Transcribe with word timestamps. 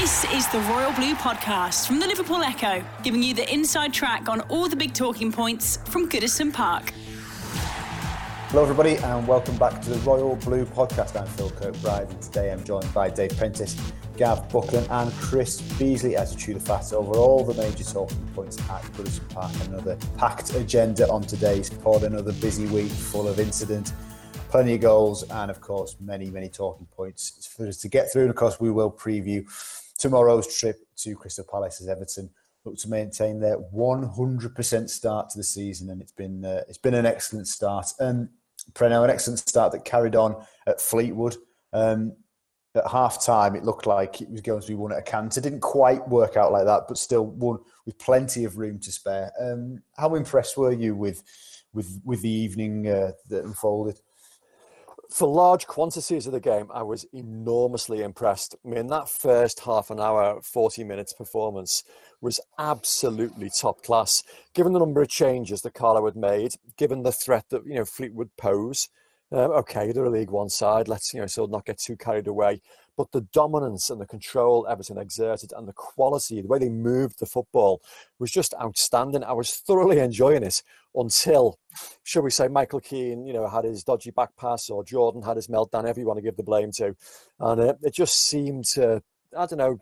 This 0.00 0.24
is 0.32 0.48
the 0.48 0.60
Royal 0.60 0.92
Blue 0.94 1.14
Podcast 1.14 1.86
from 1.86 2.00
the 2.00 2.06
Liverpool 2.06 2.42
Echo, 2.42 2.82
giving 3.02 3.22
you 3.22 3.34
the 3.34 3.52
inside 3.52 3.92
track 3.92 4.30
on 4.30 4.40
all 4.48 4.66
the 4.66 4.74
big 4.74 4.94
talking 4.94 5.30
points 5.30 5.76
from 5.90 6.08
Goodison 6.08 6.50
Park. 6.50 6.94
Hello, 8.48 8.62
everybody, 8.62 8.96
and 8.96 9.28
welcome 9.28 9.58
back 9.58 9.82
to 9.82 9.90
the 9.90 9.98
Royal 9.98 10.36
Blue 10.36 10.64
Podcast. 10.64 11.20
I'm 11.20 11.26
Phil 11.26 11.50
Kirkbride, 11.50 12.08
and 12.08 12.22
today 12.22 12.50
I'm 12.50 12.64
joined 12.64 12.90
by 12.94 13.10
Dave 13.10 13.36
Prentice, 13.36 13.76
Gav 14.16 14.48
Buckland, 14.48 14.86
and 14.90 15.12
Chris 15.16 15.60
Beesley 15.60 16.14
as 16.14 16.34
we 16.34 16.40
chew 16.40 16.54
the 16.54 16.60
fat 16.60 16.94
over 16.94 17.18
all 17.18 17.44
the 17.44 17.52
major 17.62 17.84
talking 17.84 18.26
points 18.34 18.58
at 18.70 18.82
Goodison 18.94 19.28
Park. 19.34 19.52
Another 19.66 19.98
packed 20.16 20.54
agenda 20.54 21.10
on 21.10 21.20
today's 21.20 21.68
pod, 21.68 22.04
another 22.04 22.32
busy 22.32 22.64
week 22.68 22.90
full 22.90 23.28
of 23.28 23.38
incident, 23.38 23.92
plenty 24.48 24.76
of 24.76 24.80
goals, 24.80 25.24
and 25.24 25.50
of 25.50 25.60
course, 25.60 25.96
many, 26.00 26.30
many 26.30 26.48
talking 26.48 26.86
points 26.86 27.46
for 27.54 27.68
us 27.68 27.76
to 27.76 27.88
get 27.88 28.10
through. 28.10 28.22
And 28.22 28.30
of 28.30 28.36
course, 28.36 28.58
we 28.58 28.70
will 28.70 28.90
preview 28.90 29.46
tomorrow's 30.00 30.58
trip 30.58 30.76
to 30.96 31.14
Crystal 31.14 31.44
Palace 31.48 31.80
as 31.80 31.88
Everton 31.88 32.30
look 32.64 32.76
to 32.78 32.90
maintain 32.90 33.38
their 33.38 33.58
100% 33.58 34.90
start 34.90 35.30
to 35.30 35.38
the 35.38 35.44
season, 35.44 35.90
and 35.90 36.02
it's 36.02 36.12
been 36.12 36.44
uh, 36.44 36.62
it's 36.68 36.78
been 36.78 36.94
an 36.94 37.06
excellent 37.06 37.46
start. 37.46 37.86
And 37.98 38.28
Preno, 38.72 39.04
an 39.04 39.10
excellent 39.10 39.38
start 39.38 39.72
that 39.72 39.84
carried 39.84 40.16
on 40.16 40.44
at 40.66 40.80
Fleetwood. 40.80 41.36
Um, 41.72 42.16
at 42.74 42.86
half 42.86 43.24
time, 43.24 43.56
it 43.56 43.64
looked 43.64 43.86
like 43.86 44.20
it 44.20 44.30
was 44.30 44.42
going 44.42 44.60
to 44.60 44.68
be 44.68 44.74
won 44.74 44.92
at 44.92 44.98
a 44.98 45.02
canter. 45.02 45.40
Didn't 45.40 45.60
quite 45.60 46.06
work 46.08 46.36
out 46.36 46.52
like 46.52 46.66
that, 46.66 46.84
but 46.86 46.98
still 46.98 47.26
won 47.26 47.58
with 47.84 47.98
plenty 47.98 48.44
of 48.44 48.58
room 48.58 48.78
to 48.80 48.92
spare. 48.92 49.32
Um, 49.40 49.82
how 49.96 50.14
impressed 50.14 50.56
were 50.56 50.72
you 50.72 50.94
with 50.94 51.22
with 51.72 52.00
with 52.04 52.22
the 52.22 52.30
evening 52.30 52.88
uh, 52.88 53.12
that 53.28 53.44
unfolded? 53.44 54.00
For 55.12 55.28
large 55.28 55.66
quantities 55.66 56.26
of 56.26 56.32
the 56.32 56.40
game, 56.40 56.68
I 56.72 56.82
was 56.82 57.04
enormously 57.12 58.02
impressed. 58.02 58.54
I 58.64 58.68
mean, 58.68 58.86
that 58.88 59.08
first 59.08 59.60
half 59.60 59.90
an 59.90 60.00
hour, 60.00 60.40
40 60.42 60.84
minutes 60.84 61.12
performance 61.12 61.82
was 62.20 62.40
absolutely 62.58 63.50
top 63.50 63.82
class. 63.82 64.22
Given 64.54 64.72
the 64.72 64.78
number 64.78 65.02
of 65.02 65.08
changes 65.08 65.62
that 65.62 65.74
Carlo 65.74 66.04
had 66.04 66.16
made, 66.16 66.54
given 66.76 67.02
the 67.02 67.12
threat 67.12 67.46
that 67.50 67.66
you 67.66 67.74
know 67.74 67.84
Fleetwood 67.84 68.30
pose, 68.36 68.88
um, 69.32 69.50
okay, 69.52 69.92
they're 69.92 70.04
a 70.04 70.10
League 70.10 70.30
One 70.30 70.48
side. 70.48 70.88
Let's 70.88 71.14
you 71.14 71.20
know, 71.20 71.26
so 71.26 71.46
not 71.46 71.64
get 71.64 71.78
too 71.78 71.96
carried 71.96 72.26
away. 72.26 72.60
But 72.96 73.12
the 73.12 73.22
dominance 73.32 73.88
and 73.88 74.00
the 74.00 74.06
control 74.06 74.66
Everton 74.68 74.98
exerted, 74.98 75.52
and 75.56 75.66
the 75.66 75.72
quality, 75.72 76.42
the 76.42 76.48
way 76.48 76.58
they 76.58 76.68
moved 76.68 77.18
the 77.18 77.26
football, 77.26 77.80
was 78.18 78.30
just 78.30 78.54
outstanding. 78.60 79.24
I 79.24 79.32
was 79.32 79.56
thoroughly 79.56 80.00
enjoying 80.00 80.42
it 80.42 80.62
until, 80.94 81.58
shall 82.02 82.22
we 82.22 82.30
say, 82.30 82.48
Michael 82.48 82.80
Keane, 82.80 83.26
you 83.26 83.32
know, 83.32 83.48
had 83.48 83.64
his 83.64 83.84
dodgy 83.84 84.10
back 84.10 84.36
pass, 84.36 84.68
or 84.68 84.84
Jordan 84.84 85.22
had 85.22 85.36
his 85.36 85.48
meltdown. 85.48 85.86
Everyone 85.86 85.98
you 85.98 86.06
want 86.06 86.18
to 86.18 86.22
give 86.22 86.36
the 86.36 86.42
blame 86.42 86.72
to, 86.72 86.96
and 87.38 87.60
uh, 87.60 87.74
it 87.82 87.94
just 87.94 88.26
seemed 88.26 88.64
to, 88.74 89.02
I 89.36 89.46
don't 89.46 89.58
know, 89.58 89.78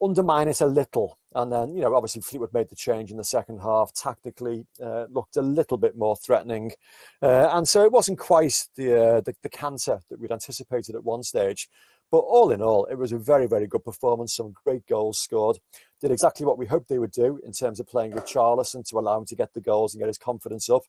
undermine 0.00 0.48
it 0.48 0.60
a 0.60 0.66
little. 0.66 1.18
And 1.34 1.52
then, 1.52 1.74
you 1.74 1.82
know, 1.82 1.94
obviously 1.94 2.22
Fleetwood 2.22 2.54
made 2.54 2.70
the 2.70 2.76
change 2.76 3.10
in 3.10 3.18
the 3.18 3.24
second 3.24 3.58
half. 3.58 3.92
Tactically, 3.92 4.64
uh, 4.82 5.04
looked 5.10 5.36
a 5.36 5.42
little 5.42 5.76
bit 5.76 5.96
more 5.96 6.16
threatening, 6.16 6.72
uh, 7.20 7.50
and 7.52 7.68
so 7.68 7.84
it 7.84 7.92
wasn't 7.92 8.18
quite 8.18 8.66
the, 8.76 9.16
uh, 9.16 9.20
the 9.20 9.34
the 9.42 9.48
canter 9.50 10.00
that 10.08 10.18
we'd 10.18 10.32
anticipated 10.32 10.94
at 10.94 11.04
one 11.04 11.22
stage. 11.22 11.68
But 12.10 12.18
all 12.18 12.50
in 12.50 12.62
all, 12.62 12.86
it 12.86 12.96
was 12.96 13.12
a 13.12 13.18
very, 13.18 13.46
very 13.46 13.66
good 13.66 13.84
performance. 13.84 14.34
Some 14.34 14.54
great 14.64 14.86
goals 14.86 15.18
scored. 15.18 15.58
Did 16.00 16.10
exactly 16.10 16.46
what 16.46 16.58
we 16.58 16.66
hoped 16.66 16.88
they 16.88 16.98
would 16.98 17.12
do 17.12 17.40
in 17.44 17.52
terms 17.52 17.80
of 17.80 17.88
playing 17.88 18.12
Richarlison 18.12 18.88
to 18.88 18.98
allow 18.98 19.18
him 19.18 19.26
to 19.26 19.36
get 19.36 19.52
the 19.52 19.60
goals 19.60 19.94
and 19.94 20.00
get 20.00 20.06
his 20.06 20.18
confidence 20.18 20.70
up. 20.70 20.82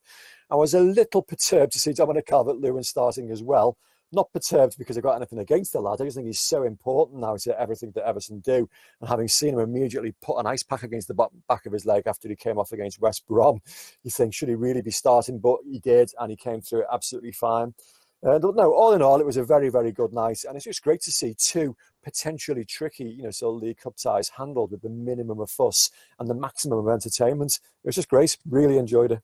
I 0.50 0.54
was 0.54 0.72
a 0.72 0.80
little 0.80 1.22
perturbed 1.22 1.72
to 1.72 1.78
see 1.78 1.92
Dominic 1.92 2.26
Calvert-Lewin 2.26 2.84
starting 2.84 3.30
as 3.30 3.42
well 3.42 3.76
not 4.12 4.32
perturbed 4.32 4.76
because 4.78 4.96
I've 4.96 5.02
got 5.02 5.16
anything 5.16 5.38
against 5.38 5.72
the 5.72 5.80
lad. 5.80 6.00
I 6.00 6.04
just 6.04 6.16
think 6.16 6.26
he's 6.26 6.40
so 6.40 6.62
important 6.64 7.20
now 7.20 7.36
to 7.36 7.60
everything 7.60 7.92
that 7.92 8.06
Everton 8.06 8.40
do. 8.40 8.68
And 9.00 9.08
having 9.08 9.28
seen 9.28 9.54
him 9.54 9.60
immediately 9.60 10.14
put 10.20 10.38
an 10.38 10.46
ice 10.46 10.62
pack 10.62 10.82
against 10.82 11.08
the 11.08 11.28
back 11.48 11.66
of 11.66 11.72
his 11.72 11.86
leg 11.86 12.04
after 12.06 12.28
he 12.28 12.36
came 12.36 12.58
off 12.58 12.72
against 12.72 13.00
West 13.00 13.26
Brom, 13.28 13.60
you 14.02 14.10
think, 14.10 14.34
should 14.34 14.48
he 14.48 14.54
really 14.54 14.82
be 14.82 14.90
starting? 14.90 15.38
But 15.38 15.58
he 15.70 15.78
did, 15.78 16.10
and 16.18 16.30
he 16.30 16.36
came 16.36 16.60
through 16.60 16.80
it 16.80 16.88
absolutely 16.92 17.32
fine. 17.32 17.74
Uh, 18.22 18.38
no, 18.38 18.74
all 18.74 18.92
in 18.92 19.00
all, 19.00 19.18
it 19.18 19.26
was 19.26 19.38
a 19.38 19.44
very, 19.44 19.70
very 19.70 19.92
good 19.92 20.12
night, 20.12 20.44
and 20.46 20.54
it's 20.54 20.66
just 20.66 20.82
great 20.82 21.00
to 21.00 21.10
see 21.10 21.34
two 21.34 21.74
potentially 22.04 22.64
tricky, 22.64 23.04
you 23.04 23.22
know, 23.22 23.30
so 23.30 23.50
League 23.50 23.78
Cup 23.78 23.96
ties 23.96 24.28
handled 24.28 24.72
with 24.72 24.82
the 24.82 24.90
minimum 24.90 25.40
of 25.40 25.50
fuss 25.50 25.90
and 26.18 26.28
the 26.28 26.34
maximum 26.34 26.78
of 26.78 26.88
entertainment. 26.88 27.60
It 27.82 27.88
was 27.88 27.94
just 27.94 28.08
great. 28.08 28.36
Really 28.46 28.76
enjoyed 28.76 29.12
it 29.12 29.22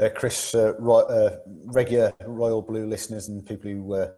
uh, 0.00 0.08
Chris, 0.14 0.54
uh, 0.54 0.72
uh, 0.80 1.36
regular 1.66 2.12
Royal 2.26 2.62
Blue 2.62 2.86
listeners 2.86 3.28
and 3.28 3.44
people 3.44 3.70
who 3.70 3.94
uh, 3.94 4.10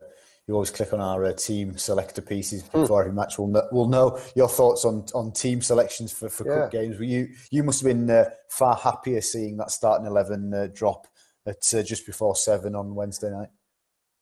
who 0.47 0.55
always 0.55 0.71
click 0.71 0.93
on 0.93 1.01
our 1.01 1.25
uh, 1.25 1.33
team 1.33 1.77
selector 1.79 2.21
pieces 2.21 2.63
hmm. 2.63 2.81
before 2.81 3.03
every 3.03 3.13
match 3.13 3.39
will 3.39 3.47
know, 3.47 3.69
will 3.71 3.89
know 3.89 4.19
your 4.35 4.49
thoughts 4.49 4.85
on, 4.85 5.05
on 5.15 5.31
team 5.33 5.63
selections 5.63 6.13
for, 6.13 6.29
for 6.29 6.47
yeah. 6.47 6.63
cup 6.63 6.71
games. 6.73 7.01
You 7.01 7.29
you 7.51 7.63
must 7.63 7.81
have 7.81 7.89
been 7.89 8.11
uh, 8.11 8.31
far 8.49 8.77
happier 8.77 9.21
seeing 9.21 9.57
that 9.59 9.71
starting 9.71 10.07
eleven 10.07 10.73
drop 10.75 11.07
at 11.47 11.63
just 11.85 12.07
before 12.07 12.37
seven 12.37 12.75
on 12.75 12.95
Wednesday 12.95 13.31
night. 13.31 13.49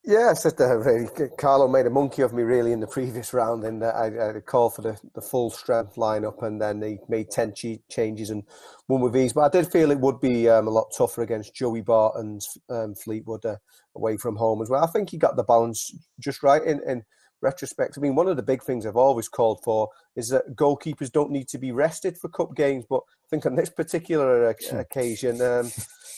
Yeah, 0.02 0.30
I 0.30 0.34
said 0.34 0.56
that 0.56 0.78
really. 0.78 1.08
Carlo 1.36 1.68
made 1.68 1.84
a 1.84 1.90
monkey 1.90 2.22
of 2.22 2.32
me 2.32 2.42
really 2.42 2.72
in 2.72 2.80
the 2.80 2.86
previous 2.86 3.34
round, 3.34 3.64
and 3.64 3.82
uh, 3.82 3.88
I, 3.88 4.30
I 4.36 4.40
called 4.40 4.74
for 4.74 4.80
the, 4.80 4.98
the 5.14 5.20
full 5.20 5.50
strength 5.50 5.96
lineup, 5.96 6.42
and 6.42 6.60
then 6.60 6.80
he 6.80 6.98
made 7.08 7.30
ten 7.30 7.52
changes 7.54 8.30
and 8.30 8.42
won 8.88 9.02
with 9.02 9.14
ease. 9.14 9.34
But 9.34 9.42
I 9.54 9.60
did 9.60 9.70
feel 9.70 9.90
it 9.90 10.00
would 10.00 10.18
be 10.18 10.48
um, 10.48 10.68
a 10.68 10.70
lot 10.70 10.90
tougher 10.96 11.20
against 11.20 11.54
Joey 11.54 11.82
Barton's 11.82 12.56
um, 12.70 12.94
Fleetwood 12.94 13.44
uh, 13.44 13.56
away 13.94 14.16
from 14.16 14.36
home 14.36 14.62
as 14.62 14.70
well. 14.70 14.82
I 14.82 14.86
think 14.86 15.10
he 15.10 15.18
got 15.18 15.36
the 15.36 15.44
balance 15.44 15.94
just 16.18 16.42
right 16.42 16.62
in, 16.64 16.80
in 16.88 17.04
retrospect. 17.42 17.96
I 17.96 18.00
mean, 18.00 18.14
one 18.14 18.28
of 18.28 18.36
the 18.36 18.42
big 18.42 18.62
things 18.62 18.86
I've 18.86 18.96
always 18.96 19.28
called 19.28 19.62
for 19.62 19.88
is 20.16 20.28
that 20.28 20.56
goalkeepers 20.56 21.12
don't 21.12 21.30
need 21.30 21.48
to 21.48 21.58
be 21.58 21.72
rested 21.72 22.18
for 22.18 22.28
cup 22.28 22.54
games, 22.54 22.84
but 22.88 22.98
I 22.98 23.26
think 23.30 23.46
on 23.46 23.56
this 23.56 23.70
particular 23.70 24.48
occasion. 24.72 25.40
Um, 25.40 25.70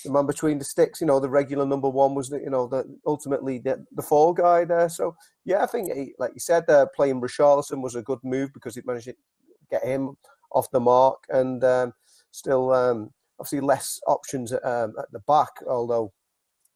the 0.05 0.10
man 0.10 0.27
between 0.27 0.59
the 0.59 0.65
sticks. 0.65 1.00
You 1.00 1.06
know, 1.06 1.21
the 1.21 1.28
regular 1.28 1.66
number 1.66 1.88
one 1.88 2.15
was, 2.15 2.28
the, 2.28 2.41
you 2.41 2.50
know, 2.50 2.66
the 2.66 2.84
ultimately 3.06 3.59
the, 3.59 3.84
the 3.93 4.03
fall 4.03 4.33
guy 4.33 4.65
there. 4.65 4.88
So 4.88 5.16
yeah, 5.44 5.62
I 5.62 5.66
think 5.66 5.93
he, 5.93 6.15
like 6.19 6.33
you 6.34 6.41
said, 6.41 6.69
uh, 6.69 6.87
playing 6.94 7.21
Richarlison 7.21 7.83
was 7.83 7.94
a 7.94 8.03
good 8.03 8.21
move 8.22 8.53
because 8.53 8.77
it 8.77 8.87
managed 8.87 9.06
to 9.06 9.15
get 9.71 9.84
him 9.84 10.16
off 10.53 10.71
the 10.71 10.81
mark, 10.81 11.25
and 11.31 11.62
um, 11.65 11.94
still 12.31 12.72
um, 12.72 13.10
obviously 13.39 13.60
less 13.60 14.00
options 14.06 14.53
at, 14.53 14.65
um, 14.65 14.94
at 14.99 15.10
the 15.12 15.21
back. 15.21 15.50
Although 15.66 16.12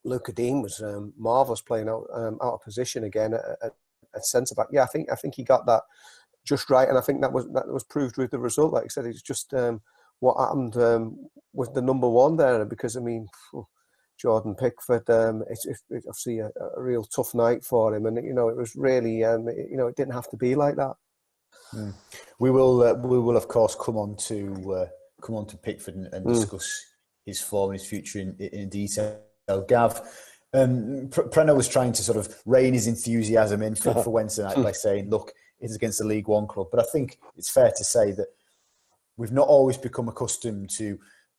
Lucas 0.04 0.34
Digne 0.34 0.62
was 0.62 0.80
um, 0.80 1.12
marvelous 1.18 1.60
playing 1.60 1.88
out 1.88 2.06
um, 2.12 2.38
out 2.42 2.54
of 2.54 2.62
position 2.62 3.04
again 3.04 3.34
at, 3.34 3.44
at, 3.62 3.72
at 4.14 4.24
centre 4.24 4.54
back. 4.54 4.68
Yeah, 4.70 4.82
I 4.82 4.86
think 4.86 5.10
I 5.10 5.16
think 5.16 5.34
he 5.34 5.44
got 5.44 5.66
that 5.66 5.82
just 6.44 6.70
right, 6.70 6.88
and 6.88 6.96
I 6.96 7.00
think 7.00 7.20
that 7.20 7.32
was 7.32 7.48
that 7.52 7.68
was 7.68 7.84
proved 7.84 8.16
with 8.16 8.30
the 8.30 8.38
result. 8.38 8.72
Like 8.72 8.84
I 8.84 8.88
said, 8.88 9.06
it's 9.06 9.22
just 9.22 9.52
um, 9.54 9.80
what 10.20 10.38
happened 10.38 10.76
um, 10.76 11.28
with 11.52 11.74
the 11.74 11.82
number 11.82 12.08
one 12.08 12.36
there 12.36 12.64
because 12.64 12.96
I 12.96 13.00
mean 13.00 13.28
Jordan 14.20 14.54
Pickford 14.54 15.08
um, 15.10 15.44
it's, 15.50 15.66
it's, 15.66 15.82
obviously 15.90 16.38
a, 16.38 16.46
a, 16.76 16.82
real 16.82 17.04
tough 17.04 17.34
night 17.34 17.64
for 17.64 17.94
him 17.94 18.06
and 18.06 18.16
you 18.24 18.32
know 18.32 18.48
it 18.48 18.56
was 18.56 18.74
really 18.76 19.24
um, 19.24 19.48
it, 19.48 19.68
you 19.70 19.76
know 19.76 19.88
it 19.88 19.96
didn't 19.96 20.14
have 20.14 20.30
to 20.30 20.36
be 20.36 20.54
like 20.54 20.76
that. 20.76 20.94
Mm. 21.74 21.94
We 22.38 22.50
will 22.50 22.82
uh, 22.82 22.94
we 22.94 23.18
will 23.18 23.36
of 23.36 23.48
course 23.48 23.76
come 23.78 23.96
on 23.96 24.16
to 24.28 24.74
uh, 24.74 24.86
come 25.22 25.34
on 25.34 25.46
to 25.46 25.56
Pickford 25.56 25.96
and, 25.96 26.06
and 26.12 26.24
mm. 26.24 26.34
discuss 26.34 26.70
his 27.24 27.40
form 27.40 27.72
and 27.72 27.80
his 27.80 27.88
future 27.88 28.20
in, 28.20 28.36
in 28.38 28.68
detail. 28.68 29.20
Gav. 29.68 30.02
Um, 30.52 31.08
Preno 31.08 31.56
was 31.56 31.68
trying 31.68 31.92
to 31.92 32.02
sort 32.02 32.18
of 32.18 32.34
rein 32.46 32.74
his 32.74 32.86
enthusiasm 32.86 33.62
in 33.62 33.74
for, 33.74 33.94
for 34.02 34.10
Wednesday 34.18 34.44
night 34.44 34.62
by 34.62 34.72
saying, 34.72 35.10
"Look, 35.10 35.32
it's 35.60 35.74
against 35.74 35.98
the 35.98 36.06
League 36.06 36.28
One 36.28 36.46
club," 36.46 36.68
but 36.70 36.80
I 36.80 36.84
think 36.92 37.18
it's 37.36 37.50
fair 37.50 37.72
to 37.76 37.84
say 37.84 38.12
that 38.12 38.28
we've 39.16 39.32
not 39.32 39.48
always 39.48 39.76
become 39.76 40.08
accustomed 40.08 40.70
to 40.70 40.98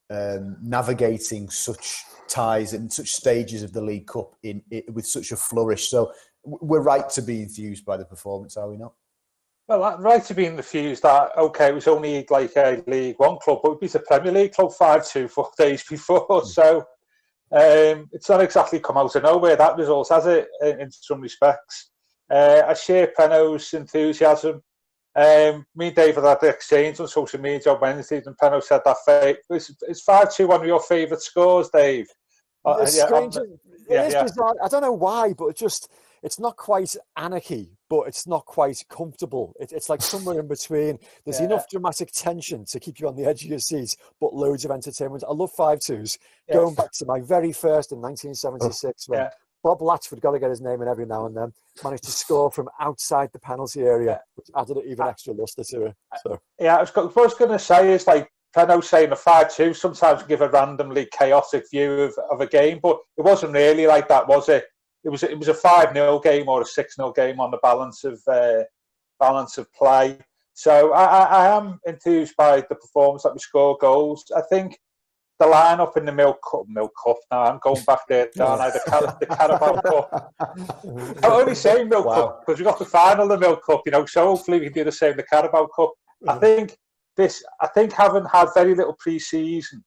um, 0.09 0.57
navigating 0.61 1.49
such 1.49 2.03
ties 2.27 2.73
and 2.73 2.91
such 2.91 3.13
stages 3.13 3.63
of 3.63 3.73
the 3.73 3.81
League 3.81 4.07
Cup 4.07 4.35
in, 4.43 4.61
in, 4.71 4.83
with 4.93 5.07
such 5.07 5.31
a 5.31 5.37
flourish. 5.37 5.89
So 5.89 6.11
we're 6.43 6.81
right 6.81 7.09
to 7.11 7.21
be 7.21 7.41
enthused 7.41 7.85
by 7.85 7.97
the 7.97 8.05
performance, 8.05 8.57
are 8.57 8.69
we 8.69 8.77
not? 8.77 8.93
Well, 9.67 9.97
right 9.99 10.23
to 10.23 10.33
be 10.33 10.45
enthused 10.45 11.03
that 11.03 11.37
okay, 11.37 11.69
it 11.69 11.75
was 11.75 11.87
only 11.87 12.25
like 12.29 12.55
a 12.55 12.81
League 12.87 13.19
One 13.19 13.37
club, 13.39 13.59
but 13.61 13.73
we 13.73 13.87
beat 13.87 13.95
a 13.95 13.99
Premier 13.99 14.31
League 14.31 14.53
club 14.53 14.71
five 14.73 15.05
two 15.05 15.27
four 15.27 15.49
days 15.57 15.83
before. 15.83 16.27
Mm. 16.27 16.47
So 16.53 16.85
um, 17.51 18.09
it's 18.11 18.29
not 18.29 18.41
exactly 18.41 18.79
come 18.79 18.97
out 18.97 19.15
of 19.15 19.23
nowhere 19.23 19.55
that 19.55 19.77
result, 19.77 20.09
has 20.09 20.25
it? 20.25 20.47
In, 20.61 20.81
in 20.81 20.91
some 20.91 21.21
respects, 21.21 21.91
uh, 22.29 22.63
I 22.67 22.73
share 22.73 23.13
Preno's 23.17 23.73
enthusiasm. 23.73 24.61
Um, 25.15 25.65
me 25.75 25.87
and 25.87 25.95
David 25.95 26.23
had 26.23 26.39
the 26.41 26.49
exchange 26.49 26.99
on 26.99 27.07
social 27.07 27.39
media 27.39 27.73
on 27.73 27.81
Wednesday, 27.81 28.21
and 28.23 28.37
Preno 28.37 28.61
said 28.61 28.81
that 28.85 28.97
fa- 29.03 29.37
it's, 29.49 29.71
it's 29.81 30.01
5 30.01 30.35
2 30.35 30.47
one 30.47 30.61
of 30.61 30.67
your 30.67 30.81
favourite 30.81 31.21
scores, 31.21 31.69
Dave. 31.69 32.07
Uh, 32.65 32.79
yeah, 32.79 33.05
strange. 33.05 33.35
yeah, 33.89 34.03
it 34.03 34.07
is 34.07 34.13
yeah. 34.13 34.23
bizarre. 34.23 34.55
I 34.63 34.67
don't 34.67 34.81
know 34.81 34.91
why, 34.91 35.33
but 35.33 35.47
it 35.47 35.57
just 35.57 35.89
it's 36.27 36.39
not 36.41 36.57
quite 36.57 36.93
anarchy, 37.15 37.71
but 37.89 38.01
it's 38.01 38.27
not 38.27 38.45
quite 38.45 38.83
comfortable. 38.89 39.53
It, 39.61 39.71
it's 39.71 39.87
like 39.87 40.01
somewhere 40.01 40.41
in 40.41 40.47
between. 40.49 40.99
There's 41.23 41.39
yeah. 41.39 41.45
enough 41.45 41.69
dramatic 41.69 42.11
tension 42.11 42.65
to 42.65 42.81
keep 42.81 42.99
you 42.99 43.07
on 43.07 43.15
the 43.15 43.25
edge 43.25 43.45
of 43.45 43.49
your 43.49 43.59
seat, 43.59 43.95
but 44.19 44.35
loads 44.35 44.65
of 44.65 44.71
entertainment. 44.71 45.23
I 45.25 45.31
love 45.31 45.51
five 45.53 45.79
twos. 45.79 46.17
Yes. 46.49 46.57
Going 46.57 46.75
back 46.75 46.91
to 46.91 47.05
my 47.05 47.21
very 47.21 47.53
first 47.53 47.93
in 47.93 48.01
1976 48.01 49.07
when 49.07 49.29
Bob 49.63 49.79
Latchford, 49.79 50.19
got 50.19 50.31
to 50.31 50.39
get 50.39 50.49
his 50.49 50.59
name 50.59 50.81
in 50.81 50.89
every 50.89 51.05
now 51.05 51.27
and 51.27 51.37
then, 51.37 51.53
managed 51.81 52.03
to 52.03 52.11
score 52.11 52.51
from 52.51 52.67
outside 52.81 53.29
the 53.31 53.39
penalty 53.39 53.83
area, 53.83 54.19
which 54.35 54.47
added 54.53 54.75
an 54.75 54.83
even 54.85 55.07
extra 55.07 55.33
lustre 55.33 55.63
to 55.63 55.85
it. 55.85 55.95
So. 56.23 56.39
Yeah, 56.59 56.75
I 56.75 56.81
was, 56.81 56.89
what 56.93 57.17
I 57.17 57.21
was 57.21 57.35
going 57.35 57.51
to 57.51 57.59
say 57.59 57.93
is 57.93 58.05
like, 58.05 58.29
I 58.57 58.65
know 58.65 58.81
saying 58.81 59.11
a 59.11 59.15
5 59.15 59.55
2 59.55 59.73
sometimes 59.73 60.23
give 60.23 60.41
a 60.41 60.49
randomly 60.49 61.07
chaotic 61.17 61.69
view 61.71 62.01
of, 62.01 62.13
of 62.29 62.41
a 62.41 62.47
game, 62.47 62.79
but 62.83 62.99
it 63.17 63.21
wasn't 63.21 63.53
really 63.53 63.87
like 63.87 64.09
that, 64.09 64.27
was 64.27 64.49
it? 64.49 64.65
It 65.07 65.09
was 65.09 65.23
it 65.23 65.39
was 65.39 65.47
a 65.47 65.53
5 65.53 65.93
0 65.93 66.19
game 66.19 66.49
or 66.49 66.61
a 66.61 66.65
6 66.65 66.95
0 66.97 67.13
game 67.13 67.39
on 67.39 67.49
the 67.49 67.59
balance 67.63 68.03
of 68.03 68.21
uh, 68.27 68.63
balance 69.21 69.57
of 69.57 69.71
play. 69.73 70.19
So 70.53 70.91
I, 70.91 71.05
I, 71.05 71.23
I 71.23 71.57
am 71.57 71.79
enthused 71.87 72.35
by 72.35 72.57
the 72.59 72.75
performance 72.75 73.23
that 73.23 73.31
we 73.31 73.39
score 73.39 73.77
goals. 73.79 74.25
I 74.35 74.41
think 74.49 74.77
the 75.39 75.45
lineup 75.45 75.95
in 75.95 76.03
the 76.03 76.11
Milk 76.11 76.39
Cup, 76.49 76.63
Milk 76.67 76.91
Cup. 77.01 77.15
Now 77.31 77.43
I'm 77.43 77.59
going 77.63 77.81
back 77.85 78.01
there, 78.09 78.27
I? 78.41 78.69
The, 78.69 78.81
Car- 78.85 79.17
the 79.17 79.25
Carabao 79.27 79.81
Cup. 79.81 80.33
I'm 81.23 81.31
only 81.31 81.55
saying 81.55 81.87
Milk 81.87 82.05
wow. 82.05 82.15
Cup 82.15 82.43
because 82.45 82.59
we 82.59 82.65
got 82.65 82.79
the 82.79 82.85
final 82.85 83.31
of 83.31 83.39
the 83.39 83.47
Milk 83.47 83.65
Cup, 83.65 83.83
you 83.85 83.93
know. 83.93 84.05
So 84.05 84.25
hopefully 84.25 84.59
we 84.59 84.65
can 84.65 84.73
do 84.73 84.83
the 84.83 84.91
same 84.91 85.15
the 85.15 85.23
Carabao 85.23 85.67
Cup. 85.67 85.91
Mm-hmm. 86.21 86.29
I 86.31 86.37
think 86.39 86.77
this. 87.15 87.45
I 87.61 87.67
think 87.67 87.93
having 87.93 88.25
had 88.25 88.49
very 88.53 88.75
little 88.75 88.97
pre-season 88.99 89.85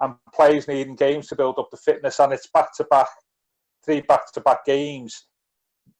and 0.00 0.14
players 0.34 0.66
needing 0.66 0.96
games 0.96 1.28
to 1.28 1.36
build 1.36 1.60
up 1.60 1.68
the 1.70 1.76
fitness, 1.76 2.18
and 2.18 2.32
it's 2.32 2.48
back 2.52 2.74
to 2.78 2.84
back, 2.90 3.08
three 3.86 4.02
back 4.02 4.32
to 4.32 4.40
back 4.40 4.64
games. 4.66 5.26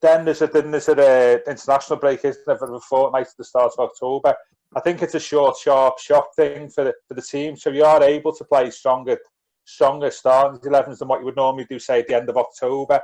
Then 0.02 0.24
there's 0.24 0.42
a 0.42 0.46
then 0.48 0.70
there's 0.70 0.88
a 0.88 1.38
uh, 1.46 1.50
international 1.50 1.98
break, 1.98 2.24
isn't 2.24 2.44
there, 2.46 2.58
for 2.58 2.74
a 2.74 2.80
fortnight 2.80 3.28
at 3.28 3.36
the 3.38 3.44
start 3.44 3.72
of 3.78 3.88
October. 3.90 4.34
I 4.74 4.80
think 4.80 5.00
it's 5.00 5.14
a 5.14 5.20
short, 5.20 5.56
sharp 5.56 5.98
shock 5.98 6.34
thing 6.34 6.68
for 6.68 6.84
the, 6.84 6.94
for 7.08 7.14
the 7.14 7.22
team. 7.22 7.56
So 7.56 7.70
you 7.70 7.84
are 7.84 8.02
able 8.02 8.34
to 8.34 8.44
play 8.44 8.70
stronger, 8.70 9.16
stronger 9.64 10.10
starting 10.10 10.60
11s 10.60 10.98
than 10.98 11.08
what 11.08 11.20
you 11.20 11.24
would 11.26 11.36
normally 11.36 11.66
do, 11.70 11.78
say, 11.78 12.00
at 12.00 12.08
the 12.08 12.16
end 12.16 12.28
of 12.28 12.36
October. 12.36 13.00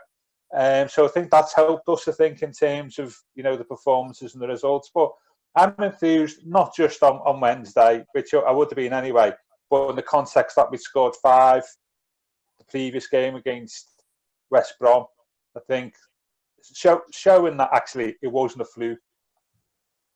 Um, 0.55 0.88
so 0.88 1.06
I 1.06 1.08
think 1.08 1.31
that's 1.31 1.55
helped 1.55 1.88
us, 1.88 2.08
I 2.08 2.12
think, 2.12 2.43
in 2.43 2.52
terms 2.52 2.99
of, 2.99 3.17
you 3.34 3.43
know, 3.43 3.56
the 3.56 3.64
performances 3.64 4.34
and 4.34 4.43
the 4.43 4.49
results. 4.49 4.90
But 4.93 5.12
I'm 5.56 5.75
enthused, 5.79 6.46
not 6.46 6.75
just 6.76 7.02
on, 7.02 7.17
on 7.19 7.40
Wednesday, 7.40 8.05
which 8.12 8.34
I 8.34 8.50
would 8.50 8.69
have 8.70 8.76
been 8.76 8.93
anyway, 8.93 9.32
but 9.70 9.90
in 9.90 9.96
the 9.96 10.02
context 10.02 10.56
that 10.56 10.70
we 10.70 10.76
scored 10.76 11.14
five 11.23 11.62
the 12.58 12.64
previous 12.70 13.06
game 13.06 13.37
against 13.37 13.92
West 14.52 14.75
Brom, 14.78 15.06
I 15.56 15.60
think 15.66 15.94
show, 16.75 17.02
showing 17.10 17.56
that 17.56 17.70
actually 17.72 18.14
it 18.22 18.28
wasn't 18.28 18.62
a 18.62 18.66
fluke 18.66 19.00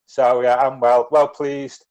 so 0.07 0.41
yeah, 0.41 0.57
I'm 0.57 0.81
well 0.81 1.09
well 1.11 1.29
pleased. 1.29 1.85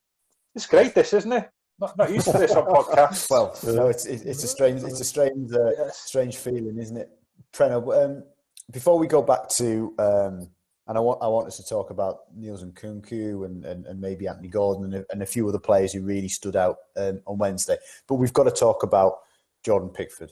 It's 0.56 0.66
great, 0.66 0.96
this 0.96 1.14
isn't 1.14 1.32
it? 1.32 1.50
Not, 1.80 1.98
not 1.98 2.12
used 2.12 2.32
to 2.32 2.38
this 2.38 2.56
on 2.56 2.66
podcasts. 2.66 3.30
well, 3.30 3.56
no, 3.66 3.88
it's 3.88 4.06
it's 4.06 4.44
a 4.44 4.48
strange 4.48 4.82
it's 4.84 5.02
a 5.02 5.06
strange 5.06 5.52
uh, 5.52 5.72
yes. 5.78 6.00
strange 6.00 6.38
feeling, 6.38 6.78
isn't 6.80 6.98
it, 6.98 7.10
Preno? 7.54 8.06
Um, 8.06 8.24
before 8.72 8.98
we 8.98 9.06
go 9.06 9.22
back 9.22 9.50
to 9.50 9.94
um, 10.00 10.50
and 10.88 10.98
I 10.98 11.02
want 11.02 11.22
I 11.22 11.28
want 11.28 11.48
us 11.48 11.58
to 11.58 11.66
talk 11.66 11.90
about 11.90 12.20
Niels 12.34 12.64
Nkounkou 12.64 13.46
and, 13.46 13.66
and, 13.66 13.86
and 13.86 14.00
maybe 14.00 14.28
Anthony 14.28 14.48
Gordon 14.48 14.86
and 14.86 14.96
a, 14.96 15.06
and 15.12 15.22
a 15.22 15.26
few 15.26 15.48
other 15.50 15.60
players 15.60 15.92
who 15.92 16.02
really 16.02 16.30
stood 16.30 16.56
out 16.56 16.78
um, 16.96 17.22
on 17.28 17.38
Wednesday. 17.38 17.78
But 18.08 18.16
we've 18.16 18.34
got 18.34 18.46
to 18.46 18.52
talk 18.52 18.84
about 18.84 19.18
Jordan 19.64 19.90
Pickford. 19.90 20.32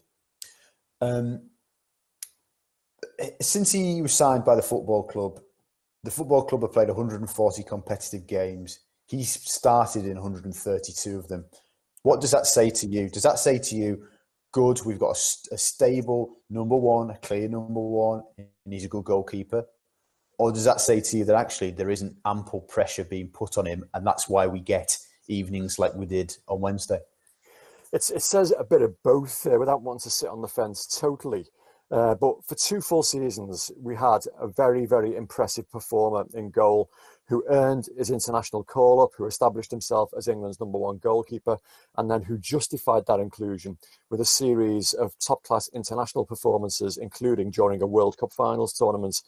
Um, 1.01 1.50
since 3.42 3.71
he 3.71 4.01
was 4.01 4.13
signed 4.13 4.45
by 4.45 4.56
the 4.56 4.62
football 4.62 5.04
club, 5.04 5.39
the 6.04 6.12
football 6.12 6.44
club 6.44 6.62
have 6.62 6.74
played 6.74 6.89
140 6.89 7.63
competitive 7.63 8.27
games. 8.27 8.80
He 9.07 9.24
started 9.24 10.06
in 10.06 10.15
132 10.15 11.18
of 11.18 11.27
them. 11.27 11.45
What 12.04 12.21
does 12.21 12.31
that 12.31 12.45
say 12.45 12.69
to 12.69 12.88
you? 12.88 13.10
Does 13.10 13.24
that 13.24 13.39
say 13.39 13.57
to 13.60 13.75
you, 13.75 14.06
good, 14.51 14.81
we've 14.86 15.00
got 15.00 15.18
a, 15.18 15.56
a 15.56 15.57
stable 15.57 16.38
number 16.50 16.75
one, 16.75 17.10
a 17.10 17.18
clear 17.18 17.48
number 17.48 17.80
one, 17.80 18.24
and 18.38 18.74
he's 18.74 18.86
a 18.86 18.89
good 18.89 19.06
goalkeeper? 19.06 19.66
Or 20.38 20.51
does 20.51 20.66
that 20.66 20.81
say 20.81 21.00
to 21.00 21.18
you 21.18 21.25
that 21.25 21.36
actually 21.36 21.71
there 21.71 21.89
isn't 21.89 22.16
ample 22.25 22.62
pressure 22.62 23.04
being 23.04 23.30
put 23.30 23.57
on 23.57 23.66
him, 23.66 23.86
and 23.94 24.06
that's 24.06 24.27
why 24.27 24.48
we 24.48 24.59
get 24.59 24.98
evenings 25.27 25.80
like 25.80 25.94
we 25.95 26.06
did 26.06 26.36
on 26.48 26.59
Wednesday? 26.59 27.00
It's, 27.94 28.09
it 28.09 28.24
says 28.24 28.54
a 28.57 28.63
bit 28.63 28.81
of 28.81 29.01
both 29.04 29.44
there 29.44 29.59
without 29.59 29.83
wanting 29.83 30.01
to 30.01 30.09
sit 30.09 30.30
on 30.30 30.42
the 30.42 30.48
fence 30.48 31.00
totally. 31.00 31.45
Uh, 31.91 32.15
but 32.15 32.44
for 32.45 32.56
two 32.56 32.81
full 32.81 33.03
seasons, 33.03 33.71
we 33.80 33.95
had 33.95 34.21
a 34.39 34.47
very, 34.47 34.85
very 34.85 35.15
impressive 35.15 35.69
performer 35.71 36.25
in 36.33 36.50
goal 36.50 36.89
who 37.27 37.44
earned 37.50 37.88
his 37.97 38.09
international 38.09 38.63
call 38.63 39.01
up, 39.01 39.12
who 39.18 39.25
established 39.25 39.71
himself 39.71 40.12
as 40.18 40.27
England's 40.27 40.59
number 40.59 40.77
one 40.77 40.97
goalkeeper, 40.97 41.57
and 41.97 42.09
then 42.09 42.24
who 42.24 42.38
justified 42.38 43.06
that 43.07 43.19
inclusion 43.19 43.77
with 44.09 44.19
a 44.19 44.25
series 44.25 44.94
of 44.94 45.18
top 45.19 45.44
class 45.44 45.69
international 45.74 46.25
performances, 46.25 46.97
including 46.97 47.50
during 47.50 47.81
a 47.81 47.88
World 47.88 48.18
Cup 48.18 48.33
finals 48.33 48.74
tournament. 48.74 49.21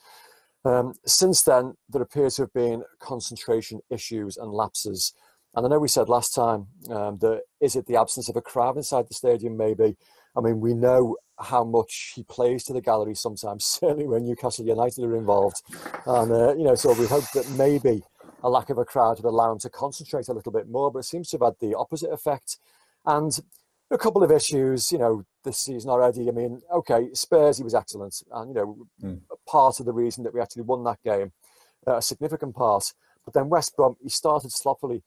Um, 0.65 0.93
since 1.05 1.43
then, 1.43 1.75
there 1.89 2.01
appear 2.01 2.29
to 2.31 2.41
have 2.43 2.53
been 2.53 2.83
concentration 2.99 3.81
issues 3.89 4.35
and 4.37 4.51
lapses. 4.51 5.13
And 5.53 5.65
I 5.65 5.69
know 5.69 5.79
we 5.79 5.87
said 5.87 6.09
last 6.09 6.33
time 6.33 6.67
um, 6.89 7.17
that 7.19 7.43
is 7.61 7.75
it 7.75 7.85
the 7.85 7.95
absence 7.95 8.27
of 8.27 8.35
a 8.35 8.41
crowd 8.41 8.75
inside 8.75 9.07
the 9.07 9.13
stadium, 9.13 9.55
maybe? 9.55 9.95
I 10.37 10.41
mean, 10.41 10.59
we 10.59 10.73
know 10.73 11.17
how 11.39 11.63
much 11.63 12.13
he 12.15 12.23
plays 12.23 12.63
to 12.65 12.73
the 12.73 12.81
gallery 12.81 13.15
sometimes, 13.15 13.65
certainly 13.81 14.07
when 14.07 14.25
Newcastle 14.25 14.65
United 14.65 15.03
are 15.03 15.15
involved. 15.15 15.61
And, 16.05 16.31
uh, 16.31 16.55
you 16.55 16.63
know, 16.63 16.75
so 16.75 16.93
we 16.93 17.07
hope 17.07 17.29
that 17.33 17.49
maybe 17.51 18.03
a 18.43 18.49
lack 18.49 18.69
of 18.69 18.77
a 18.77 18.85
crowd 18.85 19.17
would 19.17 19.27
allow 19.27 19.51
him 19.51 19.59
to 19.59 19.69
concentrate 19.69 20.27
a 20.27 20.33
little 20.33 20.51
bit 20.51 20.69
more, 20.69 20.91
but 20.91 20.99
it 20.99 21.05
seems 21.05 21.29
to 21.29 21.37
have 21.37 21.45
had 21.45 21.55
the 21.59 21.75
opposite 21.75 22.11
effect. 22.11 22.57
And 23.05 23.37
a 23.91 23.97
couple 23.97 24.23
of 24.23 24.31
issues, 24.31 24.91
you 24.91 24.97
know, 24.97 25.23
this 25.43 25.59
season 25.59 25.89
already. 25.89 26.27
I 26.27 26.31
mean, 26.31 26.61
okay, 26.71 27.09
Spurs, 27.13 27.57
he 27.57 27.63
was 27.63 27.75
excellent. 27.75 28.21
And, 28.31 28.49
you 28.49 28.55
know, 28.55 28.87
mm. 29.03 29.21
part 29.47 29.79
of 29.79 29.85
the 29.85 29.93
reason 29.93 30.23
that 30.23 30.33
we 30.33 30.41
actually 30.41 30.63
won 30.63 30.83
that 30.83 31.01
game, 31.03 31.31
uh, 31.87 31.97
a 31.97 32.01
significant 32.01 32.55
part. 32.55 32.93
But 33.23 33.33
then 33.33 33.49
West 33.49 33.75
Brom, 33.75 33.95
he 34.01 34.09
started 34.09 34.51
sloppily. 34.51 35.03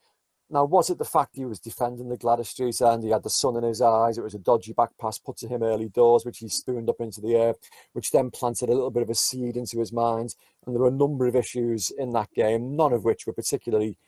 Now, 0.51 0.65
was 0.65 0.89
it 0.89 0.97
the 0.97 1.05
fact 1.05 1.37
he 1.37 1.45
was 1.45 1.61
defending 1.61 2.09
the 2.09 2.17
Gwladys 2.17 2.47
Street 2.47 2.81
end? 2.81 3.03
He 3.03 3.11
had 3.11 3.23
the 3.23 3.29
sun 3.29 3.57
in 3.57 3.65
his 3.65 3.83
eyes. 3.83 4.17
It 4.17 4.25
was 4.25 4.35
a 4.35 4.39
dodgy 4.39 4.73
back 4.73 4.91
pass 4.99 5.19
put 5.19 5.37
to 5.39 5.49
him 5.49 5.63
early 5.63 5.91
doors, 5.91 6.25
which 6.25 6.39
he 6.39 6.49
spooned 6.49 6.89
up 6.89 7.01
into 7.01 7.21
the 7.21 7.35
air, 7.37 7.55
which 7.93 8.13
then 8.13 8.31
planted 8.31 8.71
a 8.71 8.73
little 8.73 8.91
bit 8.91 9.03
of 9.03 9.11
a 9.11 9.15
seed 9.15 9.59
into 9.59 9.79
his 9.79 9.93
mind. 9.93 10.35
And 10.65 10.75
there 10.75 10.81
were 10.81 10.89
a 10.89 10.93
number 10.93 11.27
of 11.27 11.37
issues 11.37 11.91
in 11.91 12.13
that 12.13 12.33
game, 12.33 12.77
none 12.77 12.95
of 12.95 13.05
which 13.05 13.27
were 13.27 13.35
particularly 13.35 13.99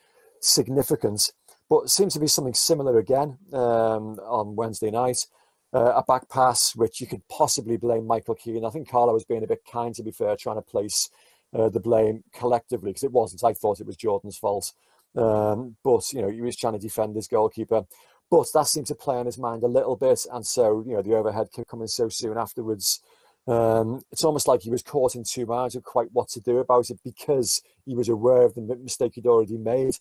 significant. 0.40 1.30
But 1.68 1.84
it 1.84 1.90
seems 1.90 2.14
to 2.14 2.20
be 2.20 2.26
something 2.26 2.54
similar 2.54 2.98
again 2.98 3.36
um, 3.52 4.18
on 4.20 4.56
Wednesday 4.56 4.90
night. 4.90 5.26
Uh, 5.72 5.92
a 5.94 6.02
back 6.02 6.28
pass, 6.28 6.74
which 6.74 7.00
you 7.00 7.06
could 7.06 7.26
possibly 7.28 7.76
blame 7.76 8.06
Michael 8.06 8.34
Keane. 8.34 8.64
I 8.64 8.70
think 8.70 8.88
Carlo 8.88 9.12
was 9.12 9.24
being 9.24 9.44
a 9.44 9.46
bit 9.46 9.62
kind, 9.70 9.94
to 9.94 10.02
be 10.02 10.10
fair, 10.10 10.34
trying 10.36 10.56
to 10.56 10.62
place 10.62 11.10
uh, 11.54 11.68
the 11.68 11.78
blame 11.80 12.24
collectively 12.32 12.90
because 12.90 13.04
it 13.04 13.12
wasn't. 13.12 13.44
I 13.44 13.52
thought 13.52 13.78
it 13.78 13.86
was 13.86 13.96
Jordan's 13.96 14.38
fault. 14.38 14.72
Um, 15.16 15.76
but 15.82 16.02
you 16.12 16.22
know, 16.22 16.28
he 16.28 16.40
was 16.40 16.56
trying 16.56 16.74
to 16.74 16.78
defend 16.78 17.16
his 17.16 17.28
goalkeeper. 17.28 17.84
But 18.30 18.46
that 18.54 18.68
seemed 18.68 18.86
to 18.86 18.94
play 18.94 19.16
on 19.16 19.26
his 19.26 19.38
mind 19.38 19.64
a 19.64 19.68
little 19.68 19.96
bit, 19.96 20.20
and 20.32 20.46
so 20.46 20.84
you 20.86 20.94
know 20.94 21.02
the 21.02 21.16
overhead 21.16 21.48
kept 21.52 21.68
coming 21.68 21.88
so 21.88 22.08
soon 22.08 22.38
afterwards. 22.38 23.02
Um, 23.48 24.02
it's 24.12 24.22
almost 24.22 24.46
like 24.46 24.62
he 24.62 24.70
was 24.70 24.82
caught 24.82 25.16
in 25.16 25.24
two 25.24 25.46
minds 25.46 25.74
of 25.74 25.82
quite 25.82 26.08
what 26.12 26.28
to 26.30 26.40
do 26.40 26.58
about 26.58 26.90
it 26.90 27.00
because 27.02 27.60
he 27.84 27.96
was 27.96 28.08
aware 28.08 28.42
of 28.42 28.54
the 28.54 28.76
mistake 28.76 29.12
he'd 29.14 29.26
already 29.26 29.56
made. 29.56 29.96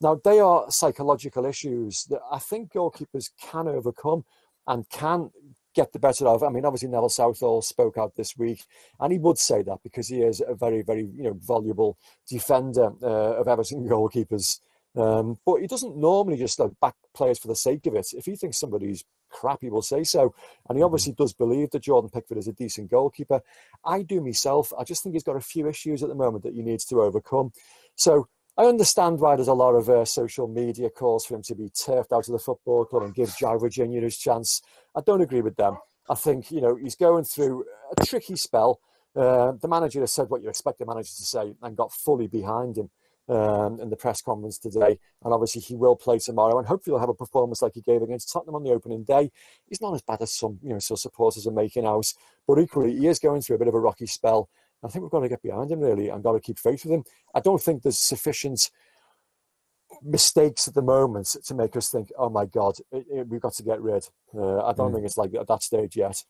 Now 0.00 0.18
they 0.22 0.40
are 0.40 0.70
psychological 0.70 1.44
issues 1.44 2.04
that 2.04 2.20
I 2.30 2.38
think 2.38 2.72
goalkeepers 2.72 3.30
can 3.40 3.68
overcome 3.68 4.24
and 4.66 4.88
can 4.88 5.30
get 5.76 5.92
the 5.92 5.98
better 5.98 6.26
of. 6.26 6.42
I 6.42 6.48
mean, 6.48 6.64
obviously 6.64 6.88
Neville 6.88 7.10
Southall 7.10 7.62
spoke 7.62 7.98
out 7.98 8.16
this 8.16 8.36
week, 8.36 8.64
and 8.98 9.12
he 9.12 9.18
would 9.18 9.38
say 9.38 9.62
that 9.62 9.78
because 9.84 10.08
he 10.08 10.22
is 10.22 10.42
a 10.46 10.54
very, 10.54 10.82
very 10.82 11.08
you 11.14 11.24
know 11.24 11.38
valuable 11.40 11.98
defender 12.28 12.90
uh, 13.02 13.40
of 13.40 13.46
Everton 13.46 13.86
goalkeepers. 13.86 14.60
Um, 14.96 15.36
but 15.44 15.60
he 15.60 15.66
doesn't 15.66 15.96
normally 15.96 16.38
just 16.38 16.58
like 16.58 16.72
back 16.80 16.94
players 17.14 17.38
for 17.38 17.48
the 17.48 17.54
sake 17.54 17.86
of 17.86 17.94
it. 17.94 18.06
If 18.14 18.24
he 18.24 18.34
thinks 18.34 18.58
somebody's 18.58 19.04
crap, 19.30 19.58
he 19.60 19.68
will 19.68 19.82
say 19.82 20.04
so. 20.04 20.34
And 20.68 20.76
he 20.76 20.80
mm-hmm. 20.80 20.86
obviously 20.86 21.12
does 21.12 21.34
believe 21.34 21.70
that 21.70 21.82
Jordan 21.82 22.10
Pickford 22.10 22.38
is 22.38 22.48
a 22.48 22.52
decent 22.52 22.90
goalkeeper. 22.90 23.42
I 23.84 24.02
do 24.02 24.22
myself. 24.22 24.72
I 24.78 24.84
just 24.84 25.02
think 25.02 25.14
he's 25.14 25.22
got 25.22 25.36
a 25.36 25.40
few 25.40 25.68
issues 25.68 26.02
at 26.02 26.08
the 26.08 26.14
moment 26.14 26.44
that 26.44 26.54
he 26.54 26.62
needs 26.62 26.86
to 26.86 27.02
overcome. 27.02 27.52
So 27.94 28.28
I 28.58 28.64
understand 28.64 29.20
why 29.20 29.36
there's 29.36 29.48
a 29.48 29.54
lot 29.54 29.74
of 29.74 29.90
uh, 29.90 30.06
social 30.06 30.48
media 30.48 30.88
calls 30.88 31.26
for 31.26 31.34
him 31.34 31.42
to 31.42 31.54
be 31.54 31.68
turfed 31.68 32.12
out 32.12 32.26
of 32.26 32.32
the 32.32 32.38
football 32.38 32.86
club 32.86 33.02
and 33.02 33.14
give 33.14 33.28
João 33.28 33.60
Virgínia 33.60 34.02
his 34.02 34.16
chance. 34.16 34.62
I 34.96 35.02
don't 35.02 35.20
agree 35.20 35.42
with 35.42 35.56
them. 35.56 35.76
I 36.08 36.14
think 36.14 36.50
you 36.50 36.60
know 36.60 36.76
he's 36.76 36.96
going 36.96 37.24
through 37.24 37.64
a 37.96 38.04
tricky 38.04 38.36
spell. 38.36 38.80
Uh, 39.14 39.52
the 39.52 39.68
manager 39.68 40.00
has 40.00 40.12
said 40.12 40.28
what 40.28 40.42
you 40.42 40.48
expect 40.48 40.78
the 40.78 40.86
manager 40.86 41.08
to 41.08 41.24
say 41.24 41.54
and 41.62 41.76
got 41.76 41.92
fully 41.92 42.26
behind 42.26 42.76
him 42.76 42.90
um, 43.28 43.80
in 43.80 43.90
the 43.90 43.96
press 43.96 44.20
conference 44.20 44.58
today. 44.58 44.98
And 45.24 45.32
obviously 45.32 45.62
he 45.62 45.74
will 45.74 45.96
play 45.96 46.18
tomorrow 46.18 46.58
and 46.58 46.66
hopefully 46.66 46.92
he'll 46.92 47.00
have 47.00 47.08
a 47.08 47.14
performance 47.14 47.62
like 47.62 47.72
he 47.74 47.80
gave 47.80 48.02
against 48.02 48.30
Tottenham 48.30 48.54
on 48.54 48.62
the 48.62 48.72
opening 48.72 49.04
day. 49.04 49.30
He's 49.66 49.80
not 49.80 49.94
as 49.94 50.02
bad 50.02 50.20
as 50.20 50.32
some 50.32 50.58
you 50.62 50.70
know 50.70 50.78
some 50.78 50.96
supporters 50.96 51.46
are 51.46 51.52
making 51.52 51.86
out, 51.86 52.12
but 52.46 52.58
equally 52.58 52.96
he 52.96 53.06
is 53.06 53.18
going 53.18 53.42
through 53.42 53.56
a 53.56 53.58
bit 53.58 53.68
of 53.68 53.74
a 53.74 53.80
rocky 53.80 54.06
spell. 54.06 54.48
I 54.84 54.88
think 54.88 55.02
we've 55.02 55.10
got 55.10 55.20
to 55.20 55.28
get 55.28 55.42
behind 55.42 55.70
him 55.70 55.80
really 55.80 56.08
and 56.08 56.22
got 56.22 56.32
to 56.32 56.40
keep 56.40 56.58
faith 56.58 56.84
with 56.84 56.92
him. 56.92 57.04
I 57.34 57.40
don't 57.40 57.60
think 57.60 57.82
there's 57.82 57.98
sufficient 57.98 58.70
mistakes 60.02 60.68
at 60.68 60.74
the 60.74 60.82
moment 60.82 61.36
to 61.44 61.54
make 61.54 61.76
us 61.76 61.90
think, 61.90 62.10
oh 62.18 62.30
my 62.30 62.46
God, 62.46 62.76
it, 62.92 63.06
it, 63.10 63.28
we've 63.28 63.40
got 63.40 63.54
to 63.54 63.62
get 63.62 63.80
rid. 63.80 64.06
Uh, 64.34 64.64
I 64.64 64.72
don't 64.72 64.90
mm. 64.90 64.94
think 64.94 65.06
it's 65.06 65.16
like 65.16 65.34
at 65.34 65.48
that 65.48 65.62
stage 65.62 65.96
yet. 65.96 66.22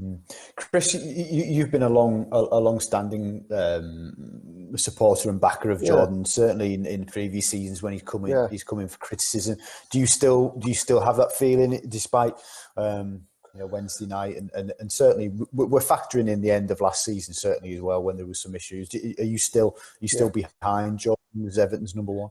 Mm. 0.00 0.20
Chris, 0.56 0.94
you, 0.94 1.62
have 1.62 1.72
been 1.72 1.82
a 1.82 1.88
long, 1.88 2.28
a, 2.30 2.36
a 2.36 2.60
long-standing 2.60 3.44
um, 3.50 4.76
supporter 4.76 5.28
and 5.28 5.40
backer 5.40 5.70
of 5.70 5.82
Jordan. 5.82 6.18
Yeah. 6.18 6.24
Certainly 6.26 6.74
in, 6.74 6.86
in, 6.86 7.04
previous 7.04 7.48
seasons 7.48 7.82
when 7.82 7.92
he's 7.92 8.02
coming, 8.02 8.30
yeah. 8.30 8.48
he's 8.48 8.62
coming 8.62 8.86
for 8.86 8.98
criticism. 8.98 9.56
Do 9.90 9.98
you 9.98 10.06
still, 10.06 10.54
do 10.58 10.68
you 10.68 10.74
still 10.74 11.00
have 11.00 11.16
that 11.16 11.32
feeling, 11.32 11.80
despite 11.88 12.34
um, 12.76 13.22
you 13.54 13.60
know, 13.60 13.66
Wednesday 13.66 14.06
night, 14.06 14.36
and, 14.36 14.50
and, 14.54 14.72
and 14.78 14.92
certainly 14.92 15.30
we're 15.52 15.80
factoring 15.80 16.28
in 16.28 16.40
the 16.40 16.50
end 16.50 16.70
of 16.70 16.80
last 16.80 17.04
season, 17.04 17.34
certainly 17.34 17.74
as 17.74 17.80
well 17.80 18.02
when 18.02 18.16
there 18.16 18.26
was 18.26 18.40
some 18.40 18.54
issues. 18.54 18.88
Are 18.94 19.24
you 19.24 19.38
still, 19.38 19.76
are 19.76 19.98
you 20.00 20.08
still 20.08 20.30
yeah. 20.34 20.46
behind 20.60 21.00
Jordan 21.00 21.46
as 21.46 21.58
Everton's 21.58 21.96
number 21.96 22.12
one? 22.12 22.30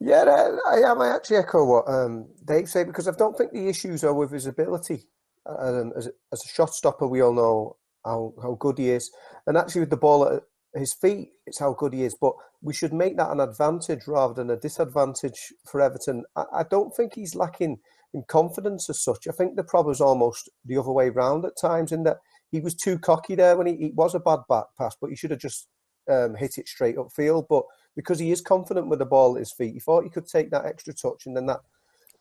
Yeah, 0.00 0.24
I 0.68 0.80
am. 0.80 1.00
I 1.00 1.14
actually 1.14 1.38
echo 1.38 1.64
what 1.64 1.88
um, 1.88 2.28
Dave 2.44 2.68
said 2.68 2.86
because 2.86 3.08
I 3.08 3.12
don't 3.12 3.36
think 3.36 3.52
the 3.52 3.68
issues 3.68 4.04
are 4.04 4.12
with 4.14 4.30
his 4.30 4.46
ability. 4.46 5.04
Um, 5.46 5.92
as, 5.96 6.08
as 6.32 6.44
a 6.44 6.48
shot 6.48 6.74
stopper, 6.74 7.06
we 7.06 7.22
all 7.22 7.32
know 7.32 7.76
how, 8.04 8.34
how 8.42 8.56
good 8.60 8.78
he 8.78 8.90
is. 8.90 9.10
And 9.46 9.56
actually, 9.56 9.80
with 9.82 9.90
the 9.90 9.96
ball 9.96 10.26
at 10.28 10.42
his 10.74 10.92
feet, 10.92 11.30
it's 11.46 11.58
how 11.58 11.72
good 11.72 11.94
he 11.94 12.04
is. 12.04 12.14
But 12.20 12.34
we 12.60 12.74
should 12.74 12.92
make 12.92 13.16
that 13.16 13.30
an 13.30 13.40
advantage 13.40 14.06
rather 14.06 14.34
than 14.34 14.50
a 14.50 14.56
disadvantage 14.56 15.52
for 15.70 15.80
Everton. 15.80 16.24
I, 16.36 16.44
I 16.52 16.62
don't 16.64 16.94
think 16.94 17.14
he's 17.14 17.34
lacking 17.34 17.78
in 18.12 18.24
confidence 18.28 18.90
as 18.90 19.02
such. 19.02 19.26
I 19.26 19.32
think 19.32 19.56
the 19.56 19.64
problem 19.64 19.92
is 19.92 20.00
almost 20.00 20.50
the 20.64 20.76
other 20.76 20.92
way 20.92 21.08
around 21.08 21.46
at 21.46 21.58
times, 21.58 21.90
in 21.90 22.02
that 22.02 22.18
he 22.50 22.60
was 22.60 22.74
too 22.74 22.98
cocky 22.98 23.34
there 23.34 23.56
when 23.56 23.66
he, 23.66 23.76
he 23.76 23.92
was 23.94 24.14
a 24.14 24.20
bad 24.20 24.40
back 24.48 24.66
pass, 24.78 24.94
but 25.00 25.10
he 25.10 25.16
should 25.16 25.30
have 25.30 25.40
just 25.40 25.68
um, 26.10 26.34
hit 26.34 26.58
it 26.58 26.68
straight 26.68 26.96
upfield. 26.96 27.46
But 27.48 27.64
because 27.96 28.18
he 28.18 28.30
is 28.30 28.40
confident 28.40 28.88
with 28.88 28.98
the 28.98 29.06
ball 29.06 29.36
at 29.36 29.40
his 29.40 29.52
feet, 29.52 29.74
he 29.74 29.80
thought 29.80 30.04
he 30.04 30.10
could 30.10 30.28
take 30.28 30.50
that 30.50 30.66
extra 30.66 30.92
touch, 30.92 31.26
and 31.26 31.36
then 31.36 31.46
that 31.46 31.60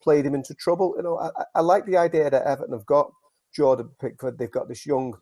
played 0.01 0.25
him 0.25 0.33
into 0.33 0.55
trouble. 0.55 0.93
You 0.97 1.03
know, 1.03 1.19
I, 1.19 1.29
I 1.55 1.61
like 1.61 1.85
the 1.85 1.97
idea 1.97 2.29
that 2.29 2.47
Everton 2.47 2.73
have 2.73 2.85
got 2.85 3.11
Jordan 3.53 3.89
Pickford. 3.99 4.37
They've 4.37 4.49
got 4.49 4.67
this 4.69 4.85
young 4.85 5.17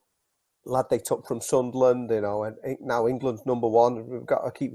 lad 0.65 0.85
they 0.89 0.99
took 0.99 1.27
from 1.27 1.41
Sunderland, 1.41 2.09
you 2.11 2.21
know, 2.21 2.43
and 2.43 2.55
now 2.79 3.07
England's 3.07 3.45
number 3.45 3.67
one. 3.67 4.07
We've 4.07 4.25
got 4.25 4.45
to 4.45 4.51
keep 4.51 4.73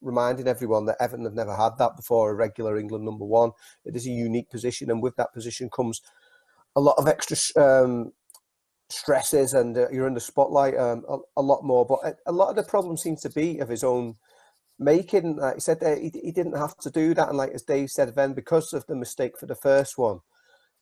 reminding 0.00 0.48
everyone 0.48 0.86
that 0.86 0.96
Everton 1.00 1.24
have 1.24 1.34
never 1.34 1.54
had 1.54 1.78
that 1.78 1.96
before, 1.96 2.30
a 2.30 2.34
regular 2.34 2.76
England 2.76 3.04
number 3.04 3.24
one. 3.24 3.52
It 3.84 3.96
is 3.96 4.06
a 4.06 4.10
unique 4.10 4.50
position, 4.50 4.90
and 4.90 5.02
with 5.02 5.16
that 5.16 5.32
position 5.32 5.70
comes 5.70 6.02
a 6.76 6.80
lot 6.80 6.96
of 6.98 7.06
extra 7.06 7.36
um, 7.62 8.12
stresses, 8.88 9.54
and 9.54 9.76
uh, 9.76 9.88
you're 9.90 10.06
in 10.06 10.14
the 10.14 10.20
spotlight 10.20 10.76
um, 10.76 11.04
a, 11.08 11.18
a, 11.36 11.42
lot 11.42 11.64
more. 11.64 11.86
But 11.86 12.00
a, 12.04 12.30
a, 12.30 12.32
lot 12.32 12.50
of 12.50 12.56
the 12.56 12.64
problem 12.64 12.96
seems 12.96 13.20
to 13.22 13.30
be 13.30 13.58
of 13.58 13.68
his 13.68 13.84
own 13.84 14.16
making. 14.78 15.36
Like 15.36 15.54
he 15.54 15.60
said, 15.60 15.78
he, 15.82 16.12
he 16.22 16.32
didn't 16.32 16.56
have 16.56 16.76
to 16.78 16.90
do 16.90 17.14
that, 17.14 17.28
and 17.28 17.38
like 17.38 17.52
as 17.52 17.62
Dave 17.62 17.90
said, 17.90 18.14
then 18.14 18.34
because 18.34 18.72
of 18.72 18.86
the 18.86 18.96
mistake 18.96 19.38
for 19.38 19.46
the 19.46 19.54
first 19.54 19.98
one 19.98 20.20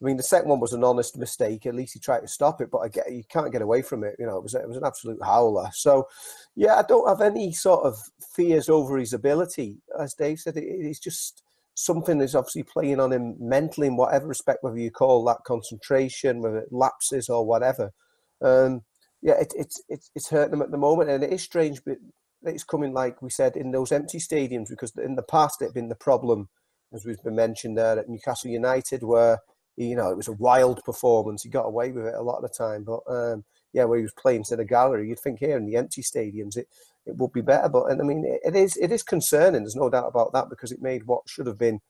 I 0.02 0.04
mean, 0.04 0.16
the 0.16 0.22
second 0.24 0.48
one 0.48 0.58
was 0.58 0.72
an 0.72 0.82
honest 0.82 1.16
mistake. 1.16 1.64
At 1.64 1.76
least 1.76 1.94
he 1.94 2.00
tried 2.00 2.20
to 2.20 2.28
stop 2.28 2.60
it, 2.60 2.72
but 2.72 2.78
I 2.78 2.88
get 2.88 3.12
you 3.12 3.22
can't 3.28 3.52
get 3.52 3.62
away 3.62 3.82
from 3.82 4.02
it. 4.02 4.16
You 4.18 4.26
know, 4.26 4.36
it 4.36 4.42
was 4.42 4.54
it 4.54 4.66
was 4.66 4.76
an 4.76 4.84
absolute 4.84 5.22
howler. 5.22 5.68
So, 5.72 6.08
yeah, 6.56 6.74
I 6.74 6.82
don't 6.82 7.08
have 7.08 7.20
any 7.20 7.52
sort 7.52 7.84
of 7.84 7.96
fears 8.34 8.68
over 8.68 8.98
his 8.98 9.12
ability. 9.12 9.78
As 10.00 10.14
Dave 10.14 10.40
said, 10.40 10.56
it, 10.56 10.64
it's 10.64 10.98
just 10.98 11.44
something 11.74 12.18
that's 12.18 12.34
obviously 12.34 12.64
playing 12.64 12.98
on 12.98 13.12
him 13.12 13.36
mentally 13.38 13.86
in 13.86 13.96
whatever 13.96 14.26
respect, 14.26 14.64
whether 14.64 14.78
you 14.78 14.90
call 14.90 15.24
that 15.24 15.44
concentration, 15.46 16.42
whether 16.42 16.58
it 16.58 16.72
lapses 16.72 17.28
or 17.28 17.46
whatever. 17.46 17.92
Um, 18.40 18.82
yeah, 19.20 19.34
it, 19.34 19.52
it's 19.56 19.80
it's 19.88 20.10
it's 20.16 20.30
hurting 20.30 20.54
him 20.54 20.62
at 20.62 20.72
the 20.72 20.78
moment, 20.78 21.10
and 21.10 21.22
it 21.22 21.32
is 21.32 21.42
strange, 21.42 21.80
but 21.86 21.98
it's 22.44 22.64
coming 22.64 22.92
like 22.92 23.22
we 23.22 23.30
said 23.30 23.56
in 23.56 23.70
those 23.70 23.92
empty 23.92 24.18
stadiums 24.18 24.68
because 24.68 24.92
in 24.96 25.14
the 25.14 25.22
past 25.22 25.62
it 25.62 25.66
had 25.66 25.74
been 25.74 25.88
the 25.88 25.94
problem, 25.94 26.48
as 26.92 27.04
we've 27.04 27.22
been 27.22 27.36
mentioned 27.36 27.78
there 27.78 27.98
at 27.98 28.08
Newcastle 28.08 28.50
United, 28.50 29.02
where 29.02 29.40
you 29.76 29.96
know, 29.96 30.10
it 30.10 30.16
was 30.16 30.28
a 30.28 30.32
wild 30.32 30.82
performance. 30.84 31.42
He 31.42 31.48
got 31.48 31.66
away 31.66 31.92
with 31.92 32.06
it 32.06 32.14
a 32.14 32.22
lot 32.22 32.36
of 32.36 32.42
the 32.42 32.48
time. 32.48 32.84
But 32.84 33.00
um, 33.08 33.44
yeah, 33.72 33.84
where 33.84 33.98
he 33.98 34.02
was 34.02 34.12
playing 34.12 34.44
to 34.44 34.56
the 34.56 34.64
gallery, 34.64 35.08
you'd 35.08 35.20
think 35.20 35.38
here 35.38 35.56
in 35.56 35.66
the 35.66 35.76
empty 35.76 36.02
stadiums 36.02 36.56
it, 36.56 36.68
it 37.06 37.16
would 37.16 37.32
be 37.32 37.40
better. 37.40 37.68
But 37.68 37.86
and 37.86 38.00
I 38.00 38.04
mean, 38.04 38.24
it, 38.24 38.40
it 38.44 38.56
is 38.56 38.76
it 38.76 38.92
is 38.92 39.02
concerning. 39.02 39.62
There's 39.62 39.76
no 39.76 39.90
doubt 39.90 40.08
about 40.08 40.32
that 40.32 40.50
because 40.50 40.72
it 40.72 40.82
made 40.82 41.06
what 41.06 41.28
should 41.28 41.46
have 41.46 41.58
been 41.58 41.80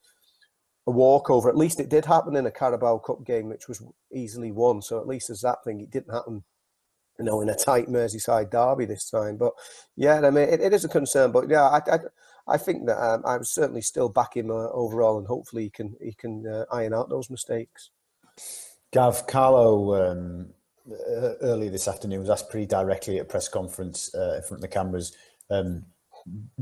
a 0.87 0.90
walkover. 0.90 1.49
At 1.49 1.56
least 1.56 1.80
it 1.80 1.88
did 1.88 2.04
happen 2.04 2.37
in 2.37 2.47
a 2.47 2.50
Carabao 2.50 2.99
Cup 2.99 3.25
game, 3.25 3.49
which 3.49 3.68
was 3.68 3.82
easily 4.12 4.52
won. 4.52 4.82
So 4.82 5.00
at 5.00 5.09
least 5.09 5.30
as 5.30 5.40
that 5.40 5.64
thing, 5.64 5.80
it 5.80 5.90
didn't 5.90 6.14
happen. 6.14 6.44
You 7.23 7.31
know, 7.31 7.41
in 7.41 7.50
a 7.50 7.55
tight 7.55 7.87
Merseyside 7.87 8.50
derby 8.50 8.85
this 8.85 9.09
time, 9.09 9.37
but 9.37 9.52
yeah, 9.95 10.21
I 10.26 10.31
mean, 10.31 10.49
it, 10.49 10.61
it 10.61 10.73
is 10.73 10.85
a 10.85 10.88
concern. 10.88 11.31
But 11.31 11.49
yeah, 11.49 11.62
I, 11.62 11.81
I, 11.88 11.99
I 12.49 12.59
think 12.59 12.87
that 12.87 13.00
um, 13.00 13.23
I'm 13.25 13.45
certainly 13.45 13.81
still 13.81 14.09
back 14.09 14.37
him 14.37 14.50
uh, 14.50 14.71
overall, 14.71 15.19
and 15.19 15.26
hopefully 15.29 15.62
he 15.64 15.71
can 15.71 15.95
he 16.02 16.14
can 16.14 16.45
uh, 16.45 16.64
iron 16.73 16.95
out 16.95 17.09
those 17.09 17.31
mistakes. 17.31 17.91
Gav 18.93 19.29
Carlo 19.29 20.11
um, 20.11 20.49
earlier 21.43 21.71
this 21.71 21.87
afternoon 21.87 22.19
was 22.19 22.31
asked 22.31 22.50
pretty 22.50 22.67
directly 22.67 23.19
at 23.19 23.23
a 23.23 23.25
press 23.25 23.47
conference 23.47 24.12
uh, 24.17 24.35
in 24.38 24.43
front 24.43 24.59
of 24.59 24.61
the 24.62 24.69
cameras. 24.69 25.17
Um, 25.49 25.85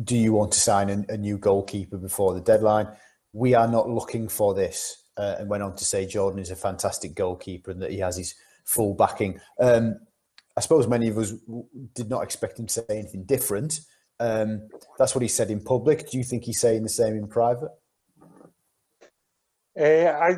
do 0.05 0.17
you 0.17 0.35
want 0.35 0.52
to 0.52 0.61
sign 0.61 0.90
a, 0.90 1.12
a, 1.12 1.17
new 1.17 1.38
goalkeeper 1.38 1.97
before 1.97 2.35
the 2.35 2.40
deadline? 2.40 2.88
We 3.33 3.55
are 3.55 3.69
not 3.69 3.88
looking 3.88 4.29
for 4.29 4.55
this, 4.55 5.05
uh, 5.17 5.37
and 5.38 5.49
went 5.49 5.62
on 5.62 5.75
to 5.76 5.85
say 5.85 6.07
Jordan 6.07 6.40
is 6.40 6.50
a 6.50 6.57
fantastic 6.57 7.14
goalkeeper 7.14 7.71
and 7.71 7.81
that 7.81 7.93
he 7.93 7.99
has 7.99 8.17
his 8.17 8.35
full 8.64 8.95
backing. 8.95 9.40
Um, 9.59 10.00
I 10.57 10.61
suppose 10.61 10.87
many 10.87 11.09
of 11.09 11.19
us 11.19 11.33
did 11.95 12.11
not 12.11 12.23
expect 12.23 12.59
him 12.59 12.66
to 12.66 12.73
say 12.73 12.83
anything 12.90 13.25
different. 13.25 13.80
Um, 14.19 14.69
that's 14.99 15.14
what 15.14 15.23
he 15.23 15.28
said 15.28 15.50
in 15.50 15.62
public. 15.62 16.11
Do 16.11 16.19
you 16.19 16.25
think 16.25 16.45
he's 16.45 16.61
saying 16.61 16.83
the 16.83 16.88
same 16.88 17.16
in 17.16 17.26
private? 17.26 17.71
Uh, 19.78 20.12
I, 20.21 20.30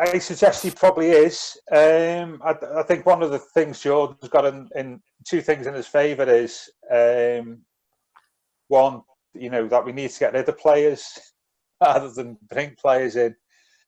I 0.00 0.18
suggest 0.18 0.62
he 0.62 0.70
probably 0.70 1.08
is. 1.10 1.58
Um, 1.72 2.40
I, 2.44 2.54
I, 2.76 2.82
think 2.84 3.06
one 3.06 3.22
of 3.22 3.30
the 3.30 3.38
things 3.38 3.80
Jordan's 3.80 4.28
got 4.28 4.44
in, 4.44 4.68
in 4.76 5.00
two 5.26 5.40
things 5.40 5.66
in 5.66 5.74
his 5.74 5.88
favour 5.88 6.30
is 6.30 6.70
um, 6.92 7.62
one, 8.68 9.02
you 9.34 9.50
know, 9.50 9.66
that 9.68 9.84
we 9.84 9.92
need 9.92 10.10
to 10.10 10.20
get 10.20 10.34
rid 10.34 10.48
of 10.48 10.58
players 10.58 11.04
rather 11.80 12.10
than 12.10 12.36
bring 12.48 12.76
players 12.80 13.16
in. 13.16 13.34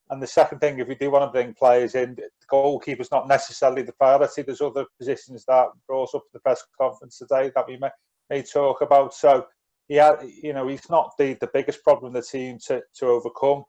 And 0.09 0.21
the 0.21 0.27
second 0.27 0.59
thing, 0.59 0.79
if 0.79 0.87
we 0.87 0.95
do 0.95 1.09
want 1.09 1.23
to 1.23 1.31
bring 1.31 1.53
players 1.53 1.95
in, 1.95 2.15
the 2.15 2.29
goalkeeper's 2.49 3.11
not 3.11 3.27
necessarily 3.27 3.81
the 3.81 3.93
priority. 3.93 4.43
There's 4.43 4.61
other 4.61 4.85
positions 4.99 5.45
that 5.45 5.69
brought 5.87 6.13
up 6.13 6.23
at 6.27 6.33
the 6.33 6.39
press 6.39 6.63
conference 6.79 7.17
today 7.17 7.51
that 7.55 7.67
we 7.67 7.77
may, 7.77 7.89
may 8.29 8.43
talk 8.43 8.81
about. 8.81 9.15
So 9.15 9.47
yeah, 9.87 10.15
you 10.23 10.53
know, 10.53 10.67
he's 10.67 10.89
not 10.89 11.13
the, 11.17 11.33
the 11.41 11.49
biggest 11.53 11.83
problem 11.83 12.13
the 12.13 12.21
team 12.21 12.57
to, 12.67 12.81
to 12.99 13.05
overcome. 13.07 13.63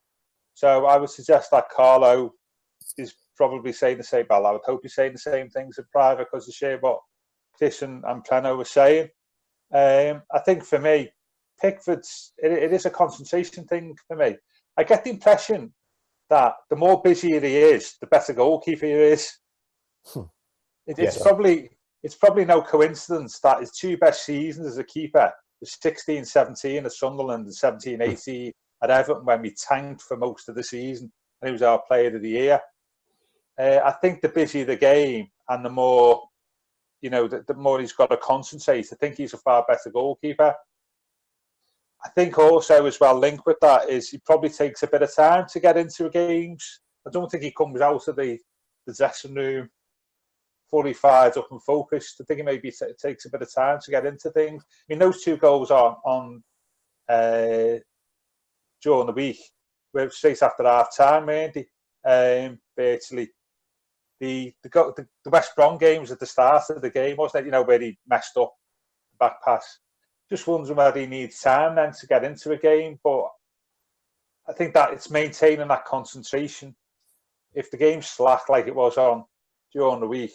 So 0.55 0.87
I 0.87 0.97
would 0.97 1.11
suggest 1.11 1.51
that 1.51 1.71
Carlo 1.71 2.33
is 2.97 3.15
probably 3.37 3.73
saying 3.73 3.99
the 3.99 4.05
same. 4.05 4.27
Well, 4.29 4.47
I 4.47 4.53
would 4.53 4.63
hope 4.65 4.81
he's 4.83 4.95
saying 4.95 5.13
the 5.13 5.19
same 5.19 5.51
things 5.51 5.79
in 5.79 5.85
private 5.93 6.29
because 6.31 6.49
of 6.49 6.55
share 6.55 6.79
what 6.79 7.01
Chris 7.57 7.83
and, 7.83 8.03
and 8.07 8.25
Preno 8.25 8.57
were 8.57 8.65
saying. 8.65 9.09
Um, 9.73 10.23
I 10.33 10.39
think 10.45 10.65
for 10.65 10.79
me, 10.79 11.11
Pickford's 11.61 12.33
it, 12.39 12.53
it 12.53 12.73
is 12.73 12.87
a 12.87 12.91
concentration 12.91 13.65
thing 13.65 13.95
for 14.07 14.17
me. 14.17 14.37
I 14.79 14.85
get 14.85 15.05
the 15.05 15.11
impression 15.11 15.73
that 16.31 16.55
the 16.71 16.77
more 16.77 17.01
busier 17.03 17.41
he 17.41 17.57
is, 17.57 17.97
the 18.01 18.07
better 18.07 18.33
goalkeeper 18.33 18.87
he 18.87 18.93
is. 18.93 19.31
Hmm. 20.07 20.23
It, 20.87 20.99
it's 20.99 21.21
probably 21.21 21.71
it's 22.03 22.15
probably 22.15 22.45
no 22.45 22.63
coincidence 22.63 23.41
that 23.41 23.61
his 23.61 23.73
two 23.73 23.97
best 23.97 24.25
seasons 24.25 24.67
as 24.67 24.79
a 24.79 24.85
keeper 24.85 25.33
was 25.61 25.77
16 25.81 26.25
17 26.25 26.85
at 26.85 26.93
Sunderland 26.93 27.47
and 27.47 27.55
17 27.55 28.01
18 28.01 28.53
at 28.83 28.91
Everton 28.91 29.25
when 29.25 29.43
we 29.43 29.55
tanked 29.69 30.03
for 30.03 30.17
most 30.17 30.49
of 30.49 30.55
the 30.55 30.63
season 30.63 31.11
and 31.41 31.49
he 31.49 31.53
was 31.53 31.63
our 31.63 31.83
player 31.89 32.15
of 32.15 32.23
the 32.23 32.29
year. 32.29 32.61
Uh, 33.59 33.81
I 33.85 33.93
think 33.93 34.21
the 34.21 34.29
busier 34.29 34.65
the 34.65 34.77
game 34.77 35.29
and 35.49 35.65
the 35.65 35.71
more, 35.71 36.23
you 37.01 37.11
know, 37.11 37.27
the, 37.27 37.43
the 37.47 37.55
more 37.55 37.81
he's 37.81 37.93
got 37.93 38.11
to 38.11 38.17
concentrate, 38.19 38.87
I 38.93 38.97
think 38.97 39.17
he's 39.17 39.33
a 39.33 39.39
far 39.39 39.65
better 39.67 39.91
goalkeeper. 39.91 40.55
I 42.05 42.09
think 42.11 42.39
also 42.39 42.87
as 42.87 43.01
well 43.01 43.19
linked 43.19 43.47
with 43.47 43.59
that 43.63 43.89
is 43.89 44.09
he 44.09 44.19
probably 44.19 44.51
takes 44.51 44.83
a 44.83 44.87
bit 44.87 45.03
of 45.03 45.15
time 45.15 45.47
to 45.53 45.61
get 45.61 45.77
into 45.77 46.11
games. 46.11 46.81
I 47.07 47.11
don't 47.11 47.31
think 47.31 47.43
he 47.43 47.53
comes 47.53 47.81
out 47.81 48.07
of 48.07 48.17
the, 48.17 48.39
the 48.87 48.95
dressing 48.95 49.35
room 49.35 49.69
fully 50.71 50.93
fired 50.93 51.37
up 51.37 51.49
and 51.51 51.63
focused. 51.63 52.21
I 52.21 52.25
think 52.25 52.41
it 52.41 52.45
maybe 52.45 52.71
t- 52.71 52.87
takes 53.01 53.25
a 53.25 53.31
bit 53.31 53.43
of 53.43 53.55
time 53.55 53.79
to 53.83 53.91
get 53.91 54.07
into 54.07 54.31
things. 54.31 54.65
I 54.69 54.85
mean, 54.89 54.99
those 54.99 55.23
two 55.23 55.37
goals 55.37 55.71
on 55.71 55.97
on 56.05 56.43
uh, 57.09 57.79
during 58.83 59.07
the 59.07 59.13
week 59.13 59.39
were 59.93 60.11
straight 60.11 60.43
after 60.43 60.65
half 60.65 60.97
time, 60.97 61.29
Andy. 61.29 61.69
Um, 62.05 62.59
the 62.77 63.01
the, 64.21 64.55
the 64.63 65.07
the 65.25 65.31
West 65.31 65.53
Brom 65.57 65.79
games 65.79 66.11
at 66.11 66.19
the 66.19 66.27
start 66.27 66.65
of 66.71 66.83
the 66.83 66.91
game 66.91 67.17
wasn't 67.17 67.43
it? 67.43 67.47
You 67.47 67.53
know 67.53 67.63
where 67.63 67.81
he 67.81 67.99
messed 68.07 68.37
up 68.37 68.55
back 69.19 69.43
pass. 69.45 69.79
Just 70.31 70.47
wondering 70.47 70.77
whether 70.77 71.01
he 71.01 71.07
needs 71.07 71.41
time 71.41 71.77
then 71.77 71.93
to 71.93 72.07
get 72.07 72.25
into 72.25 72.53
a 72.53 72.57
game, 72.57 72.99
but 73.03 73.27
I 74.49 74.53
think 74.53 74.75
that 74.75 74.93
it's 74.93 75.11
maintaining 75.11 75.69
that 75.69 75.85
concentration. 75.85 76.75
If 77.55 77.71
the 77.71 77.77
game's 77.77 78.09
slack 78.09 78.49
like 78.49 78.67
it 78.67 78.75
was 78.75 78.99
on 78.99 79.25
during 79.73 80.01
the 80.01 80.07
week, 80.07 80.33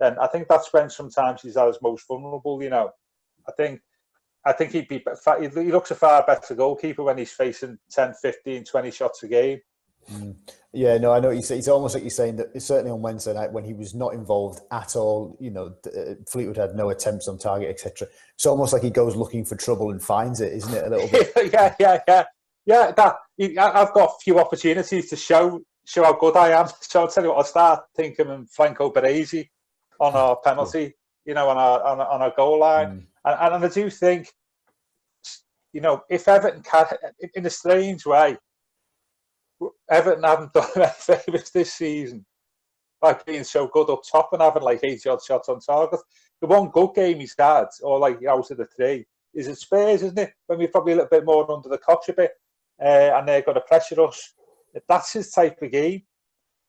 then 0.00 0.18
I 0.18 0.26
think 0.26 0.48
that's 0.48 0.72
when 0.72 0.90
sometimes 0.90 1.42
he's 1.42 1.56
at 1.56 1.68
his 1.68 1.78
most 1.82 2.06
vulnerable. 2.08 2.62
You 2.62 2.70
know, 2.70 2.90
I 3.48 3.52
think 3.52 3.80
I 4.46 4.52
think 4.52 4.72
he'd 4.72 4.88
be 4.88 5.04
he 5.40 5.72
looks 5.72 5.90
a 5.90 5.94
far 5.94 6.24
better 6.26 6.54
goalkeeper 6.54 7.02
when 7.02 7.18
he's 7.18 7.32
facing 7.32 7.78
10, 7.90 8.14
15, 8.20 8.64
20 8.64 8.90
shots 8.90 9.22
a 9.22 9.28
game 9.28 9.60
Mm. 10.12 10.36
Yeah, 10.72 10.98
no, 10.98 11.12
I 11.12 11.20
know. 11.20 11.30
It's, 11.30 11.50
it's 11.52 11.68
almost 11.68 11.94
like 11.94 12.02
you're 12.02 12.10
saying 12.10 12.36
that 12.36 12.60
certainly 12.60 12.90
on 12.90 13.00
Wednesday 13.00 13.32
night 13.32 13.52
when 13.52 13.64
he 13.64 13.72
was 13.72 13.94
not 13.94 14.12
involved 14.12 14.60
at 14.72 14.96
all, 14.96 15.36
you 15.40 15.50
know, 15.50 15.72
uh, 15.86 16.14
Fleetwood 16.28 16.56
had 16.56 16.74
no 16.74 16.90
attempts 16.90 17.28
on 17.28 17.38
target, 17.38 17.70
etc. 17.70 18.08
It's 18.34 18.44
almost 18.44 18.72
like 18.72 18.82
he 18.82 18.90
goes 18.90 19.14
looking 19.14 19.44
for 19.44 19.54
trouble 19.54 19.92
and 19.92 20.02
finds 20.02 20.40
it, 20.40 20.52
isn't 20.52 20.74
it? 20.74 20.84
A 20.84 20.90
little 20.90 21.08
bit. 21.08 21.32
yeah, 21.52 21.74
yeah, 21.78 22.00
yeah, 22.08 22.24
yeah. 22.66 22.90
That, 22.90 23.16
I've 23.40 23.94
got 23.94 24.10
a 24.10 24.22
few 24.22 24.40
opportunities 24.40 25.08
to 25.10 25.16
show 25.16 25.60
show 25.86 26.02
how 26.02 26.14
good 26.14 26.36
I 26.36 26.60
am. 26.60 26.68
So 26.80 27.02
I'll 27.02 27.08
tell 27.08 27.22
you 27.22 27.30
what, 27.30 27.38
I'll 27.38 27.44
start 27.44 27.84
thinking 27.96 28.26
of 28.26 28.50
Franco 28.50 28.90
Baresi 28.92 29.48
on 30.00 30.14
our 30.14 30.36
penalty, 30.36 30.94
you 31.24 31.34
know, 31.34 31.48
on 31.48 31.56
our 31.56 31.84
on, 31.84 32.00
on 32.00 32.20
our 32.20 32.32
goal 32.36 32.58
line, 32.58 32.88
mm. 32.88 33.06
and, 33.24 33.54
and 33.54 33.64
I 33.64 33.68
do 33.68 33.88
think, 33.90 34.32
you 35.72 35.80
know, 35.80 36.02
if 36.10 36.26
Everton 36.26 36.62
can, 36.62 36.86
in 37.34 37.46
a 37.46 37.50
strange 37.50 38.06
way 38.06 38.36
Everton 39.90 40.24
haven't 40.24 40.52
done 40.52 40.68
any 40.76 40.86
favours 40.98 41.50
this 41.50 41.74
season 41.74 42.24
by 43.00 43.18
being 43.26 43.44
so 43.44 43.68
good 43.68 43.90
up 43.90 44.00
top 44.10 44.32
and 44.32 44.42
having 44.42 44.62
like 44.62 44.80
80 44.82 45.08
odd 45.08 45.22
shots 45.22 45.48
on 45.48 45.60
target. 45.60 46.00
The 46.40 46.46
one 46.46 46.70
good 46.70 46.94
game 46.94 47.20
he's 47.20 47.34
had, 47.38 47.66
or 47.82 47.98
like 47.98 48.18
out 48.24 48.50
of 48.50 48.56
the 48.56 48.66
three, 48.76 49.06
is 49.34 49.48
at 49.48 49.58
Spurs, 49.58 50.02
isn't 50.02 50.18
it? 50.18 50.32
When 50.46 50.58
we're 50.58 50.68
probably 50.68 50.92
a 50.92 50.96
little 50.96 51.10
bit 51.10 51.24
more 51.24 51.50
under 51.50 51.68
the 51.68 51.78
cosh 51.78 52.08
a 52.08 52.12
bit, 52.12 52.32
uh, 52.82 53.16
and 53.16 53.28
they're 53.28 53.42
going 53.42 53.56
to 53.56 53.60
pressure 53.62 54.00
us. 54.02 54.34
That's 54.88 55.12
his 55.12 55.30
type 55.30 55.60
of 55.60 55.70
game. 55.70 56.02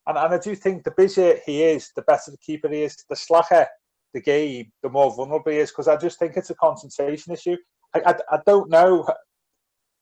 And, 0.07 0.17
and 0.17 0.33
I 0.33 0.37
do 0.37 0.55
think 0.55 0.83
the 0.83 0.91
busier 0.91 1.39
he 1.45 1.63
is, 1.63 1.91
the 1.95 2.03
better 2.03 2.31
the 2.31 2.37
keeper 2.37 2.69
he 2.69 2.83
is, 2.83 3.03
the 3.09 3.15
slacker 3.15 3.67
the 4.13 4.21
game, 4.21 4.71
the 4.83 4.89
more 4.89 5.13
vulnerable 5.13 5.51
he 5.51 5.57
is. 5.57 5.71
Because 5.71 5.87
I 5.87 5.97
just 5.97 6.19
think 6.19 6.33
it's 6.35 6.51
a 6.51 6.55
concentration 6.55 7.33
issue. 7.33 7.57
I, 7.93 8.01
I, 8.05 8.35
I 8.35 8.39
don't 8.45 8.69
know 8.69 9.07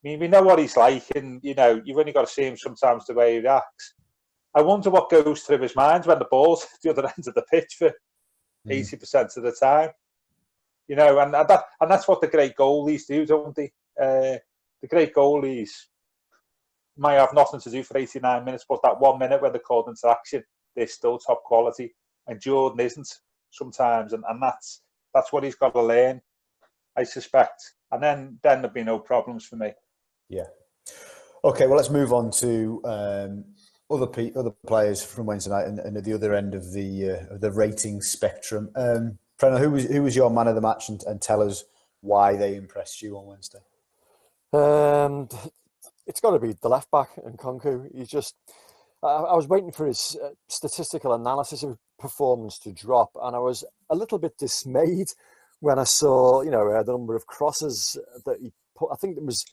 mean, 0.03 0.19
we 0.19 0.27
know 0.27 0.43
what 0.43 0.59
he's 0.59 0.77
like, 0.77 1.05
and 1.15 1.39
you 1.43 1.53
know, 1.53 1.81
you've 1.85 1.97
only 1.97 2.11
got 2.11 2.27
to 2.27 2.33
see 2.33 2.43
him 2.43 2.57
sometimes 2.57 3.05
the 3.05 3.13
way 3.13 3.33
he 3.33 3.39
reacts. 3.39 3.93
I 4.55 4.61
wonder 4.61 4.89
what 4.89 5.09
goes 5.09 5.41
through 5.41 5.59
his 5.59 5.75
mind 5.75 6.05
when 6.05 6.19
the 6.19 6.27
ball's 6.29 6.63
at 6.73 6.81
the 6.83 6.89
other 6.91 7.07
end 7.07 7.27
of 7.27 7.33
the 7.33 7.45
pitch 7.49 7.75
for 7.77 7.89
hmm. 7.89 8.71
eighty 8.71 8.95
mm. 8.95 8.99
percent 8.99 9.31
of 9.37 9.43
the 9.43 9.51
time. 9.51 9.89
You 10.87 10.97
know, 10.97 11.19
and, 11.19 11.33
and 11.33 11.47
that 11.47 11.63
and 11.79 11.89
that's 11.89 12.07
what 12.07 12.21
the 12.21 12.27
great 12.27 12.55
goalies 12.55 13.07
do, 13.07 13.25
don't 13.25 13.55
they? 13.55 13.71
Uh, 13.99 14.37
the 14.81 14.87
great 14.89 15.13
goalies 15.13 15.69
might 16.97 17.13
have 17.13 17.33
nothing 17.33 17.59
to 17.61 17.69
do 17.69 17.83
for 17.83 17.97
89 17.97 18.43
minutes, 18.43 18.65
but 18.67 18.81
that 18.83 18.99
one 18.99 19.17
minute 19.17 19.41
when 19.41 19.51
they're 19.51 19.61
called 19.61 19.87
into 19.87 20.07
action, 20.07 20.43
they're 20.75 20.87
still 20.87 21.17
top 21.17 21.43
quality. 21.43 21.95
And 22.27 22.39
Jordan 22.39 22.79
isn't 22.79 23.11
sometimes, 23.51 24.13
and, 24.13 24.23
and 24.27 24.41
that's 24.41 24.81
that's 25.13 25.31
what 25.31 25.43
he's 25.43 25.55
got 25.55 25.73
to 25.73 25.81
learn, 25.81 26.21
I 26.97 27.03
suspect. 27.03 27.61
And 27.91 28.01
then 28.01 28.39
then 28.43 28.61
there'd 28.61 28.73
be 28.73 28.83
no 28.83 28.99
problems 28.99 29.45
for 29.45 29.55
me. 29.55 29.71
Yeah. 30.29 30.47
Okay, 31.43 31.67
well, 31.67 31.75
let's 31.75 31.89
move 31.89 32.13
on 32.13 32.31
to 32.31 32.81
um, 32.85 33.45
other 33.89 34.07
pe- 34.07 34.33
other 34.33 34.51
players 34.65 35.03
from 35.03 35.25
Wednesday 35.25 35.51
night 35.51 35.67
and, 35.67 35.79
and, 35.79 35.97
at 35.97 36.03
the 36.03 36.13
other 36.13 36.33
end 36.33 36.55
of 36.55 36.71
the 36.71 37.11
uh, 37.11 37.33
of 37.35 37.41
the 37.41 37.51
rating 37.51 38.01
spectrum. 38.01 38.69
Um, 38.75 39.19
Preno, 39.37 39.59
who 39.59 39.71
was 39.71 39.85
who 39.85 40.03
was 40.03 40.15
your 40.15 40.29
man 40.29 40.47
of 40.47 40.55
the 40.55 40.61
match, 40.61 40.89
and, 40.89 41.03
and 41.03 41.21
tell 41.21 41.41
us 41.41 41.65
why 42.01 42.35
they 42.35 42.55
impressed 42.55 43.01
you 43.01 43.17
on 43.17 43.25
Wednesday. 43.25 43.59
Um, 44.53 45.27
it's 46.05 46.21
got 46.21 46.31
to 46.31 46.39
be 46.39 46.53
the 46.53 46.69
left 46.69 46.89
back 46.91 47.09
and 47.23 47.37
Nkounkou. 47.37 47.89
He's 47.93 48.09
just. 48.09 48.35
I, 49.01 49.07
I 49.07 49.35
was 49.35 49.47
waiting 49.47 49.71
for 49.71 49.85
his 49.85 50.17
uh, 50.23 50.29
statistical 50.47 51.13
analysis 51.13 51.63
of 51.63 51.77
performance 51.99 52.57
to 52.59 52.71
drop, 52.71 53.11
and 53.21 53.35
I 53.35 53.39
was 53.39 53.65
a 53.89 53.95
little 53.95 54.17
bit 54.17 54.37
dismayed 54.37 55.09
when 55.59 55.79
I 55.79 55.83
saw, 55.83 56.41
you 56.41 56.51
know, 56.51 56.69
uh, 56.69 56.83
the 56.83 56.91
number 56.93 57.15
of 57.15 57.25
crosses 57.25 57.97
that 58.25 58.37
he 58.41 58.53
put. 58.77 58.91
I 58.91 58.95
think 58.95 59.17
it 59.17 59.23
was 59.23 59.45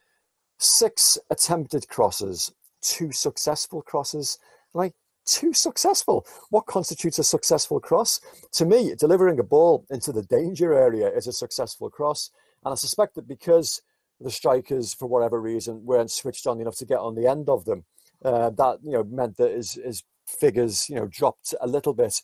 six 0.61 1.19
attempted 1.31 1.89
crosses, 1.89 2.53
two 2.83 3.11
successful 3.11 3.83
crosses. 3.83 4.39
Like, 4.75 4.95
two 5.27 5.53
successful. 5.53 6.27
What 6.51 6.67
constitutes 6.67 7.19
a 7.19 7.25
successful 7.25 7.81
cross? 7.81 8.21
To 8.53 8.65
me, 8.65 8.95
delivering 8.97 9.41
a 9.41 9.45
ball 9.45 9.85
into 9.91 10.13
the 10.13 10.23
danger 10.23 10.73
area 10.75 11.09
is 11.09 11.27
a 11.27 11.33
successful 11.33 11.91
cross. 11.91 12.31
And 12.65 12.73
I 12.73 12.77
suspect 12.77 13.15
that 13.15 13.27
because 13.27 13.83
the 14.21 14.31
strikers, 14.31 14.93
for 14.93 15.07
whatever 15.07 15.41
reason, 15.41 15.85
weren't 15.85 16.11
switched 16.11 16.47
on 16.47 16.61
enough 16.61 16.77
to 16.77 16.87
get 16.87 16.99
on 16.99 17.15
the 17.15 17.27
end 17.27 17.49
of 17.49 17.65
them, 17.65 17.85
uh, 18.25 18.51
that 18.51 18.79
you 18.85 18.93
know 18.93 19.05
meant 19.05 19.39
that 19.39 19.53
his, 19.53 19.75
his 19.75 20.03
figures 20.27 20.89
you 20.91 20.97
know 20.97 21.07
dropped 21.07 21.55
a 21.61 21.67
little 21.67 21.95
bit 21.95 22.21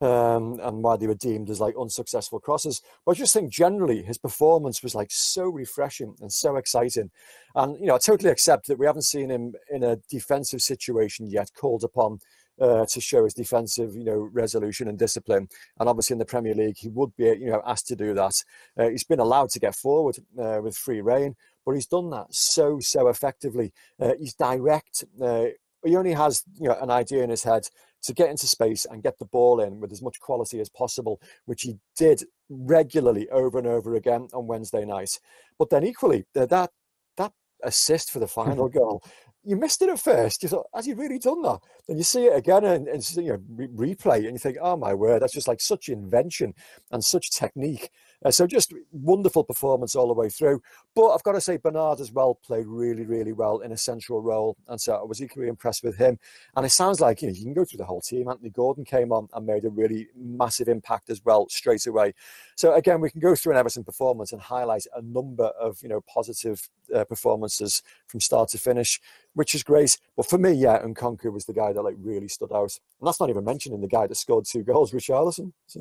um, 0.00 0.58
and 0.62 0.82
why 0.82 0.96
they 0.96 1.06
were 1.06 1.14
deemed 1.14 1.50
as 1.50 1.60
like 1.60 1.74
unsuccessful 1.80 2.40
crosses. 2.40 2.82
But 3.04 3.12
I 3.12 3.14
just 3.14 3.34
think 3.34 3.50
generally 3.50 4.02
his 4.02 4.18
performance 4.18 4.82
was 4.82 4.94
like 4.94 5.10
so 5.10 5.44
refreshing 5.44 6.14
and 6.20 6.32
so 6.32 6.56
exciting. 6.56 7.10
And, 7.54 7.78
you 7.80 7.86
know, 7.86 7.94
I 7.94 7.98
totally 7.98 8.30
accept 8.30 8.66
that 8.66 8.78
we 8.78 8.86
haven't 8.86 9.02
seen 9.02 9.30
him 9.30 9.54
in 9.70 9.82
a 9.82 9.96
defensive 10.10 10.62
situation 10.62 11.26
yet 11.26 11.50
called 11.54 11.84
upon 11.84 12.18
uh, 12.60 12.86
to 12.86 13.00
show 13.00 13.24
his 13.24 13.34
defensive, 13.34 13.94
you 13.94 14.04
know, 14.04 14.28
resolution 14.32 14.88
and 14.88 14.98
discipline. 14.98 15.48
And 15.78 15.88
obviously 15.88 16.14
in 16.14 16.18
the 16.18 16.24
Premier 16.24 16.54
League, 16.54 16.76
he 16.78 16.88
would 16.88 17.14
be, 17.16 17.24
you 17.24 17.46
know, 17.46 17.62
asked 17.66 17.88
to 17.88 17.96
do 17.96 18.14
that. 18.14 18.42
Uh, 18.78 18.88
he's 18.88 19.04
been 19.04 19.20
allowed 19.20 19.50
to 19.50 19.60
get 19.60 19.74
forward 19.74 20.18
uh, 20.38 20.60
with 20.62 20.76
free 20.76 21.00
reign, 21.00 21.36
but 21.64 21.72
he's 21.72 21.86
done 21.86 22.10
that 22.10 22.26
so, 22.30 22.78
so 22.80 23.08
effectively. 23.08 23.72
Uh, 24.00 24.12
he's 24.18 24.34
direct. 24.34 25.04
Uh, 25.20 25.46
he 25.84 25.96
only 25.96 26.12
has, 26.12 26.44
you 26.58 26.68
know, 26.68 26.78
an 26.80 26.90
idea 26.90 27.22
in 27.22 27.30
his 27.30 27.42
head 27.42 27.68
to 28.04 28.14
get 28.14 28.30
into 28.30 28.46
space 28.46 28.86
and 28.90 29.02
get 29.02 29.18
the 29.18 29.24
ball 29.26 29.60
in 29.60 29.80
with 29.80 29.92
as 29.92 30.02
much 30.02 30.20
quality 30.20 30.60
as 30.60 30.68
possible, 30.68 31.20
which 31.46 31.62
he 31.62 31.76
did 31.96 32.22
regularly 32.48 33.28
over 33.30 33.58
and 33.58 33.66
over 33.66 33.94
again 33.96 34.28
on 34.32 34.46
Wednesday 34.46 34.84
night. 34.84 35.18
But 35.58 35.70
then 35.70 35.84
equally, 35.84 36.26
uh, 36.36 36.46
that 36.46 36.70
that 37.16 37.32
assist 37.62 38.10
for 38.10 38.18
the 38.18 38.26
mm-hmm. 38.26 38.50
final 38.50 38.68
goal, 38.68 39.02
you 39.44 39.56
missed 39.56 39.82
it 39.82 39.88
at 39.88 40.00
first. 40.00 40.42
You 40.42 40.48
thought, 40.48 40.66
has 40.74 40.86
he 40.86 40.94
really 40.94 41.18
done 41.18 41.42
that? 41.42 41.60
Then 41.86 41.98
you 41.98 42.02
see 42.02 42.26
it 42.26 42.36
again 42.36 42.64
and, 42.64 42.88
and 42.88 43.16
you 43.16 43.32
know, 43.32 43.38
re- 43.54 43.94
replay, 43.94 44.16
and 44.24 44.32
you 44.32 44.38
think, 44.38 44.56
oh 44.60 44.76
my 44.76 44.94
word, 44.94 45.22
that's 45.22 45.34
just 45.34 45.48
like 45.48 45.60
such 45.60 45.88
invention 45.88 46.54
and 46.90 47.04
such 47.04 47.30
technique. 47.30 47.90
Uh, 48.24 48.30
so 48.30 48.46
just 48.46 48.72
wonderful 48.90 49.44
performance 49.44 49.94
all 49.94 50.08
the 50.08 50.14
way 50.14 50.30
through. 50.30 50.62
But 50.94 51.10
I've 51.10 51.22
got 51.22 51.32
to 51.32 51.40
say, 51.40 51.58
Bernard 51.58 52.00
as 52.00 52.10
well 52.10 52.34
played 52.34 52.66
really, 52.66 53.04
really 53.04 53.32
well 53.32 53.58
in 53.58 53.72
a 53.72 53.76
central 53.76 54.22
role, 54.22 54.56
and 54.68 54.80
so 54.80 54.94
I 54.94 55.02
was 55.02 55.22
equally 55.22 55.48
impressed 55.48 55.84
with 55.84 55.96
him. 55.96 56.18
And 56.56 56.64
it 56.64 56.70
sounds 56.70 57.00
like 57.00 57.20
you 57.20 57.28
know 57.28 57.34
you 57.34 57.44
can 57.44 57.52
go 57.52 57.64
through 57.64 57.78
the 57.78 57.84
whole 57.84 58.00
team. 58.00 58.28
Anthony 58.28 58.50
Gordon 58.50 58.84
came 58.84 59.12
on 59.12 59.28
and 59.34 59.46
made 59.46 59.64
a 59.64 59.70
really 59.70 60.08
massive 60.16 60.68
impact 60.68 61.10
as 61.10 61.22
well 61.24 61.48
straight 61.50 61.86
away. 61.86 62.14
So 62.56 62.74
again, 62.74 63.00
we 63.00 63.10
can 63.10 63.20
go 63.20 63.34
through 63.34 63.52
an 63.52 63.58
Everton 63.58 63.84
performance 63.84 64.32
and 64.32 64.40
highlight 64.40 64.86
a 64.94 65.02
number 65.02 65.46
of 65.60 65.82
you 65.82 65.88
know 65.90 66.00
positive 66.02 66.68
uh, 66.94 67.04
performances 67.04 67.82
from 68.06 68.20
start 68.20 68.48
to 68.50 68.58
finish, 68.58 69.00
which 69.34 69.54
is 69.54 69.62
great. 69.62 69.98
But 70.16 70.26
for 70.26 70.38
me, 70.38 70.52
yeah, 70.52 70.80
Nkounkou 70.82 71.32
was 71.32 71.44
the 71.44 71.52
guy 71.52 71.72
that 71.72 71.82
like 71.82 71.96
really 71.98 72.28
stood 72.28 72.52
out, 72.52 72.78
and 73.00 73.06
that's 73.06 73.20
not 73.20 73.30
even 73.30 73.44
mentioning 73.44 73.80
the 73.80 73.88
guy 73.88 74.06
that 74.06 74.14
scored 74.14 74.46
two 74.46 74.62
goals, 74.62 74.92
Richarlison. 74.92 75.52
So. 75.66 75.80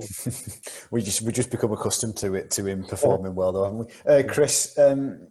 we 0.92 1.02
just 1.02 1.22
we 1.22 1.32
just 1.32 1.52
become 1.52 1.72
accustomed 1.72 2.18
to 2.18 2.34
it 2.36 2.52
to 2.52 2.66
him 2.66 2.84
performing 2.84 3.36
well, 3.36 3.52
though, 3.52 3.64
haven't 3.64 3.80
we? 3.80 4.12
Uh, 4.12 4.24
Chris, 4.28 4.78
um, 4.78 5.28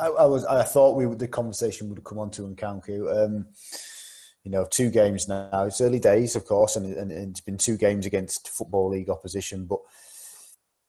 I, 0.00 0.06
I, 0.06 0.24
was 0.24 0.44
I 0.44 0.62
thought 0.62 0.96
we 0.96 1.12
the 1.14 1.28
conversation 1.28 1.88
would 1.90 2.02
come 2.04 2.18
on 2.18 2.30
to 2.32 2.42
Nkounkou. 2.42 3.24
Um, 3.24 3.46
you 4.44 4.50
know, 4.50 4.66
two 4.70 4.90
games 4.90 5.26
now. 5.26 5.64
It's 5.64 5.80
early 5.80 5.98
days, 5.98 6.36
of 6.36 6.44
course, 6.44 6.76
and, 6.76 6.94
and, 6.94 7.10
and 7.10 7.30
it's 7.30 7.40
been 7.40 7.56
two 7.56 7.78
games 7.78 8.04
against 8.04 8.50
football 8.50 8.90
league 8.90 9.08
opposition. 9.08 9.64
But 9.64 9.78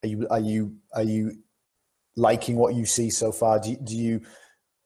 are 0.04 0.08
you 0.08 0.28
are 0.30 0.40
you 0.40 0.76
are 0.94 1.04
you 1.04 1.38
liking 2.18 2.58
what 2.58 2.76
you 2.76 2.86
see 2.86 3.10
so 3.10 3.32
far? 3.32 3.60
Do 3.60 3.72
you, 3.72 3.78
do 3.78 3.96
you 3.96 4.22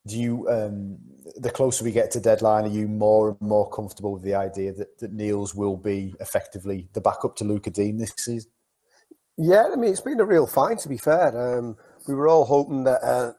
do 0.06 0.20
you 0.20 0.50
um, 0.50 0.98
the 1.36 1.52
closer 1.52 1.84
we 1.84 1.92
get 1.92 2.12
to 2.12 2.20
deadline, 2.20 2.66
are 2.66 2.70
you 2.70 2.88
more 2.88 3.30
and 3.30 3.42
more 3.42 3.70
comfortable 3.70 4.14
with 4.14 4.24
the 4.24 4.36
idea 4.36 4.74
that, 4.74 4.98
that 5.00 5.14
Niels 5.14 5.56
will 5.56 5.78
be 5.78 6.16
effectively 6.20 6.90
the 6.94 7.02
backup 7.02 7.36
to 7.38 7.44
Lucas 7.44 7.74
Digne 7.74 7.98
this 7.98 8.14
season? 8.18 8.52
Yeah, 9.38 9.70
I 9.72 9.76
mean 9.76 9.92
it's 9.92 10.02
been 10.02 10.20
a 10.20 10.26
real 10.26 10.48
find 10.48 10.78
to 10.80 10.90
be 10.90 10.98
fair. 10.98 11.58
Um, 11.58 11.78
we 12.08 12.14
were 12.14 12.28
all 12.28 12.46
hoping 12.46 12.84
that 12.84 13.02
uh, 13.04 13.34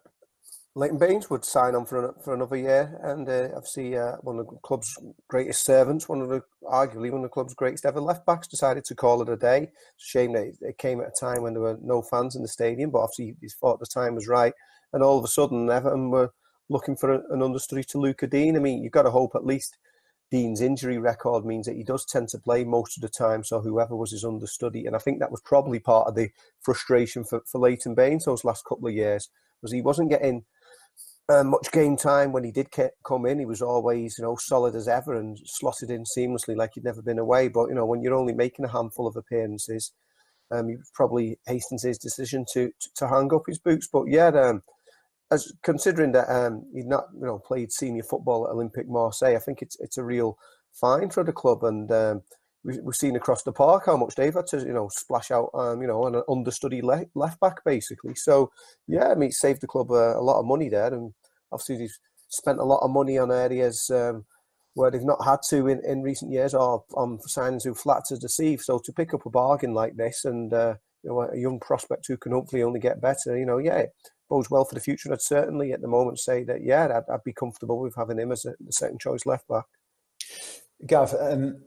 Leighton 0.75 0.99
Baines 0.99 1.29
would 1.29 1.45
sign 1.45 1.75
on 1.75 1.85
for 1.85 2.07
an, 2.07 2.15
for 2.23 2.33
another 2.33 2.57
year, 2.57 2.99
and 3.03 3.29
uh, 3.29 3.49
obviously 3.55 3.97
uh, 3.97 4.17
one 4.23 4.39
of 4.39 4.47
the 4.47 4.57
club's 4.63 4.97
greatest 5.29 5.65
servants, 5.65 6.09
one 6.09 6.21
of 6.21 6.29
the 6.29 6.43
arguably 6.65 7.11
one 7.11 7.21
of 7.21 7.25
the 7.25 7.29
club's 7.29 7.55
greatest 7.55 7.85
ever 7.85 8.01
left 8.01 8.25
backs, 8.25 8.47
decided 8.47 8.85
to 8.85 8.95
call 8.95 9.21
it 9.21 9.29
a 9.29 9.37
day. 9.37 9.71
It's 9.97 10.07
a 10.07 10.09
shame 10.09 10.33
that 10.35 10.53
it 10.61 10.79
came 10.79 11.01
at 11.01 11.09
a 11.09 11.21
time 11.21 11.43
when 11.43 11.55
there 11.55 11.63
were 11.63 11.79
no 11.83 12.03
fans 12.03 12.37
in 12.37 12.43
the 12.43 12.49
stadium, 12.49 12.91
but 12.91 13.01
obviously 13.01 13.37
he 13.41 13.49
thought 13.61 13.81
the 13.81 13.87
time 13.87 14.15
was 14.15 14.29
right, 14.29 14.55
and 14.93 15.03
all 15.03 15.19
of 15.19 15.25
a 15.25 15.29
sudden 15.29 15.69
Everton 15.69 16.11
were 16.11 16.33
looking 16.71 16.97
for 16.97 17.13
an 17.13 17.43
understudy 17.43 17.85
to 17.85 17.99
Luca 17.99 18.27
Digne. 18.27 18.57
I 18.57 18.61
mean, 18.61 18.83
you've 18.83 18.93
got 18.93 19.03
to 19.03 19.11
hope 19.11 19.33
at 19.35 19.45
least 19.45 19.77
Digne's 20.31 20.61
injury 20.61 20.99
record 20.99 21.45
means 21.45 21.67
that 21.67 21.77
he 21.77 21.83
does 21.83 22.07
tend 22.07 22.29
to 22.29 22.39
play 22.39 22.65
most 22.65 22.97
of 22.97 23.03
the 23.03 23.09
time. 23.09 23.43
So 23.43 23.61
whoever 23.61 23.97
was 23.97 24.13
his 24.13 24.25
understudy, 24.25 24.87
and 24.87 24.95
I 24.95 25.01
think 25.01 25.19
that 25.19 25.33
was 25.33 25.43
probably 25.43 25.81
part 25.81 26.07
of 26.07 26.15
the 26.15 26.31
frustration 26.63 27.25
for, 27.25 27.43
for 27.45 27.61
Leighton 27.61 27.95
Baines 27.95 28.25
those 28.25 28.45
last 28.45 28.65
couple 28.65 28.89
of 28.89 28.95
years, 28.95 29.29
was 29.61 29.73
he 29.73 29.83
wasn't 29.83 30.11
getting 30.11 30.45
uh, 31.29 31.45
much 31.45 31.71
game 31.73 31.97
time 31.97 32.33
when 32.33 32.45
he 32.45 32.53
did 32.53 32.69
come 33.05 33.27
in. 33.27 33.41
He 33.41 33.47
was 33.47 33.63
always, 33.63 34.17
you 34.19 34.25
know, 34.25 34.37
solid 34.37 34.77
as 34.77 34.89
ever 34.89 35.15
and 35.15 35.39
slotted 35.45 35.91
in 35.91 36.05
seamlessly 36.05 36.57
like 36.57 36.73
he'd 36.75 36.85
never 36.85 37.03
been 37.03 37.19
away. 37.19 37.49
But 37.49 37.69
you 37.69 37.75
know, 37.75 37.87
when 37.87 38.01
you're 38.01 38.15
only 38.15 38.33
making 38.33 38.65
a 38.65 38.73
handful 38.73 39.09
of 39.09 39.17
appearances, 39.17 39.93
um, 40.53 40.69
he 40.69 40.77
probably 40.95 41.39
hastens 41.47 41.83
his 41.83 41.99
decision 41.99 42.45
to, 42.53 42.71
to, 42.81 42.89
to 42.97 43.09
hang 43.09 43.33
up 43.35 43.45
his 43.47 43.59
boots. 43.59 43.89
But 43.93 44.05
yeah, 44.09 44.29
um, 44.29 44.63
as 45.31 45.53
considering 45.63 46.13
that 46.13 46.29
um, 46.29 46.65
he'd 46.75 46.87
not 46.87 47.07
you 47.15 47.27
know 47.27 47.39
played 47.39 47.73
senior 47.73 48.03
football 48.03 48.47
at 48.47 48.55
Olympique 48.55 48.89
Marseille, 48.89 49.37
I 49.37 49.39
think 49.39 49.63
it's 49.63 49.79
it's 49.81 49.99
a 49.99 50.05
real 50.05 50.37
find 50.73 51.13
for 51.13 51.25
the 51.25 51.33
club, 51.33 51.63
and 51.65 51.91
um, 51.93 52.23
we, 52.65 52.75
have 52.75 52.95
seen 52.95 53.17
across 53.17 53.43
the 53.43 53.53
park 53.53 53.87
how 53.87 53.97
much 53.97 54.15
they've 54.15 54.35
had 54.35 54.47
to 54.49 54.59
you 54.59 54.73
know 54.73 54.89
splash 54.93 55.31
out 55.31 55.51
um, 55.55 55.81
you 55.81 55.89
know 55.89 56.05
an 56.07 56.23
understudy 56.29 56.83
left, 56.83 57.11
left 57.15 57.41
back 57.41 57.65
basically. 57.65 58.15
So 58.15 58.51
yeah, 58.89 59.09
I 59.09 59.15
mean, 59.15 59.31
it 59.31 59.35
saved 59.35 59.61
the 59.61 59.69
club 59.69 59.91
a, 59.91 60.17
a, 60.17 60.23
lot 60.23 60.41
of 60.41 60.47
money 60.47 60.69
there, 60.69 60.93
and 60.93 61.13
obviously 61.53 61.79
they've 61.79 61.99
spent 62.29 62.59
a 62.59 62.65
lot 62.65 62.83
of 62.83 62.91
money 62.91 63.19
on 63.19 63.31
areas. 63.31 63.91
Um, 63.93 64.25
where 64.75 64.89
they've 64.89 65.03
not 65.03 65.25
had 65.25 65.41
to 65.51 65.67
in, 65.67 65.81
in 65.85 66.01
recent 66.01 66.31
years, 66.31 66.55
or 66.55 66.85
on 66.95 67.19
signings 67.29 67.65
who 67.65 67.75
flat 67.75 68.05
to 68.07 68.17
deceive. 68.17 68.61
So 68.61 68.81
to 68.85 68.93
pick 68.93 69.13
up 69.13 69.27
a 69.27 69.31
bargain 69.31 69.75
like 69.75 69.97
this, 69.97 70.25
and 70.25 70.53
uh, 70.53 70.75
you 71.03 71.11
know, 71.11 71.23
a 71.23 71.37
young 71.37 71.59
prospect 71.59 72.07
who 72.07 72.17
can 72.17 72.33
hopefully 72.33 72.63
only 72.63 72.79
get 72.79 73.01
better, 73.01 73.37
you 73.37 73.45
know, 73.45 73.59
yeah, 73.59 73.87
bodes 74.31 74.51
well 74.51 74.65
for 74.65 74.75
the 74.75 74.81
future. 74.81 75.13
I'd 75.13 75.21
certainly 75.21 75.73
at 75.73 75.83
the 75.83 75.89
moment 75.89 76.19
say 76.19 76.45
that, 76.45 76.63
yeah, 76.63 76.87
I'd, 76.87 77.13
I'd 77.13 77.25
be 77.25 77.35
comfortable 77.35 77.81
with 77.81 77.95
having 77.97 78.19
him 78.19 78.33
as 78.33 78.47
a, 78.47 78.55
second 78.71 79.01
choice 79.01 79.27
left 79.27 79.47
back. 79.49 79.65
Gav, 80.87 81.15
um, 81.21 81.61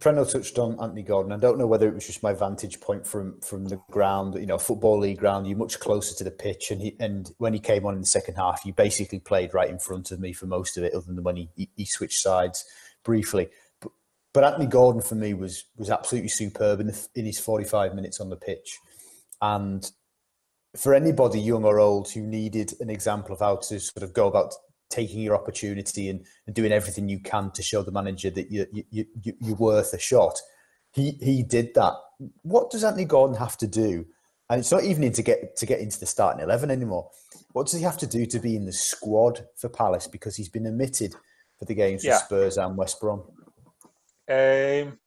Preno 0.00 0.30
touched 0.30 0.58
on 0.58 0.80
Anthony 0.80 1.02
Gordon. 1.02 1.32
I 1.32 1.36
don't 1.36 1.58
know 1.58 1.66
whether 1.66 1.88
it 1.88 1.94
was 1.94 2.06
just 2.06 2.22
my 2.22 2.32
vantage 2.32 2.80
point 2.80 3.06
from 3.06 3.38
from 3.40 3.66
the 3.66 3.78
ground. 3.90 4.34
You 4.34 4.46
know, 4.46 4.56
football 4.58 4.98
league 4.98 5.18
ground. 5.18 5.46
You're 5.46 5.58
much 5.58 5.78
closer 5.80 6.14
to 6.16 6.24
the 6.24 6.30
pitch, 6.30 6.70
and 6.70 6.80
he, 6.80 6.96
and 6.98 7.30
when 7.38 7.52
he 7.52 7.58
came 7.58 7.84
on 7.84 7.94
in 7.94 8.00
the 8.00 8.06
second 8.06 8.36
half, 8.36 8.62
he 8.62 8.72
basically 8.72 9.18
played 9.18 9.52
right 9.52 9.68
in 9.68 9.78
front 9.78 10.12
of 10.12 10.20
me 10.20 10.32
for 10.32 10.46
most 10.46 10.78
of 10.78 10.84
it, 10.84 10.94
other 10.94 11.12
than 11.12 11.22
when 11.22 11.36
he 11.36 11.68
he 11.76 11.84
switched 11.84 12.22
sides 12.22 12.64
briefly. 13.04 13.48
But, 13.80 13.92
but 14.32 14.44
Anthony 14.44 14.66
Gordon 14.66 15.02
for 15.02 15.16
me 15.16 15.34
was 15.34 15.64
was 15.76 15.90
absolutely 15.90 16.30
superb 16.30 16.80
in 16.80 16.86
the, 16.86 17.08
in 17.14 17.26
his 17.26 17.38
45 17.38 17.94
minutes 17.94 18.18
on 18.20 18.30
the 18.30 18.36
pitch, 18.36 18.78
and 19.42 19.90
for 20.76 20.94
anybody 20.94 21.40
young 21.40 21.64
or 21.64 21.78
old 21.78 22.10
who 22.10 22.20
needed 22.20 22.74
an 22.80 22.90
example 22.90 23.32
of 23.32 23.40
how 23.40 23.56
to 23.56 23.80
sort 23.80 24.02
of 24.02 24.12
go 24.12 24.26
about 24.28 24.54
taking 24.90 25.20
your 25.20 25.34
opportunity 25.34 26.08
and, 26.08 26.24
and 26.46 26.54
doing 26.54 26.72
everything 26.72 27.08
you 27.08 27.18
can 27.18 27.50
to 27.52 27.62
show 27.62 27.82
the 27.82 27.90
manager 27.90 28.30
that 28.30 28.50
you, 28.50 28.66
you, 28.72 29.04
you, 29.22 29.34
you're 29.40 29.56
worth 29.56 29.92
a 29.92 29.98
shot, 29.98 30.38
he 30.92 31.12
he 31.20 31.42
did 31.42 31.74
that. 31.74 31.94
What 32.42 32.70
does 32.70 32.84
Anthony 32.84 33.04
Gordon 33.04 33.36
have 33.36 33.56
to 33.58 33.66
do? 33.66 34.06
And 34.48 34.60
it's 34.60 34.70
not 34.70 34.84
even 34.84 35.10
to 35.12 35.22
get 35.22 35.56
to 35.56 35.66
get 35.66 35.80
into 35.80 35.98
the 35.98 36.06
starting 36.06 36.42
eleven 36.42 36.70
anymore. 36.70 37.10
What 37.52 37.66
does 37.66 37.74
he 37.74 37.82
have 37.82 37.98
to 37.98 38.06
do 38.06 38.26
to 38.26 38.38
be 38.38 38.54
in 38.54 38.66
the 38.66 38.72
squad 38.72 39.46
for 39.56 39.68
Palace 39.68 40.06
because 40.06 40.36
he's 40.36 40.48
been 40.48 40.66
omitted 40.66 41.14
for 41.58 41.64
the 41.64 41.74
games 41.74 42.04
yeah. 42.04 42.18
Spurs 42.18 42.58
and 42.58 42.76
West 42.76 43.00
Brom? 43.00 43.22
Um, 44.28 44.98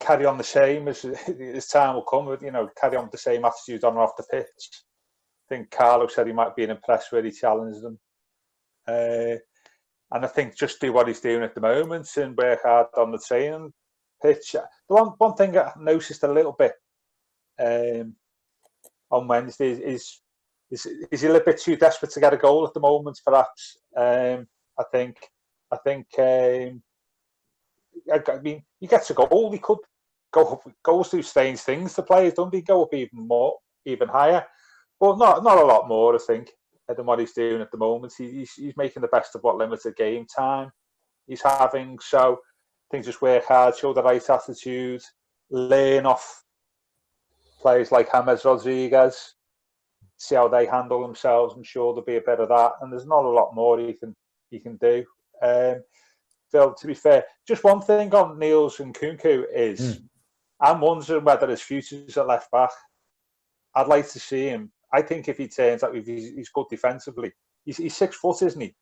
carry 0.00 0.26
on 0.26 0.38
the 0.38 0.44
same 0.44 0.88
as 0.88 1.02
his 1.26 1.66
time 1.66 1.94
will 1.94 2.02
come. 2.02 2.36
You 2.40 2.50
know, 2.50 2.68
carry 2.80 2.96
on 2.96 3.08
the 3.10 3.18
same 3.18 3.44
attitude 3.44 3.84
on 3.84 3.92
and 3.92 4.00
off 4.00 4.16
the 4.16 4.24
pitch. 4.30 4.70
I 5.50 5.54
think 5.54 5.70
Carlo 5.70 6.06
said 6.06 6.26
he 6.26 6.32
might 6.32 6.56
be 6.56 6.64
impressed 6.64 7.10
where 7.10 7.22
he 7.22 7.30
challenged 7.30 7.82
them, 7.82 7.98
uh, 8.86 9.36
and 10.12 10.24
I 10.24 10.26
think 10.26 10.58
just 10.58 10.80
do 10.80 10.92
what 10.92 11.08
he's 11.08 11.20
doing 11.20 11.42
at 11.42 11.54
the 11.54 11.60
moment 11.60 12.08
and 12.16 12.36
work 12.36 12.60
hard 12.62 12.88
on 12.96 13.12
the 13.12 13.18
training 13.18 13.72
pitch. 14.22 14.52
The 14.52 14.64
one 14.88 15.08
one 15.18 15.34
thing 15.34 15.56
I 15.56 15.72
noticed 15.78 16.22
a 16.22 16.32
little 16.32 16.52
bit 16.58 16.72
um, 17.58 18.14
on 19.10 19.26
Wednesday 19.26 19.70
is, 19.70 19.80
is 19.80 20.20
is 20.70 20.86
is 21.10 21.20
he 21.22 21.26
a 21.26 21.32
little 21.32 21.46
bit 21.46 21.60
too 21.60 21.76
desperate 21.76 22.12
to 22.12 22.20
get 22.20 22.34
a 22.34 22.36
goal 22.36 22.66
at 22.66 22.74
the 22.74 22.80
moment? 22.80 23.20
Perhaps 23.24 23.78
um, 23.96 24.46
I 24.78 24.84
think 24.92 25.16
I 25.72 25.76
think 25.78 26.06
um, 26.18 26.82
I 28.12 28.38
mean, 28.40 28.62
he 28.80 28.86
gets 28.86 29.10
a 29.10 29.14
goal. 29.14 29.52
He 29.52 29.58
could 29.58 29.78
go 30.32 30.60
goes 30.84 31.08
through 31.08 31.22
strange 31.22 31.60
things 31.60 31.94
The 31.94 32.02
players, 32.02 32.34
don't 32.34 32.54
he? 32.54 32.62
Go 32.62 32.82
up 32.82 32.94
even 32.94 33.26
more, 33.26 33.56
even 33.84 34.08
higher, 34.08 34.44
but 35.00 35.18
not 35.18 35.42
not 35.42 35.58
a 35.58 35.64
lot 35.64 35.88
more, 35.88 36.14
I 36.14 36.18
think, 36.18 36.50
than 36.88 37.06
what 37.06 37.20
he's 37.20 37.32
doing 37.32 37.60
at 37.60 37.70
the 37.70 37.78
moment. 37.78 38.14
He, 38.16 38.30
he's 38.30 38.52
he's 38.52 38.76
making 38.76 39.02
the 39.02 39.08
best 39.08 39.34
of 39.34 39.42
what 39.42 39.56
limited 39.56 39.96
game 39.96 40.26
time 40.26 40.70
he's 41.26 41.42
having. 41.42 41.98
So 42.00 42.40
things 42.90 43.06
just 43.06 43.22
work 43.22 43.44
hard, 43.44 43.76
show 43.76 43.92
the 43.92 44.02
right 44.02 44.30
attitude, 44.30 45.02
learn 45.50 46.06
off 46.06 46.44
players 47.60 47.92
like 47.92 48.10
James 48.12 48.44
Rodriguez, 48.44 49.34
see 50.16 50.34
how 50.34 50.48
they 50.48 50.66
handle 50.66 51.02
themselves. 51.02 51.54
I'm 51.56 51.64
sure 51.64 51.92
there'll 51.92 52.04
be 52.04 52.16
a 52.16 52.20
bit 52.20 52.40
of 52.40 52.48
that, 52.48 52.72
and 52.80 52.92
there's 52.92 53.06
not 53.06 53.24
a 53.24 53.28
lot 53.28 53.54
more 53.54 53.78
he 53.78 53.92
can 53.92 54.14
he 54.50 54.58
can 54.58 54.76
do. 54.76 55.04
Um, 55.42 55.82
Phil, 56.50 56.74
to 56.74 56.86
be 56.86 56.94
fair, 56.94 57.24
just 57.46 57.64
one 57.64 57.80
thing 57.80 58.12
on 58.14 58.38
Niels 58.38 58.78
Nkounkou 58.78 59.44
is 59.54 59.80
mm. 59.80 60.04
I'm 60.60 60.80
wondering 60.80 61.24
whether 61.24 61.48
his 61.48 61.60
future's 61.60 62.16
at 62.16 62.26
left 62.26 62.50
back. 62.50 62.70
I'd 63.74 63.86
like 63.86 64.08
to 64.10 64.20
see 64.20 64.48
him. 64.48 64.72
I 64.92 65.02
think 65.02 65.28
if 65.28 65.36
he 65.36 65.48
turns 65.48 65.82
out, 65.82 65.94
he's, 65.94 66.06
he's 66.06 66.48
good 66.48 66.66
defensively, 66.70 67.32
he's, 67.64 67.76
he's, 67.76 67.96
six 67.96 68.16
foot, 68.16 68.42
isn't 68.42 68.60
he? 68.60 68.74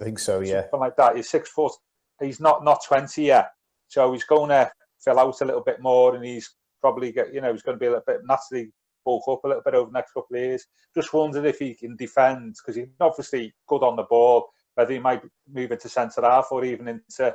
I 0.00 0.04
think 0.04 0.18
so, 0.18 0.40
yeah. 0.40 0.62
Something 0.62 0.80
like 0.80 0.96
that. 0.96 1.16
He's 1.16 1.30
six 1.30 1.48
foot. 1.50 1.72
He's 2.20 2.40
not 2.40 2.62
not 2.62 2.84
twenty 2.86 3.24
yet, 3.24 3.50
so 3.88 4.12
he's 4.12 4.24
going 4.24 4.50
to 4.50 4.70
fill 5.02 5.18
out 5.18 5.40
a 5.40 5.44
little 5.44 5.62
bit 5.62 5.80
more, 5.80 6.14
and 6.14 6.24
he's 6.24 6.54
probably 6.80 7.10
get 7.10 7.32
you 7.32 7.40
know 7.40 7.52
he's 7.52 7.62
going 7.62 7.76
to 7.76 7.80
be 7.80 7.86
a 7.86 7.90
little 7.90 8.04
bit 8.06 8.20
naturally 8.24 8.70
bulk 9.04 9.24
up 9.28 9.42
a 9.44 9.48
little 9.48 9.62
bit 9.64 9.74
over 9.74 9.90
the 9.90 9.98
next 9.98 10.12
couple 10.12 10.36
of 10.36 10.40
years. 10.40 10.66
Just 10.94 11.12
wondered 11.12 11.46
if 11.46 11.58
he 11.58 11.74
can 11.74 11.96
defend 11.96 12.54
because 12.54 12.76
he's 12.76 12.88
obviously 13.00 13.52
good 13.66 13.82
on 13.82 13.96
the 13.96 14.04
ball 14.04 14.48
whether 14.74 14.92
he 14.92 14.98
might 14.98 15.22
move 15.52 15.72
into 15.72 15.88
centre 15.88 16.22
half 16.22 16.48
or 16.50 16.64
even 16.64 16.88
into 16.88 17.34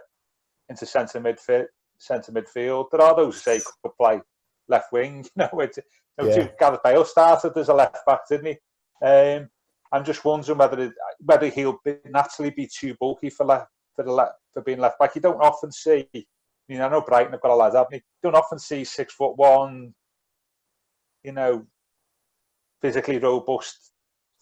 into 0.69 0.85
centre 0.85 1.19
midfield. 1.19 1.65
Centre 1.99 2.31
midfield. 2.31 2.89
There 2.91 3.01
are 3.01 3.15
those 3.15 3.35
who 3.35 3.59
say 3.59 3.61
could 3.83 3.95
play 3.99 4.21
left 4.67 4.91
wing. 4.91 5.25
You 5.35 5.47
know, 5.53 5.59
it, 5.59 5.77
yeah. 6.19 6.47
Gareth 6.59 6.79
Bale 6.83 7.05
started 7.05 7.55
as 7.57 7.69
a 7.69 7.75
left 7.75 8.03
back, 8.07 8.21
didn't 8.27 8.47
he? 8.47 9.05
Um, 9.05 9.49
I'm 9.91 10.03
just 10.03 10.25
wondering 10.25 10.57
whether 10.57 10.79
it, 10.79 10.93
whether 11.19 11.47
he'll 11.47 11.79
be, 11.85 11.97
naturally 12.05 12.49
be 12.49 12.67
too 12.67 12.95
bulky 12.99 13.29
for 13.29 13.45
left 13.45 13.67
for 13.95 14.03
the 14.03 14.11
left, 14.11 14.33
for 14.53 14.63
being 14.63 14.79
left 14.79 14.97
back. 14.97 15.13
You 15.15 15.21
don't 15.21 15.39
often 15.39 15.71
see. 15.71 16.07
I 16.15 16.23
mean, 16.67 16.81
I 16.81 16.89
know 16.89 17.01
Brighton 17.01 17.33
have 17.33 17.41
got 17.41 17.51
a 17.51 17.55
lad, 17.55 17.73
haven't 17.75 17.93
you? 17.93 17.97
You 17.97 18.31
don't 18.31 18.35
often 18.35 18.57
see 18.57 18.83
six 18.83 19.13
foot 19.13 19.37
one, 19.37 19.93
you 21.23 21.33
know, 21.33 21.67
physically 22.81 23.19
robust 23.19 23.91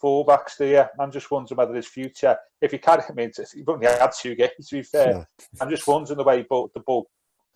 fullbacks 0.06 0.58
there. 0.58 0.90
I'm 1.00 1.12
just 1.12 1.32
wondering 1.32 1.58
whether 1.58 1.74
his 1.74 1.88
future, 1.88 2.38
if 2.62 2.72
he 2.72 2.78
can, 2.78 3.02
I 3.02 3.14
mean, 3.14 3.32
he's 3.36 3.64
only 3.68 3.88
had 3.88 4.12
two 4.12 4.36
games 4.36 4.70
to 4.70 4.76
be 4.76 4.84
fair. 4.84 5.10
Yeah. 5.12 5.46
I'm 5.60 5.70
just 5.70 5.88
wondering 5.88 6.18
the 6.18 6.24
way 6.24 6.38
he 6.38 6.44
the 6.44 6.84
ball, 6.86 7.10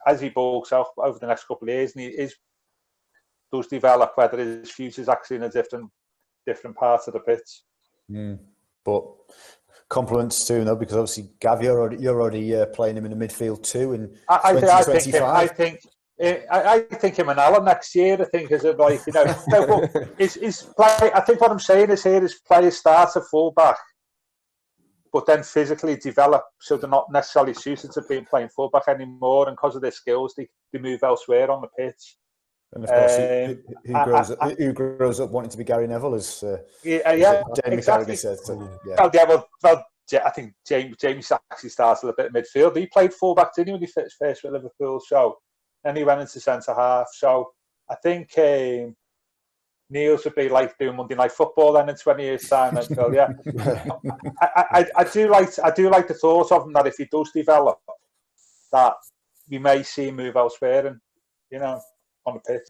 as 0.08 0.22
he 0.22 0.30
bulks 0.30 0.74
out 0.74 0.88
over 0.98 1.20
the 1.20 1.28
next 1.28 1.48
couple 1.48 1.68
of 1.68 1.74
years, 1.74 1.94
and 1.94 2.04
he 2.04 2.10
is 2.10 2.36
does 3.52 3.68
develop, 3.68 4.14
whether 4.16 4.38
his 4.38 4.72
future 4.72 5.02
is 5.02 5.10
actually 5.10 5.38
in 5.38 5.44
a 5.44 5.50
different 5.50 5.90
different 6.46 6.76
part 6.76 7.02
of 7.08 7.14
the 7.14 7.20
pitch. 7.20 7.62
Mm. 8.12 8.40
But 8.84 9.06
compliments 9.90 10.46
to 10.46 10.56
him 10.56 10.66
though, 10.66 10.76
because 10.76 10.96
obviously 10.96 11.30
Gav, 11.40 11.62
you're 11.62 11.80
already, 11.80 11.98
you're 11.98 12.22
already 12.22 12.56
uh, 12.56 12.66
playing 12.68 12.98
him 12.98 13.06
in 13.06 13.18
the 13.18 13.28
midfield 13.28 13.64
too 13.64 13.94
I, 14.30 14.36
I, 14.36 14.50
I 14.52 14.84
think 14.84 15.16
I 15.16 15.48
think 15.48 15.80
I, 16.21 16.86
I 16.91 16.95
think 16.95 17.17
him 17.17 17.29
and 17.29 17.39
Allan 17.39 17.65
next 17.65 17.95
year. 17.95 18.17
I 18.19 18.25
think 18.25 18.51
is 18.51 18.65
a 18.65 18.73
like 18.73 19.01
you 19.08 19.13
know, 19.13 19.23
no, 19.47 19.88
is 20.17 20.36
is 20.38 20.63
play. 20.75 21.12
I 21.13 21.21
think 21.21 21.39
what 21.39 21.51
I'm 21.51 21.60
saying 21.60 21.89
is 21.89 22.03
here 22.03 22.23
is 22.23 22.41
players 22.45 22.77
start 22.77 23.15
at 23.15 23.23
fullback, 23.32 23.77
but 25.13 25.25
then 25.25 25.43
physically 25.43 25.95
develop 25.95 26.43
so 26.60 26.75
they're 26.75 26.89
not 26.89 27.08
necessarily 27.12 27.53
suited 27.53 27.91
to 27.91 28.01
being 28.10 28.25
playing 28.25 28.49
fullback 28.49 28.89
anymore, 28.89 29.47
and 29.47 29.55
because 29.55 29.75
of 29.75 29.82
their 29.82 29.91
skills, 29.91 30.34
they, 30.36 30.47
they 30.73 30.79
move 30.79 30.99
elsewhere 31.03 31.49
on 31.49 31.62
the 31.62 31.69
pitch. 31.77 32.17
And 32.73 32.84
of 32.84 32.89
course, 32.89 33.17
um, 33.17 33.23
who, 33.86 33.93
who, 33.93 34.03
grows 34.03 34.32
I, 34.32 34.36
I, 34.41 34.51
up, 34.51 34.58
who 34.60 34.73
grows 34.73 35.19
up 35.19 35.32
wanting 35.32 35.51
to 35.51 35.58
be 35.58 35.63
Gary 35.63 35.88
Neville, 35.88 36.15
as 36.15 36.43
uh, 36.43 36.58
yeah, 36.84 37.13
yeah, 37.13 37.43
Jamie 37.63 37.77
exactly. 37.77 38.15
said. 38.15 38.38
So, 38.39 38.69
yeah. 38.86 38.95
Oh, 38.99 39.10
yeah, 39.12 39.23
well, 39.23 39.49
well, 39.63 39.84
I 40.13 40.29
think 40.32 40.53
James 40.67 40.95
James 40.99 41.32
actually 41.32 41.69
started 41.69 42.10
a 42.10 42.13
bit 42.13 42.34
midfield. 42.34 42.77
He 42.77 42.88
played 42.88 43.13
fullback, 43.13 43.55
didn't 43.55 43.67
he, 43.67 43.73
when 43.73 43.82
he 43.82 43.88
first 43.88 44.43
with 44.43 44.53
Liverpool? 44.53 45.01
So 45.08 45.38
and 45.84 45.98
he 45.98 46.04
went 46.04 46.22
into 46.22 46.39
centre 46.39 46.74
half. 46.74 47.08
So 47.13 47.52
I 47.89 47.96
think 47.96 48.32
um, 48.38 48.96
Niels 49.89 50.24
would 50.26 50.36
be 50.36 50.50
like 50.50 50.78
doing 50.78 50.96
Monday 50.96 51.15
Night 51.15 51.32
Football 51.32 51.74
then 51.74 51.89
in 51.89 51.96
20 51.96 52.24
years' 52.24 52.48
time. 52.48 52.78
And 52.78 52.96
go, 52.96 53.12
yeah, 53.12 53.30
I, 54.42 54.65
I, 54.72 54.86
I, 54.98 55.04
do 55.04 55.30
like 55.30 55.50
I 55.63 55.72
do 55.72 55.89
like 55.89 56.08
the 56.08 56.13
thought 56.13 56.52
of 56.52 56.65
him 56.65 56.74
that 56.74 56.88
if 56.88 56.96
he 56.98 57.06
does 57.12 57.32
develop, 57.32 57.80
that 58.72 58.94
we 59.50 59.58
may 59.58 59.84
see 59.84 60.10
him 60.10 60.18
move 60.18 60.36
elsewhere 60.36 60.88
and 60.88 61.00
you 61.52 61.60
know 61.60 61.82
on 62.26 62.36
the 62.36 62.39
pitch. 62.42 62.68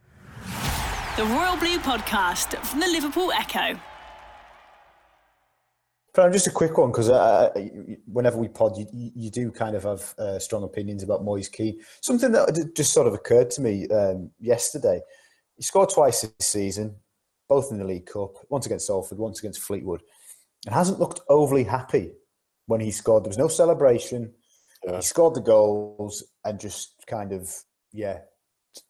The 1.17 1.25
Royal 1.25 1.57
Blue 1.57 1.79
Podcast 1.79 2.55
from 2.65 2.79
the 2.79 2.87
Liverpool 2.87 3.31
Echo. 3.33 3.77
But 6.13 6.31
just 6.31 6.47
a 6.47 6.51
quick 6.51 6.77
one 6.77 6.91
because 6.91 7.09
uh, 7.09 7.51
whenever 8.11 8.37
we 8.37 8.47
pod, 8.47 8.77
you, 8.77 8.87
you 8.93 9.29
do 9.29 9.51
kind 9.51 9.75
of 9.75 9.83
have 9.83 10.13
uh, 10.17 10.39
strong 10.39 10.63
opinions 10.63 11.03
about 11.03 11.23
Moise 11.23 11.49
Kean. 11.49 11.79
Something 12.01 12.31
that 12.31 12.71
just 12.75 12.93
sort 12.93 13.07
of 13.07 13.13
occurred 13.13 13.51
to 13.51 13.61
me 13.61 13.87
um, 13.89 14.31
yesterday. 14.39 15.01
He 15.55 15.63
scored 15.63 15.89
twice 15.89 16.21
this 16.21 16.47
season, 16.47 16.95
both 17.47 17.71
in 17.71 17.77
the 17.77 17.85
League 17.85 18.07
Cup, 18.07 18.33
once 18.49 18.65
against 18.65 18.87
Salford, 18.87 19.17
once 19.17 19.39
against 19.39 19.61
Fleetwood, 19.61 20.01
and 20.65 20.73
hasn't 20.73 20.99
looked 20.99 21.21
overly 21.29 21.63
happy 21.63 22.11
when 22.65 22.79
he 22.79 22.91
scored. 22.91 23.23
There 23.23 23.29
was 23.29 23.37
no 23.37 23.47
celebration. 23.47 24.33
Yeah. 24.85 24.97
He 24.97 25.01
scored 25.01 25.35
the 25.35 25.41
goals 25.41 26.23
and 26.45 26.59
just 26.59 26.93
kind 27.07 27.33
of, 27.33 27.53
yeah, 27.91 28.19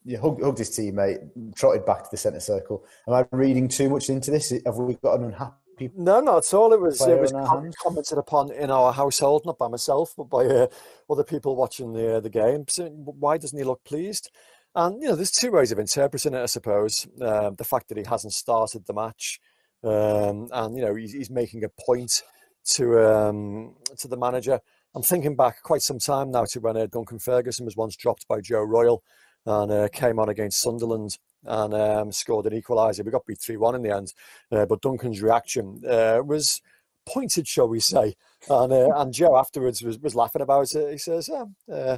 you 0.04 0.20
hugged, 0.20 0.44
hugged 0.44 0.60
his 0.60 0.70
teammate, 0.70 1.56
trotted 1.56 1.86
back 1.86 2.04
to 2.04 2.10
the 2.12 2.18
centre 2.18 2.40
circle. 2.40 2.86
Am 3.08 3.14
I 3.14 3.26
reading 3.32 3.68
too 3.68 3.90
much 3.90 4.10
into 4.10 4.32
this? 4.32 4.54
Have 4.66 4.78
we 4.78 4.96
got 4.96 5.20
an 5.20 5.26
unhappy? 5.26 5.56
No, 5.96 6.20
not 6.20 6.46
at 6.46 6.54
all. 6.54 6.74
It 6.74 6.80
was 6.80 7.02
it 7.08 7.20
was 7.20 7.32
com- 7.32 7.72
commented 7.82 8.18
upon 8.18 8.52
in 8.52 8.72
our 8.72 8.92
household, 8.92 9.46
not 9.46 9.58
by 9.58 9.68
myself, 9.68 10.14
but 10.18 10.30
by 10.30 10.46
uh, 10.46 10.68
other 11.10 11.24
people 11.24 11.56
watching 11.56 11.94
the 11.94 12.18
uh, 12.18 12.20
the 12.20 12.30
game. 12.30 12.66
So 12.68 12.90
why 12.90 13.38
doesn't 13.38 13.58
he 13.58 13.64
look 13.64 13.84
pleased? 13.84 14.30
And 14.76 15.02
you 15.02 15.10
know, 15.10 15.16
there's 15.16 15.32
two 15.32 15.52
ways 15.52 15.72
of 15.72 15.80
interpreting 15.80 16.34
it, 16.34 16.42
I 16.42 16.46
suppose. 16.46 17.08
Um, 17.22 17.56
the 17.56 17.64
fact 17.64 17.90
that 17.90 17.98
he 17.98 18.04
hasn't 18.08 18.34
started 18.34 18.86
the 18.86 18.94
match, 18.94 19.40
um, 19.84 20.50
and 20.52 20.76
you 20.76 20.84
know, 20.84 20.96
he's, 20.96 21.14
he's, 21.14 21.30
making 21.30 21.64
a 21.64 21.70
point 21.70 22.24
to 22.66 23.00
um, 23.06 23.76
to 23.98 24.08
the 24.08 24.18
manager. 24.18 24.60
I'm 24.96 25.04
thinking 25.04 25.36
back 25.36 25.62
quite 25.64 25.82
some 25.82 26.00
time 26.00 26.32
now 26.32 26.46
to 26.46 26.60
when 26.60 26.78
uh, 26.78 26.88
Duncan 26.88 27.20
Ferguson 27.20 27.66
was 27.66 27.78
once 27.78 27.96
dropped 27.96 28.28
by 28.28 28.42
Joe 28.42 28.64
Royle 28.64 29.04
and 29.46 29.72
uh, 29.72 29.88
came 29.90 30.20
on 30.20 30.30
against 30.30 30.62
Sunderland 30.62 31.18
and 31.46 31.74
um, 31.74 32.12
scored 32.12 32.46
an 32.46 32.60
equaliser. 32.60 33.06
We 33.06 33.12
got 33.12 33.26
beat 33.26 33.40
3 33.40 33.58
1 33.58 33.76
in 33.76 33.82
the 33.82 33.96
end, 33.96 34.14
uh, 34.52 34.66
but 34.66 34.82
Duncan's 34.82 35.22
reaction 35.22 35.82
uh, 35.88 36.22
was 36.26 36.62
pointed, 37.06 37.48
shall 37.48 37.68
we 37.68 37.80
say. 37.80 38.16
And, 38.50 38.72
uh, 38.72 38.90
and 38.96 39.14
Joe 39.14 39.38
afterwards 39.38 39.82
was, 39.82 40.00
was 40.00 40.16
laughing 40.16 40.42
about 40.42 40.74
it. 40.76 40.92
He 40.92 40.98
says, 40.98 41.30
yeah, 41.30 41.98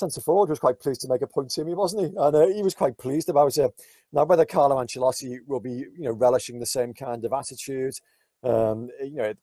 centre 0.00 0.20
forward 0.20 0.48
was 0.48 0.58
quite 0.58 0.80
pleased 0.80 1.02
to 1.02 1.08
make 1.08 1.22
a 1.22 1.26
point 1.26 1.50
to 1.50 1.64
me, 1.64 1.74
wasn't 1.74 2.02
he? 2.02 2.06
And 2.16 2.36
uh, 2.36 2.46
he 2.48 2.62
was 2.62 2.74
quite 2.74 2.98
pleased 2.98 3.28
about 3.28 3.56
it. 3.56 3.70
Now, 4.12 4.24
whether 4.24 4.44
Carlo 4.44 4.76
Ancelotti 4.76 5.38
will 5.46 5.60
be, 5.60 5.70
you 5.70 5.92
know, 5.98 6.12
relishing 6.12 6.58
the 6.58 6.66
same 6.66 6.92
kind 6.92 7.24
of 7.24 7.32
attitude, 7.32 7.94
um, 8.42 8.88
you 9.00 9.16
know, 9.16 9.34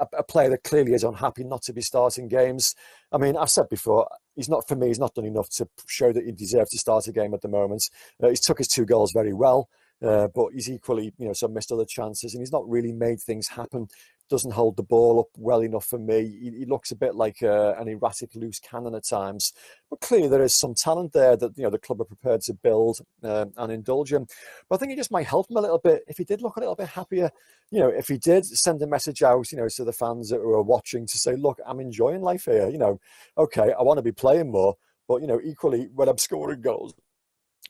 a, 0.00 0.06
a, 0.18 0.22
player 0.22 0.50
that 0.50 0.64
clearly 0.64 0.92
is 0.92 1.04
unhappy 1.04 1.44
not 1.44 1.62
to 1.62 1.72
be 1.72 1.80
starting 1.80 2.28
games. 2.28 2.74
I 3.12 3.18
mean, 3.18 3.36
I've 3.36 3.50
said 3.50 3.68
before, 3.68 4.08
he's 4.40 4.48
not 4.48 4.66
for 4.66 4.74
me. 4.74 4.86
He's 4.86 4.98
not 4.98 5.14
done 5.14 5.26
enough 5.26 5.50
to 5.50 5.68
show 5.86 6.12
that 6.12 6.24
he 6.24 6.32
deserves 6.32 6.70
to 6.70 6.78
start 6.78 7.06
a 7.06 7.12
game 7.12 7.34
at 7.34 7.42
the 7.42 7.48
moment. 7.48 7.90
Uh, 8.22 8.28
he's 8.28 8.40
took 8.40 8.56
his 8.56 8.68
two 8.68 8.86
goals 8.86 9.12
very 9.12 9.34
well. 9.34 9.68
Uh, 10.02 10.28
but 10.34 10.46
he's 10.54 10.70
equally, 10.70 11.12
you 11.18 11.26
know, 11.26 11.34
some 11.34 11.52
missed 11.52 11.70
other 11.70 11.84
chances, 11.84 12.32
and 12.32 12.40
he's 12.40 12.52
not 12.52 12.66
really 12.66 12.90
made 12.90 13.20
things 13.20 13.48
happen 13.48 13.86
doesn't 14.30 14.52
hold 14.52 14.76
the 14.76 14.82
ball 14.82 15.20
up 15.20 15.26
well 15.36 15.60
enough 15.60 15.84
for 15.84 15.98
me. 15.98 16.38
He, 16.40 16.50
he 16.60 16.64
looks 16.64 16.92
a 16.92 16.96
bit 16.96 17.14
like 17.16 17.42
uh, 17.42 17.74
an 17.76 17.88
erratic 17.88 18.34
loose 18.34 18.60
cannon 18.60 18.94
at 18.94 19.04
times, 19.04 19.52
but 19.90 20.00
clearly 20.00 20.28
there 20.28 20.42
is 20.42 20.54
some 20.54 20.74
talent 20.74 21.12
there 21.12 21.36
that 21.36 21.58
you 21.58 21.64
know 21.64 21.70
the 21.70 21.78
club 21.78 22.00
are 22.00 22.04
prepared 22.04 22.40
to 22.42 22.54
build 22.54 23.00
um, 23.24 23.52
and 23.56 23.72
indulge 23.72 24.12
in. 24.12 24.26
But 24.68 24.76
I 24.76 24.78
think 24.78 24.92
it 24.92 24.96
just 24.96 25.10
might 25.10 25.26
help 25.26 25.50
him 25.50 25.56
a 25.56 25.60
little 25.60 25.78
bit 25.78 26.04
if 26.06 26.16
he 26.16 26.24
did 26.24 26.40
look 26.40 26.56
a 26.56 26.60
little 26.60 26.76
bit 26.76 26.88
happier. 26.88 27.30
You 27.70 27.80
know, 27.80 27.88
if 27.88 28.08
he 28.08 28.16
did 28.16 28.46
send 28.46 28.80
a 28.82 28.86
message 28.86 29.22
out, 29.22 29.50
you 29.50 29.58
know, 29.58 29.68
to 29.68 29.84
the 29.84 29.92
fans 29.92 30.30
that 30.30 30.40
were 30.40 30.62
watching 30.62 31.06
to 31.06 31.18
say, 31.18 31.34
"Look, 31.34 31.58
I'm 31.66 31.80
enjoying 31.80 32.22
life 32.22 32.44
here." 32.44 32.68
You 32.68 32.78
know, 32.78 33.00
okay, 33.36 33.72
I 33.78 33.82
want 33.82 33.98
to 33.98 34.02
be 34.02 34.12
playing 34.12 34.50
more, 34.50 34.76
but 35.08 35.20
you 35.20 35.26
know, 35.26 35.40
equally 35.42 35.88
when 35.92 36.08
I'm 36.08 36.18
scoring 36.18 36.60
goals, 36.60 36.94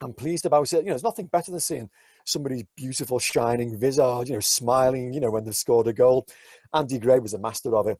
I'm 0.02 0.12
pleased 0.12 0.44
about 0.44 0.72
it. 0.72 0.78
You 0.78 0.82
know, 0.84 0.92
there's 0.92 1.02
nothing 1.02 1.26
better 1.26 1.50
than 1.50 1.60
seeing 1.60 1.90
somebody's 2.24 2.64
beautiful, 2.76 3.18
shining 3.18 3.78
visage, 3.78 4.28
you 4.28 4.34
know, 4.34 4.40
smiling, 4.40 5.12
you 5.12 5.20
know, 5.20 5.30
when 5.30 5.44
they've 5.44 5.54
scored 5.54 5.86
a 5.86 5.92
goal. 5.92 6.26
Andy 6.74 6.98
Gray 6.98 7.18
was 7.18 7.34
a 7.34 7.38
master 7.38 7.74
of 7.76 7.86
it. 7.86 7.98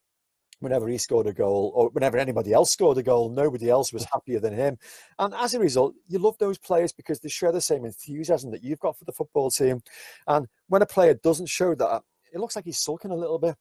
Whenever 0.60 0.88
he 0.88 0.98
scored 0.98 1.26
a 1.26 1.32
goal, 1.32 1.72
or 1.74 1.88
whenever 1.88 2.18
anybody 2.18 2.52
else 2.52 2.70
scored 2.70 2.98
a 2.98 3.02
goal, 3.02 3.30
nobody 3.30 3.70
else 3.70 3.94
was 3.94 4.04
happier 4.12 4.38
than 4.38 4.52
him. 4.52 4.76
And 5.18 5.32
as 5.34 5.54
a 5.54 5.58
result, 5.58 5.94
you 6.06 6.18
love 6.18 6.36
those 6.38 6.58
players 6.58 6.92
because 6.92 7.18
they 7.20 7.30
share 7.30 7.50
the 7.50 7.62
same 7.62 7.86
enthusiasm 7.86 8.50
that 8.50 8.62
you've 8.62 8.78
got 8.78 8.98
for 8.98 9.06
the 9.06 9.12
football 9.12 9.50
team. 9.50 9.80
And 10.26 10.46
when 10.68 10.82
a 10.82 10.86
player 10.86 11.14
doesn't 11.14 11.48
show 11.48 11.74
that, 11.74 12.02
it 12.34 12.40
looks 12.40 12.56
like 12.56 12.66
he's 12.66 12.78
sulking 12.78 13.10
a 13.10 13.16
little 13.16 13.38
bit. 13.38 13.56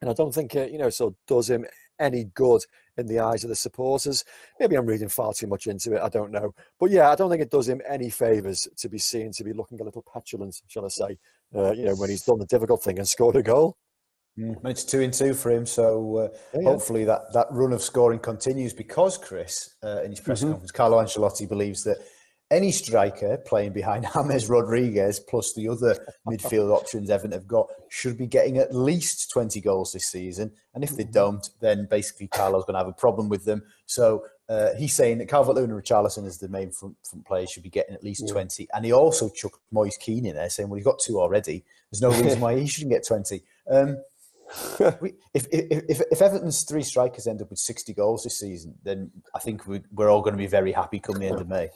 And 0.00 0.10
I 0.10 0.14
don't 0.14 0.34
think, 0.34 0.54
it, 0.54 0.72
you 0.72 0.78
know, 0.78 0.88
so 0.88 1.14
does 1.28 1.50
him 1.50 1.66
any 2.02 2.24
good 2.34 2.62
in 2.96 3.06
the 3.06 3.20
eyes 3.20 3.44
of 3.44 3.48
the 3.48 3.56
supporters. 3.56 4.24
Maybe 4.60 4.76
I'm 4.76 4.86
reading 4.86 5.08
far 5.08 5.32
too 5.32 5.46
much 5.46 5.66
into 5.66 5.94
it. 5.94 6.02
I 6.02 6.08
don't 6.08 6.30
know. 6.30 6.54
But 6.78 6.90
yeah, 6.90 7.10
I 7.10 7.14
don't 7.14 7.30
think 7.30 7.42
it 7.42 7.50
does 7.50 7.68
him 7.68 7.80
any 7.88 8.10
favours 8.10 8.68
to 8.76 8.88
be 8.88 8.98
seen 8.98 9.32
to 9.32 9.44
be 9.44 9.52
looking 9.52 9.80
a 9.80 9.84
little 9.84 10.04
petulant, 10.12 10.60
shall 10.68 10.84
I 10.84 10.88
say, 10.88 11.18
uh, 11.54 11.72
you 11.72 11.84
know, 11.84 11.94
when 11.94 12.10
he's 12.10 12.24
done 12.24 12.38
the 12.38 12.46
difficult 12.46 12.82
thing 12.82 12.98
and 12.98 13.08
scored 13.08 13.36
a 13.36 13.42
goal. 13.42 13.76
Mm, 14.38 14.64
it's 14.64 14.84
two 14.84 15.02
and 15.02 15.12
two 15.12 15.34
for 15.34 15.50
him, 15.50 15.66
so 15.66 16.16
uh, 16.16 16.28
yeah. 16.54 16.70
hopefully 16.70 17.04
that, 17.04 17.32
that 17.34 17.48
run 17.50 17.72
of 17.72 17.82
scoring 17.82 18.18
continues 18.18 18.72
because 18.72 19.18
Chris, 19.18 19.74
uh, 19.84 20.00
in 20.02 20.10
his 20.10 20.20
press 20.20 20.40
mm-hmm. 20.40 20.52
conference, 20.52 20.72
Carlo 20.72 21.02
Ancelotti 21.02 21.46
believes 21.46 21.84
that 21.84 21.98
any 22.52 22.70
striker 22.70 23.38
playing 23.38 23.72
behind 23.72 24.06
James 24.14 24.48
Rodriguez 24.48 25.18
plus 25.18 25.54
the 25.54 25.68
other 25.68 25.96
midfield 26.28 26.70
options 26.70 27.10
Everton 27.10 27.32
have 27.32 27.48
got 27.48 27.68
should 27.88 28.16
be 28.16 28.26
getting 28.26 28.58
at 28.58 28.74
least 28.74 29.30
20 29.30 29.60
goals 29.60 29.92
this 29.92 30.06
season. 30.06 30.52
And 30.74 30.84
if 30.84 30.90
they 30.90 31.04
mm-hmm. 31.04 31.12
don't, 31.12 31.50
then 31.60 31.88
basically 31.90 32.28
Carlo's 32.28 32.64
going 32.64 32.74
to 32.74 32.80
have 32.80 32.88
a 32.88 32.92
problem 32.92 33.28
with 33.28 33.44
them. 33.44 33.62
So 33.86 34.24
uh, 34.48 34.74
he's 34.78 34.94
saying 34.94 35.18
that 35.18 35.28
Calvert-Lewin 35.28 35.70
and 35.70 35.82
Richarlison 35.82 36.26
as 36.26 36.38
the 36.38 36.48
main 36.48 36.70
front, 36.70 36.96
front 37.08 37.26
players 37.26 37.50
should 37.50 37.62
be 37.62 37.70
getting 37.70 37.94
at 37.94 38.04
least 38.04 38.24
yeah. 38.26 38.32
20. 38.32 38.68
And 38.74 38.84
he 38.84 38.92
also 38.92 39.30
chucked 39.30 39.58
Moise 39.70 39.96
Kean 39.96 40.26
in 40.26 40.36
there 40.36 40.50
saying, 40.50 40.68
well, 40.68 40.76
he's 40.76 40.84
got 40.84 40.98
two 40.98 41.20
already. 41.20 41.64
There's 41.90 42.02
no 42.02 42.10
reason 42.10 42.40
why 42.40 42.58
he 42.58 42.66
shouldn't 42.66 42.92
get 42.92 43.06
20. 43.06 43.42
Um, 43.70 43.96
if, 44.80 45.46
if, 45.52 45.84
if, 45.88 46.02
if, 46.10 46.20
Everton's 46.20 46.64
three 46.64 46.82
strikers 46.82 47.26
end 47.26 47.40
up 47.40 47.48
with 47.48 47.58
60 47.58 47.94
goals 47.94 48.24
this 48.24 48.38
season, 48.38 48.74
then 48.82 49.10
I 49.34 49.38
think 49.38 49.62
we're 49.66 50.10
all 50.10 50.20
going 50.20 50.34
to 50.34 50.38
be 50.38 50.46
very 50.46 50.72
happy 50.72 50.98
come 50.98 51.16
the 51.16 51.26
end 51.26 51.40
of 51.40 51.48
May. 51.48 51.70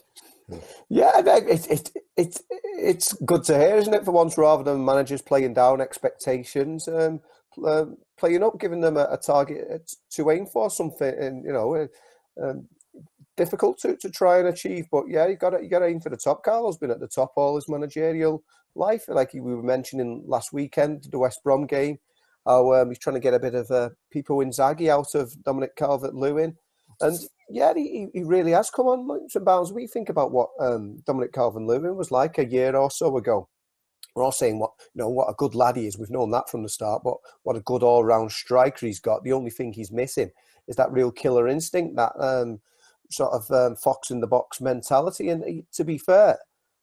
Yeah, 0.88 1.22
it's 1.24 1.66
it, 1.66 1.90
it, 2.16 2.40
it's 2.78 3.12
good 3.14 3.44
to 3.44 3.58
hear, 3.58 3.76
isn't 3.76 3.94
it? 3.94 4.04
For 4.04 4.12
once, 4.12 4.38
rather 4.38 4.62
than 4.62 4.84
managers 4.84 5.22
playing 5.22 5.54
down 5.54 5.80
expectations, 5.80 6.86
um, 6.88 7.20
uh, 7.64 7.86
playing 8.16 8.42
up, 8.42 8.60
giving 8.60 8.80
them 8.80 8.96
a, 8.96 9.08
a, 9.10 9.16
target 9.16 9.92
to 10.10 10.30
aim 10.30 10.46
for, 10.46 10.70
something, 10.70 11.14
and 11.18 11.44
you 11.44 11.52
know, 11.52 11.74
uh, 11.74 11.86
um, 12.42 12.68
difficult 13.36 13.78
to, 13.78 13.96
to 13.96 14.10
try 14.10 14.38
and 14.38 14.48
achieve. 14.48 14.86
But 14.90 15.08
yeah, 15.08 15.26
you 15.26 15.36
got 15.36 15.50
to 15.50 15.62
you 15.62 15.68
got 15.68 15.80
to 15.80 15.86
aim 15.86 16.00
for 16.00 16.10
the 16.10 16.16
top. 16.16 16.44
Carlo's 16.44 16.78
been 16.78 16.90
at 16.90 17.00
the 17.00 17.08
top 17.08 17.32
all 17.36 17.56
his 17.56 17.68
managerial 17.68 18.44
life, 18.76 19.04
like 19.08 19.32
we 19.34 19.40
were 19.40 19.62
mentioning 19.62 20.22
last 20.26 20.52
weekend, 20.52 21.08
the 21.10 21.18
West 21.18 21.42
Brom 21.42 21.66
game. 21.66 21.98
How 22.46 22.72
um, 22.74 22.88
he's 22.90 22.98
trying 22.98 23.14
to 23.14 23.20
get 23.20 23.34
a 23.34 23.40
bit 23.40 23.56
of 23.56 23.70
uh, 23.72 23.90
Pippo 24.12 24.40
Inzaghi 24.40 24.88
out 24.88 25.16
of 25.16 25.42
Dominic 25.42 25.74
Calvert-Lewin, 25.74 26.56
and 27.00 27.18
yeah, 27.48 27.72
he, 27.74 28.08
he 28.12 28.22
really 28.22 28.52
has 28.52 28.70
come 28.70 28.86
on 28.86 29.08
leaps 29.08 29.36
and 29.36 29.44
bounds. 29.44 29.72
We 29.72 29.86
think 29.86 30.08
about 30.08 30.32
what 30.32 30.50
um, 30.60 31.02
Dominic 31.06 31.32
Calvert-Lewin 31.32 31.96
was 31.96 32.10
like 32.10 32.38
a 32.38 32.46
year 32.46 32.74
or 32.74 32.90
so 32.90 33.16
ago. 33.16 33.48
We're 34.14 34.24
all 34.24 34.32
saying 34.32 34.58
what 34.58 34.72
you 34.94 35.00
know 35.00 35.10
what 35.10 35.28
a 35.28 35.34
good 35.34 35.54
lad 35.54 35.76
he 35.76 35.86
is. 35.86 35.98
We've 35.98 36.10
known 36.10 36.30
that 36.30 36.48
from 36.48 36.62
the 36.62 36.68
start, 36.68 37.02
but 37.04 37.16
what 37.42 37.56
a 37.56 37.60
good 37.60 37.82
all-round 37.82 38.32
striker 38.32 38.86
he's 38.86 39.00
got. 39.00 39.22
The 39.24 39.32
only 39.32 39.50
thing 39.50 39.72
he's 39.72 39.92
missing 39.92 40.30
is 40.66 40.76
that 40.76 40.90
real 40.90 41.10
killer 41.10 41.48
instinct, 41.48 41.96
that 41.96 42.12
um, 42.18 42.60
sort 43.10 43.32
of 43.32 43.50
um, 43.50 43.76
fox 43.76 44.10
in 44.10 44.20
the 44.20 44.26
box 44.26 44.60
mentality. 44.60 45.28
And 45.28 45.44
he, 45.44 45.64
to 45.74 45.84
be 45.84 45.98
fair, 45.98 46.38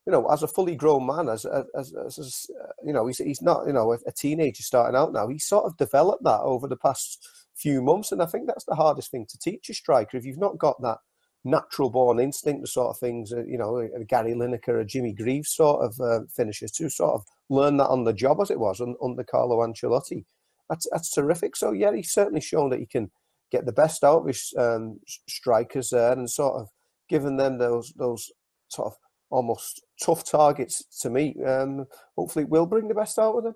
you 0.06 0.12
know, 0.12 0.26
as 0.28 0.44
a 0.44 0.48
fully 0.48 0.76
grown 0.76 1.06
man, 1.06 1.30
as 1.30 1.46
as, 1.46 1.94
as, 1.94 2.20
as 2.20 2.48
you 2.86 2.94
know, 2.94 3.08
he's 3.08 3.20
he's 3.20 3.42
not 3.42 3.66
you 3.68 3.74
know 3.74 3.94
a, 3.94 3.98
a 4.08 4.12
teenager 4.12 4.64
starting 4.64 4.96
out 4.96 5.14
now. 5.14 5.28
He's 5.28 5.46
sort 5.46 5.66
of 5.66 5.78
developed 5.78 6.24
that 6.24 6.42
over 6.42 6.68
the 6.68 6.78
past 6.78 7.28
few 7.56 7.82
months. 7.82 8.12
And 8.12 8.22
I 8.22 8.26
think 8.26 8.48
that's 8.48 8.66
the 8.66 8.76
hardest 8.76 9.12
thing 9.12 9.26
to 9.30 9.38
teach 9.38 9.70
a 9.70 9.74
striker. 9.74 10.18
If 10.18 10.26
you've 10.26 10.38
not 10.38 10.58
got 10.58 10.82
that 10.82 10.98
natural 11.44 11.90
born 11.90 12.20
instinct, 12.20 12.62
the 12.62 12.68
sort 12.68 12.90
of 12.90 13.00
things, 13.00 13.32
you 13.32 13.58
know, 13.58 13.78
a 13.78 14.04
Gary 14.04 14.34
Lineker, 14.34 14.82
a 14.82 14.86
Jimmy 14.86 15.14
Greaves 15.14 15.52
sort 15.52 15.84
of 15.84 16.00
uh, 16.00 16.26
finishers 16.36 16.72
to 16.74 16.90
sort 16.90 17.16
of 17.16 17.26
learn 17.50 17.78
that 17.78 17.90
on 17.90 18.04
the 18.04 18.14
job 18.14 18.40
as 18.42 18.50
it 18.50 18.60
was 18.60 18.82
under 18.82 19.24
Carlo 19.24 19.60
Ancelotti. 19.60 20.26
That's, 20.70 20.88
that's 20.92 21.12
terrific. 21.12 21.56
So, 21.56 21.72
yeah, 21.72 21.94
he's 21.94 22.14
certainly 22.14 22.42
shown 22.42 22.70
that 22.70 22.80
he 22.80 22.86
can 22.86 23.12
get 23.52 23.66
the 23.66 23.74
best 23.74 24.04
out 24.04 24.22
of 24.22 24.28
his 24.28 24.54
um, 24.58 25.00
strikers 25.28 25.90
there 25.90 26.14
and 26.14 26.30
sort 26.30 26.56
of 26.56 26.70
given 27.10 27.38
them 27.38 27.58
those, 27.58 27.94
those 27.98 28.32
sort 28.70 28.88
of 28.88 28.98
almost 29.34 29.82
tough 30.02 30.24
targets 30.24 30.84
to 31.02 31.10
meet. 31.10 31.36
Um, 31.46 31.86
hopefully, 32.16 32.46
will 32.46 32.66
bring 32.66 32.88
the 32.88 32.96
best 32.96 33.20
out 33.20 33.38
of 33.38 33.44
them 33.44 33.56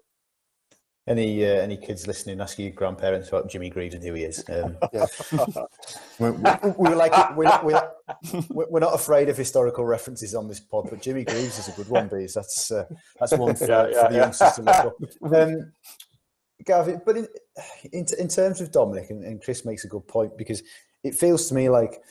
any 1.07 1.45
uh, 1.45 1.49
any 1.49 1.77
kids 1.77 2.05
listening, 2.05 2.41
ask 2.41 2.59
your 2.59 2.71
grandparents 2.71 3.29
about 3.29 3.49
Jimmy 3.49 3.69
Greaves 3.69 3.95
and 3.95 4.03
who 4.03 4.13
he 4.13 4.23
is. 4.23 4.43
Um, 4.49 4.77
we, 6.19 6.31
we, 6.31 6.71
we, 6.77 6.95
like 6.95 7.35
we're, 7.35 7.59
we're, 7.63 8.67
we're, 8.69 8.79
not 8.79 8.93
afraid 8.93 9.29
of 9.29 9.37
historical 9.37 9.85
references 9.85 10.35
on 10.35 10.47
this 10.47 10.59
pod, 10.59 10.87
but 10.89 11.01
Jimmy 11.01 11.23
Greaves 11.23 11.57
is 11.57 11.69
a 11.69 11.71
good 11.71 11.87
one, 11.87 12.09
because 12.09 12.33
that's 12.33 12.71
uh, 12.71 12.85
that's 13.19 13.37
one 13.37 13.55
for, 13.55 13.67
yeah, 13.67 13.87
yeah, 13.87 14.01
for 14.03 14.09
the 14.09 14.15
yeah. 14.15 14.21
youngsters 14.21 14.51
to 14.55 14.61
look 14.61 14.75
up. 14.75 15.33
Um, 15.33 15.71
Gavin, 16.65 17.01
but 17.05 17.15
in, 17.15 17.27
in, 17.93 18.05
in 18.19 18.27
terms 18.27 18.59
of 18.59 18.71
Dominic, 18.71 19.09
and, 19.09 19.23
and, 19.23 19.41
Chris 19.41 19.63
makes 19.63 19.85
a 19.85 19.87
good 19.87 20.05
point 20.07 20.37
because 20.37 20.61
it 21.03 21.15
feels 21.15 21.47
to 21.47 21.55
me 21.55 21.69
like 21.69 22.01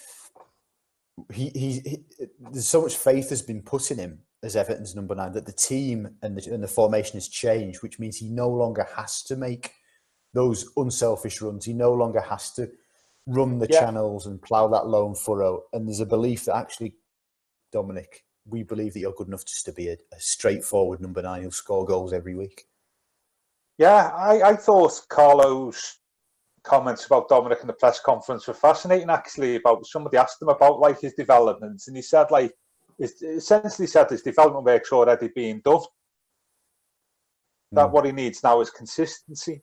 he, 1.33 1.50
he, 1.50 1.81
he 1.81 2.05
there's 2.52 2.68
so 2.68 2.83
much 2.83 2.96
faith 2.96 3.31
has 3.31 3.42
been 3.42 3.62
put 3.62 3.90
in 3.90 3.98
him 3.98 4.20
as 4.42 4.57
Everton's 4.57 4.94
number 4.94 5.14
nine 5.14 5.33
that 5.33 5.46
the 5.46 5.52
team 5.52 6.09
and 6.22 6.37
the, 6.37 6.52
and 6.52 6.62
the 6.62 6.68
formation 6.68 7.14
has 7.14 7.29
changed, 7.29 7.83
which 7.83 7.98
means 7.98 8.16
he 8.16 8.29
no 8.29 8.48
longer 8.48 8.87
has 8.96 9.22
to 9.24 9.37
make 9.37 9.72
those 10.35 10.70
unselfish 10.76 11.40
runs. 11.40 11.64
He 11.64 11.72
no 11.72 11.92
longer 11.92 12.20
has 12.20 12.52
to 12.52 12.70
run 13.26 13.59
the 13.59 13.66
yeah. 13.70 13.81
channels 13.81 14.26
and 14.26 14.40
plough 14.40 14.68
that 14.68 14.87
lone 14.87 15.14
furrow. 15.14 15.62
And 15.72 15.88
there's 15.88 16.00
a 16.00 16.07
belief 16.07 16.44
that 16.44 16.57
actually, 16.57 16.94
Dominic, 17.72 18.24
we 18.46 18.62
believe 18.62 18.92
that 18.92 19.00
you're 19.00 19.12
good 19.12 19.29
enough 19.29 19.44
just 19.44 19.64
to 19.64 19.72
be 19.72 19.88
a, 19.88 19.96
a 20.12 20.20
straightforward 20.20 21.00
number 21.00 21.22
nine 21.22 21.42
who'll 21.42 21.50
score 21.50 21.85
goals 21.85 22.12
every 22.12 22.35
week. 22.35 22.66
Yeah, 23.79 24.11
I, 24.14 24.50
I 24.50 24.57
thought 24.57 25.07
Carlo's 25.09 25.98
comments 26.66 27.07
about 27.07 27.29
Dominic 27.29 27.59
in 27.61 27.66
the 27.66 27.72
press 27.72 28.00
conference 28.00 28.46
were 28.46 28.55
fascinating. 28.55 29.11
Actually, 29.11 29.57
about 29.57 29.87
somebody 29.87 30.16
asked 30.16 30.42
him 30.42 30.48
about 30.48 30.81
like 30.81 31.00
his 31.00 31.14
developments, 31.14 31.88
and 31.88 31.96
he 31.96 32.02
said 32.02 32.31
like 32.31 32.52
essentially 32.98 33.87
said 33.87 34.11
his 34.11 34.22
development 34.22 34.64
work's 34.64 34.92
already 34.92 35.29
being 35.35 35.61
done. 35.64 35.81
That 37.72 37.88
mm. 37.88 37.90
what 37.90 38.07
he 38.07 38.12
needs 38.12 38.42
now 38.42 38.61
is 38.61 38.70
consistency. 38.70 39.62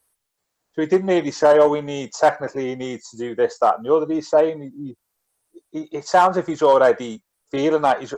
So 0.74 0.82
he 0.82 0.88
didn't 0.88 1.08
really 1.08 1.32
say, 1.32 1.60
"Oh, 1.60 1.70
we 1.70 1.82
need 1.82 2.12
technically 2.12 2.70
he 2.70 2.76
needs 2.76 3.10
to 3.10 3.18
do 3.18 3.36
this, 3.36 3.58
that, 3.60 3.78
and 3.78 3.86
the 3.86 3.94
other." 3.94 4.12
He's 4.12 4.30
saying 4.30 4.72
he, 4.76 4.96
he, 5.72 5.90
it 5.92 6.06
sounds 6.06 6.38
if 6.38 6.48
he's 6.48 6.64
already 6.64 7.22
feeling 7.52 7.84
that 7.84 8.02
he's 8.02 8.14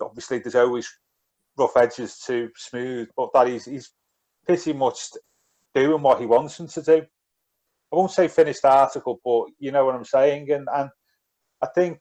obviously 0.00 0.38
there's 0.38 0.54
always 0.54 0.90
rough 1.56 1.76
edges 1.76 2.18
to 2.26 2.50
smooth, 2.56 3.08
but 3.16 3.30
that 3.34 3.48
he's 3.48 3.64
he's 3.64 3.92
pretty 4.46 4.72
much 4.72 5.10
doing 5.74 6.02
what 6.02 6.20
he 6.20 6.26
wants 6.26 6.58
him 6.58 6.68
to 6.68 6.82
do. 6.82 7.02
I 7.92 7.96
won't 7.96 8.10
say 8.10 8.28
finished 8.28 8.64
article, 8.64 9.20
but 9.24 9.44
you 9.58 9.70
know 9.70 9.84
what 9.84 9.94
I'm 9.94 10.04
saying. 10.04 10.50
And 10.50 10.66
and 10.74 10.90
I 11.62 11.66
think 11.74 11.98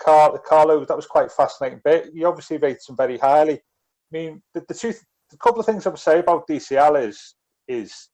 Carlo, 0.00 0.38
Carlo 0.38 0.84
that 0.84 0.96
was 0.96 1.06
quite 1.06 1.30
fascinating 1.30 1.80
bit. 1.84 2.10
He 2.14 2.24
obviously 2.24 2.56
rates 2.58 2.88
him 2.88 2.96
very 2.96 3.18
highly. 3.18 3.54
I 3.54 4.10
mean, 4.10 4.42
the, 4.54 4.64
the 4.66 4.74
truth, 4.74 5.02
a 5.32 5.36
couple 5.36 5.60
of 5.60 5.66
things 5.66 5.86
I 5.86 5.90
would 5.90 5.98
say 5.98 6.20
about 6.20 6.48
DCL 6.48 7.06
is 7.06 7.34
is 7.68 8.08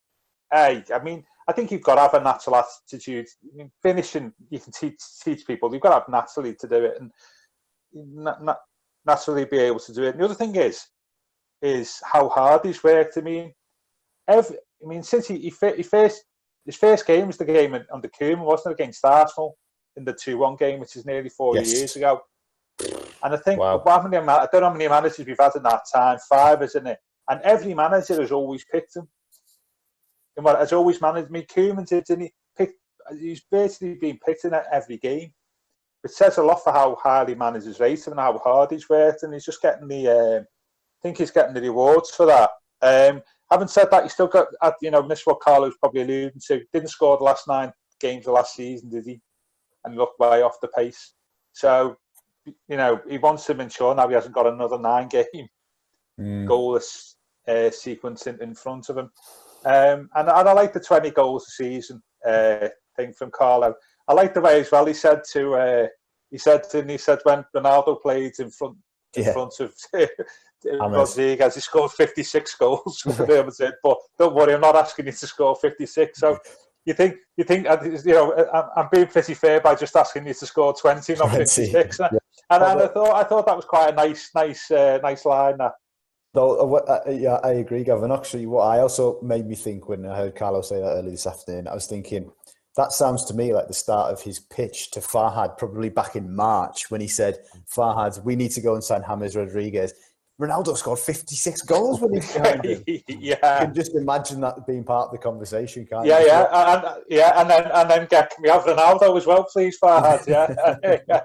a. 0.53 0.83
I 0.93 1.03
mean, 1.03 1.25
I 1.49 1.53
think 1.53 1.71
you've 1.71 1.83
got 1.83 1.97
to 1.97 2.01
have 2.03 2.15
a 2.15 2.25
natural 2.25 2.57
attitude. 2.57 3.27
I 3.45 3.57
mean, 3.57 3.71
finishing, 3.83 4.33
you 4.51 4.59
can 4.59 4.73
teach 4.73 4.99
teach 5.23 5.47
people. 5.47 5.73
You've 5.73 5.83
got 5.83 5.91
to 5.91 6.01
have 6.01 6.09
naturally 6.09 6.57
to 6.57 6.69
do 6.69 6.85
it, 6.85 7.01
and 7.01 7.11
not, 7.93 8.43
not 8.43 8.59
naturally 9.07 9.45
be 9.45 9.59
able 9.59 9.81
to 9.81 9.93
do 9.93 10.05
it. 10.05 10.11
And 10.11 10.21
the 10.21 10.25
other 10.25 10.35
thing 10.35 10.57
is, 10.57 10.87
is 11.61 12.01
how 12.05 12.29
hard 12.29 12.65
he's 12.65 12.83
worked. 12.83 13.17
I 13.17 13.21
mean, 13.21 13.53
every, 14.29 14.57
I 14.57 14.89
mean, 14.89 15.03
since 15.03 15.29
he, 15.29 15.39
he, 15.39 15.53
he 15.77 15.83
first 15.83 16.25
his 16.65 16.77
first 16.77 17.07
game 17.07 17.27
was 17.27 17.37
the 17.37 17.45
game 17.45 17.77
under 17.93 18.09
Koeman, 18.09 18.45
wasn't 18.45 18.73
it, 18.73 18.81
against 18.81 19.05
Arsenal 19.05 19.57
in 19.97 20.05
the 20.05 20.13
two-one 20.13 20.57
game, 20.57 20.81
which 20.81 20.97
is 20.97 21.05
nearly 21.05 21.29
four 21.29 21.57
yes. 21.57 21.73
years 21.73 21.97
ago. 21.97 22.23
And 23.23 23.35
I 23.35 23.37
think 23.37 23.61
wow. 23.61 23.83
how 23.85 24.03
many, 24.03 24.17
I 24.17 24.47
don't 24.51 24.61
know 24.61 24.69
how 24.69 24.73
many 24.73 24.89
managers 24.89 25.27
we've 25.27 25.37
had 25.39 25.55
in 25.55 25.63
that 25.65 25.83
time, 25.93 26.19
five, 26.29 26.63
isn't 26.63 26.87
it? 26.87 26.99
And 27.29 27.41
every 27.43 27.75
manager 27.75 28.21
has 28.21 28.33
always 28.33 28.65
picked 28.65 28.97
him. 28.97 29.09
And 30.37 30.45
what 30.45 30.59
has 30.59 30.73
always 30.73 31.01
managed 31.01 31.31
me. 31.31 31.45
Koeman 31.45 31.87
did, 31.87 32.05
didn't 32.05 32.25
he? 32.25 32.33
Picked, 32.57 32.81
he's 33.19 33.43
basically 33.51 33.95
been 33.95 34.19
picked 34.25 34.45
in 34.45 34.55
at 34.55 34.67
every 34.73 34.97
game. 34.97 35.33
It 36.05 36.11
says 36.11 36.39
a 36.39 36.43
lot 36.43 36.65
for 36.65 36.73
how 36.73 36.97
highly 37.01 37.35
managers 37.35 37.79
rate 37.79 38.05
him 38.05 38.15
and 38.15 38.21
how 38.21 38.37
hard 38.39 38.73
he's 38.73 38.89
worked, 38.89 39.23
and 39.23 39.33
he's 39.33 39.45
just 39.45 39.63
getting 39.63 39.87
the. 39.87 40.09
Uh, 40.09 40.41
I 40.41 40.99
think 41.03 41.19
he's 41.19 41.31
getting 41.31 41.55
the 41.55 41.61
rewards 41.61 42.11
for 42.11 42.27
that. 42.27 42.51
Um, 42.81 43.23
having 43.53 43.69
said 43.69 43.91
that, 43.91 44.03
he 44.03 44.09
still 44.09 44.27
got, 44.27 44.47
you 44.81 44.91
know, 44.91 45.03
missed 45.03 45.27
what 45.27 45.41
Carlo's 45.41 45.77
probably 45.79 46.03
alluding 46.03 46.41
to. 46.49 46.63
Didn't 46.73 46.89
score 46.89 47.19
the 47.19 47.25
last 47.25 47.47
nine 47.47 47.73
games 48.01 48.27
of 48.27 48.33
last 48.33 48.57
season, 48.57 48.91
did 48.91 49.05
he? 49.05 49.21
And 49.85 49.97
looked 49.97 50.19
way 50.19 50.43
off 50.43 50.61
the 50.61 50.69
pace. 50.69 51.13
So, 51.53 51.97
you 52.47 52.77
know, 52.77 53.01
he 53.09 53.19
wants 53.19 53.45
to 53.47 53.61
ensure 53.61 53.95
now 53.95 54.09
he 54.09 54.15
hasn't 54.15 54.35
got 54.35 54.47
another 54.47 54.79
nine 54.79 55.09
game 55.09 55.49
mm. 56.19 56.47
goalless 56.47 57.15
uh, 57.47 57.71
sequence 57.71 58.27
in, 58.27 58.41
in 58.43 58.55
front 58.55 58.89
of 58.89 58.97
him. 58.97 59.11
Um, 59.65 60.09
and, 60.15 60.29
and 60.29 60.49
I 60.49 60.53
like 60.53 60.73
the 60.73 60.81
20 60.81 61.11
goals 61.11 61.47
a 61.47 61.51
season 61.51 62.03
uh, 62.27 62.69
thing 62.97 63.13
from 63.13 63.31
Carlo. 63.31 63.75
I 64.09 64.15
like 64.15 64.35
the 64.35 64.41
way 64.41 64.61
as 64.61 64.71
well 64.73 64.87
he 64.87 64.95
said 64.95 65.23
to, 65.33 65.55
uh, 65.55 65.87
he 66.31 66.39
said 66.39 66.63
to, 66.71 66.83
he 66.85 66.99
said 66.99 67.19
when 67.25 67.45
Ronaldo 67.55 68.01
played 68.01 68.33
in 68.39 68.51
front 68.51 68.77
in 69.15 69.25
yeah. 69.25 69.33
front 69.33 69.53
of 69.61 69.75
Rodriguez. 70.65 71.55
He 71.55 71.61
scored 71.61 71.91
56 71.93 72.55
goals 72.59 73.01
for 73.01 73.27
Real 73.27 73.45
Madrid, 73.45 73.75
but 73.83 73.99
don't 74.19 74.35
worry, 74.35 74.55
I'm 74.55 74.61
not 74.61 74.77
asking 74.77 75.07
you 75.07 75.13
to 75.13 75.27
score 75.27 75.57
56. 75.57 76.19
So 76.19 76.39
you 76.85 76.95
think 76.95 77.17
you 77.37 77.45
think 77.45 77.69
uh, 77.69 77.79
you 77.83 78.13
know 78.13 78.33
I'm 78.77 78.89
being 78.91 79.07
pretty 79.07 79.35
fair 79.35 79.61
by 79.61 79.75
just 79.75 79.95
asking 79.97 80.27
you 80.27 80.35
to 80.35 80.47
score 80.47 80.75
20, 80.75 81.15
not 81.15 81.31
56. 81.31 81.99
Yeah. 81.99 82.09
And, 82.51 82.63
and, 82.63 82.83
I 82.83 82.87
thought 82.89 83.15
I 83.15 83.25
thought 83.25 83.47
that 83.47 83.57
was 83.57 83.65
quite 83.65 83.93
a 83.93 83.97
nice 83.97 84.31
nice 84.35 84.71
uh, 84.71 84.99
nice 85.03 85.25
line. 85.25 85.59
That. 85.59 85.73
Uh, 86.35 86.73
uh, 86.73 87.01
yeah, 87.11 87.39
I 87.45 87.53
agree, 87.53 87.85
Gavin. 87.85 88.11
Actually, 88.11 88.47
what 88.47 88.63
I 88.63 88.81
also 88.81 89.21
made 89.21 89.47
me 89.47 89.55
think 89.55 89.89
when 89.89 90.07
I 90.07 90.17
heard 90.17 90.35
Carlos 90.35 90.71
say 90.71 90.81
that 90.81 90.95
earlier 90.95 91.11
this 91.11 91.27
afternoon, 91.27 91.69
I 91.69 91.75
was 91.75 91.87
thinking 91.87 92.31
that 92.77 92.93
sounds 92.93 93.25
to 93.27 93.35
me 93.35 93.53
like 93.53 93.69
the 93.69 93.75
start 93.75 94.13
of 94.13 94.23
his 94.23 94.39
pitch 94.41 94.91
to 94.93 95.01
Farhad, 95.01 95.59
probably 95.59 95.91
back 95.91 96.17
in 96.17 96.35
March 96.35 96.91
when 96.91 97.01
he 97.01 97.09
said, 97.09 97.39
"Farhad, 97.75 98.23
we 98.25 98.35
need 98.35 98.51
to 98.53 98.61
go 98.61 98.75
and 98.75 98.83
sign 98.83 99.05
James 99.07 99.37
Rodriguez." 99.37 99.93
Ronaldo 100.41 100.77
scored 100.77 100.99
56 100.99 101.63
goals 101.63 102.01
when 102.01 102.15
he's 102.15 102.33
behind 102.35 102.65
him. 102.65 102.83
yeah. 102.87 103.61
You 103.61 103.67
can 103.67 103.75
just 103.75 103.95
imagine 103.95 104.41
that 104.41 104.67
being 104.67 104.85
part 104.85 105.07
of 105.07 105.13
the 105.13 105.19
conversation, 105.19 105.87
can't 105.87 106.07
yeah, 106.07 106.21
you? 106.21 106.27
Yeah, 106.27 106.47
yeah. 106.51 106.75
And, 106.75 107.03
yeah, 107.09 107.41
and 107.41 107.51
then 107.51 107.71
and 107.73 107.91
then 107.91 108.07
get 108.11 108.33
me 108.41 108.49
have 108.49 108.65
Ronaldo 108.65 109.17
as 109.17 109.27
well, 109.27 109.45
please, 109.45 109.79
Farhad. 109.83 110.27
Yeah. 110.33 111.25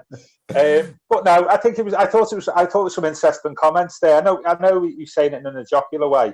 um, 0.56 0.98
but 1.10 1.24
no, 1.24 1.48
I 1.48 1.56
think 1.58 1.78
it 1.78 1.84
was 1.84 1.94
I 1.94 2.06
thought 2.06 2.32
it 2.32 2.36
was 2.36 2.48
I 2.48 2.64
thought 2.66 2.80
it 2.80 2.84
was 2.84 2.94
some 2.94 3.04
interesting 3.04 3.54
comments 3.54 3.98
there. 4.00 4.16
I 4.16 4.20
know 4.20 4.42
I 4.46 4.56
know 4.60 4.84
you're 4.84 5.06
saying 5.06 5.32
it 5.32 5.44
in 5.44 5.56
a 5.56 5.64
jocular 5.64 6.08
way, 6.08 6.32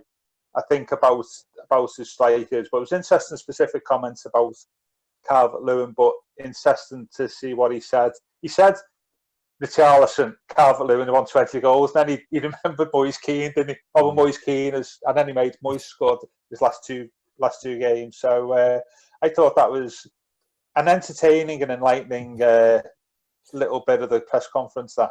I 0.56 0.62
think 0.68 0.92
about 0.92 1.24
about 1.64 1.90
his 1.96 2.12
strikers, 2.12 2.68
but 2.70 2.78
it 2.78 2.80
was 2.80 2.92
interesting 2.92 3.36
specific 3.36 3.84
comments 3.84 4.26
about 4.26 4.54
Calvert 5.28 5.62
Lewin, 5.62 5.94
but 5.96 6.12
interesting 6.42 7.08
to 7.16 7.28
see 7.28 7.54
what 7.54 7.72
he 7.72 7.80
said. 7.80 8.12
He 8.40 8.48
said 8.48 8.74
Richarlison, 9.64 10.34
Calvert 10.54 10.86
Lewin, 10.86 11.10
won 11.10 11.26
20 11.26 11.60
goals. 11.60 11.94
And 11.94 12.08
then 12.08 12.18
he, 12.18 12.24
he 12.30 12.46
remembered 12.64 12.88
Moise 12.92 13.18
Kean, 13.18 13.52
didn't 13.54 13.70
he? 13.70 13.76
Oh, 13.94 14.10
mm. 14.10 14.16
Moise 14.16 14.38
Kean, 14.38 14.74
has, 14.74 14.98
and 15.04 15.16
then 15.16 15.28
he 15.28 15.32
made 15.32 15.54
Moise 15.62 15.84
scored 15.84 16.20
his 16.50 16.60
last 16.60 16.84
two 16.84 17.08
last 17.38 17.62
two 17.62 17.78
games. 17.78 18.18
So 18.18 18.52
uh, 18.52 18.80
I 19.22 19.28
thought 19.28 19.56
that 19.56 19.70
was 19.70 20.06
an 20.76 20.88
entertaining 20.88 21.62
and 21.62 21.72
enlightening 21.72 22.40
uh, 22.42 22.82
little 23.52 23.82
bit 23.86 24.02
of 24.02 24.10
the 24.10 24.20
press 24.20 24.46
conference. 24.52 24.94
That 24.94 25.10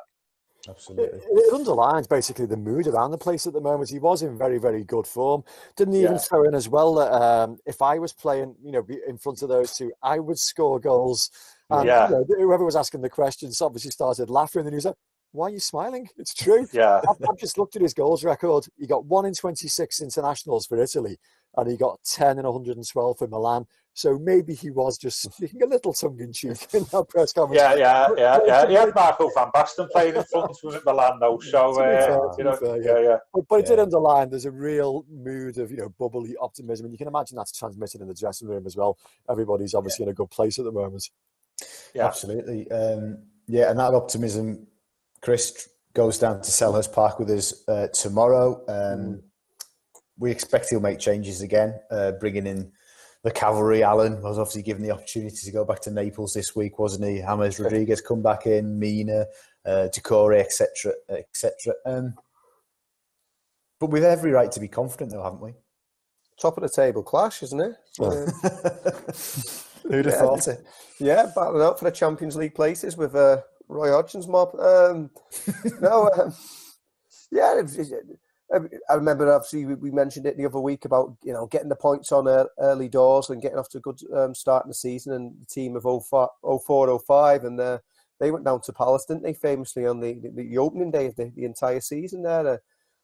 Absolutely. 0.67 1.19
It, 1.19 1.23
it, 1.27 1.53
underlines 1.53 2.07
basically 2.07 2.45
the 2.45 2.57
mood 2.57 2.87
around 2.87 3.11
the 3.11 3.17
place 3.17 3.45
at 3.45 3.53
the 3.53 3.61
moment. 3.61 3.89
He 3.89 3.99
was 3.99 4.23
in 4.23 4.37
very, 4.37 4.59
very 4.59 4.83
good 4.83 5.05
form. 5.05 5.43
Didn't 5.75 5.95
even 5.95 6.13
yeah. 6.13 6.17
throw 6.19 6.45
in 6.45 6.55
as 6.55 6.69
well 6.69 6.95
that 6.95 7.11
um, 7.11 7.57
if 7.65 7.81
I 7.81 7.99
was 7.99 8.13
playing, 8.13 8.55
you 8.63 8.71
know, 8.71 8.85
in 9.07 9.17
front 9.17 9.41
of 9.41 9.49
those 9.49 9.75
two, 9.75 9.91
I 10.01 10.19
would 10.19 10.39
score 10.39 10.79
goals. 10.79 11.29
And, 11.73 11.87
yeah. 11.87 12.09
You 12.09 12.15
know, 12.15 12.25
whoever 12.39 12.65
was 12.65 12.75
asking 12.75 13.01
the 13.01 13.09
questions 13.09 13.61
obviously 13.61 13.91
started 13.91 14.29
laughing, 14.29 14.61
and 14.61 14.69
he 14.69 14.75
was 14.75 14.85
like, 14.85 14.95
"Why 15.31 15.47
are 15.47 15.51
you 15.51 15.59
smiling? 15.59 16.07
It's 16.17 16.33
true." 16.33 16.67
Yeah. 16.71 17.01
I've, 17.09 17.29
I've 17.29 17.37
just 17.37 17.57
looked 17.57 17.75
at 17.75 17.81
his 17.81 17.93
goals 17.93 18.23
record. 18.23 18.65
He 18.77 18.87
got 18.87 19.05
one 19.05 19.25
in 19.25 19.33
twenty-six 19.33 20.01
internationals 20.01 20.65
for 20.65 20.81
Italy, 20.81 21.17
and 21.57 21.69
he 21.69 21.77
got 21.77 21.99
ten 22.03 22.39
in 22.39 22.45
one 22.45 22.53
hundred 22.53 22.77
and 22.77 22.87
twelve 22.87 23.17
for 23.17 23.27
Milan. 23.27 23.65
So 23.95 24.17
maybe 24.17 24.55
he 24.55 24.71
was 24.71 24.97
just 24.97 25.21
speaking 25.33 25.61
a 25.61 25.67
little 25.67 25.93
tongue 25.93 26.19
in 26.19 26.33
cheek 26.33 26.57
in 26.73 26.83
that 26.83 27.05
press 27.09 27.31
conference. 27.31 27.61
Yeah, 27.61 27.75
yeah, 27.75 28.07
yeah, 28.17 28.39
yeah. 28.45 28.67
He 28.67 28.73
had 28.73 28.93
Marco 28.95 29.29
van 29.35 29.49
Basten 29.53 29.89
playing 29.89 30.15
in 30.15 30.23
front 30.23 30.57
him 30.61 30.73
at 30.73 30.85
Milan, 30.85 31.19
though. 31.19 31.39
So, 31.53 31.79
uh, 31.79 32.33
you 32.37 32.45
know, 32.45 32.55
fair, 32.55 32.81
yeah, 32.81 32.99
yeah. 32.99 33.17
But, 33.31 33.47
but 33.47 33.59
it 33.59 33.67
did 33.67 33.77
underline 33.77 34.29
there's 34.29 34.45
a 34.45 34.51
real 34.51 35.05
mood 35.11 35.59
of 35.59 35.69
you 35.69 35.77
know 35.77 35.89
bubbly 35.99 36.35
optimism, 36.41 36.85
and 36.85 36.93
you 36.93 36.97
can 36.97 37.07
imagine 37.07 37.37
that's 37.37 37.55
transmitted 37.55 38.01
in 38.01 38.07
the 38.07 38.13
dressing 38.13 38.47
room 38.47 38.65
as 38.65 38.75
well. 38.75 38.97
Everybody's 39.29 39.75
obviously 39.75 40.03
yeah. 40.03 40.09
in 40.09 40.13
a 40.13 40.15
good 40.15 40.31
place 40.31 40.57
at 40.57 40.65
the 40.65 40.71
moment. 40.71 41.09
Yeah, 41.93 42.05
absolutely. 42.05 42.69
Um, 42.71 43.19
yeah, 43.47 43.69
and 43.69 43.79
that 43.79 43.93
optimism, 43.93 44.67
Chris 45.21 45.69
goes 45.93 46.17
down 46.17 46.41
to 46.41 46.51
Selhurst 46.51 46.93
Park 46.93 47.19
with 47.19 47.29
us 47.29 47.67
uh, 47.67 47.87
tomorrow. 47.87 48.63
Um, 48.67 48.99
mm. 48.99 49.21
We 50.17 50.31
expect 50.31 50.69
he'll 50.69 50.79
make 50.79 50.99
changes 50.99 51.41
again, 51.41 51.79
uh, 51.91 52.13
bringing 52.13 52.47
in 52.47 52.71
the 53.23 53.31
cavalry. 53.31 53.83
Allan 53.83 54.21
was 54.21 54.37
obviously 54.37 54.63
given 54.63 54.83
the 54.83 54.91
opportunity 54.91 55.35
to 55.35 55.51
go 55.51 55.65
back 55.65 55.81
to 55.81 55.91
Naples 55.91 56.33
this 56.33 56.55
week, 56.55 56.79
wasn't 56.79 57.09
he? 57.09 57.21
James 57.21 57.59
Rodriguez 57.59 58.01
come 58.01 58.21
back 58.21 58.45
in, 58.45 58.79
Mina, 58.79 59.25
uh, 59.65 59.87
Doucouré, 59.93 60.39
etc., 60.39 60.93
etc. 61.09 61.73
Um, 61.85 62.15
but 63.79 63.89
with 63.89 64.03
every 64.03 64.31
right 64.31 64.51
to 64.51 64.59
be 64.59 64.67
confident, 64.67 65.11
though, 65.11 65.23
haven't 65.23 65.41
we? 65.41 65.53
Top 66.39 66.57
of 66.57 66.63
the 66.63 66.69
table 66.69 67.03
clash, 67.03 67.43
isn't 67.43 67.59
it? 67.59 67.75
Who'd 69.83 70.05
have 70.05 70.13
yeah, 70.13 70.19
thought 70.19 70.47
it? 70.47 70.65
Yeah, 70.99 71.31
battling 71.35 71.61
out 71.61 71.79
for 71.79 71.85
the 71.85 71.91
Champions 71.91 72.35
League 72.35 72.55
places 72.55 72.95
with 72.97 73.15
uh, 73.15 73.41
Roy 73.67 73.91
Hodgson's 73.91 74.27
mob. 74.27 74.55
Um, 74.59 75.09
no, 75.81 76.09
um, 76.17 76.33
yeah, 77.31 77.61
I 78.89 78.93
remember 78.93 79.31
obviously 79.33 79.65
we 79.65 79.91
mentioned 79.91 80.25
it 80.25 80.37
the 80.37 80.45
other 80.45 80.59
week 80.59 80.85
about 80.85 81.15
you 81.23 81.33
know 81.33 81.47
getting 81.47 81.69
the 81.69 81.75
points 81.75 82.11
on 82.11 82.27
early 82.59 82.87
doors 82.87 83.29
and 83.29 83.41
getting 83.41 83.57
off 83.57 83.69
to 83.69 83.79
a 83.79 83.81
good 83.81 83.99
um, 84.13 84.35
start 84.35 84.65
in 84.65 84.69
the 84.69 84.75
season 84.75 85.13
and 85.13 85.33
the 85.41 85.45
team 85.45 85.75
of 85.75 85.83
04, 85.83 86.29
04 86.65 86.99
05 86.99 87.43
and 87.45 87.59
uh, 87.59 87.79
they 88.19 88.31
went 88.31 88.45
down 88.45 88.61
to 88.61 88.73
Palace 88.73 89.05
didn't 89.05 89.23
they 89.23 89.33
famously 89.33 89.87
on 89.87 89.99
the, 89.99 90.13
the, 90.13 90.29
the 90.29 90.57
opening 90.57 90.91
day 90.91 91.07
of 91.07 91.15
the, 91.15 91.31
the 91.35 91.45
entire 91.45 91.81
season 91.81 92.21
there 92.21 92.47
uh, 92.47 92.57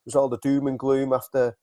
was 0.05 0.15
all 0.15 0.29
the 0.29 0.37
doom 0.37 0.67
and 0.67 0.77
gloom 0.77 1.13
after 1.13 1.57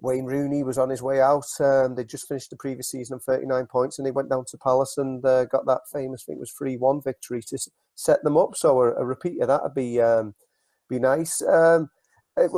Wayne 0.00 0.24
Rooney 0.24 0.62
was 0.62 0.78
on 0.78 0.90
his 0.90 1.02
way 1.02 1.20
out 1.20 1.46
and 1.58 1.96
they 1.96 2.04
just 2.04 2.28
finished 2.28 2.50
the 2.50 2.56
previous 2.56 2.90
season 2.90 3.14
on 3.14 3.20
39 3.20 3.66
points 3.66 3.98
and 3.98 4.06
they 4.06 4.12
went 4.12 4.30
down 4.30 4.44
to 4.46 4.58
Palace 4.58 4.96
and 4.96 5.24
uh, 5.24 5.44
got 5.46 5.66
that 5.66 5.80
famous 5.92 6.22
I 6.22 6.26
think 6.26 6.36
it 6.36 6.40
was 6.40 6.54
3-1 6.60 7.02
victory 7.02 7.42
to 7.48 7.58
set 7.94 8.22
them 8.22 8.36
up 8.36 8.54
so 8.54 8.80
a, 8.82 8.94
a 8.94 9.04
repeat 9.04 9.40
of 9.40 9.48
that 9.48 9.62
would 9.62 9.74
be 9.74 10.00
um, 10.00 10.34
be 10.88 10.98
nice 10.98 11.42
um, 11.42 11.90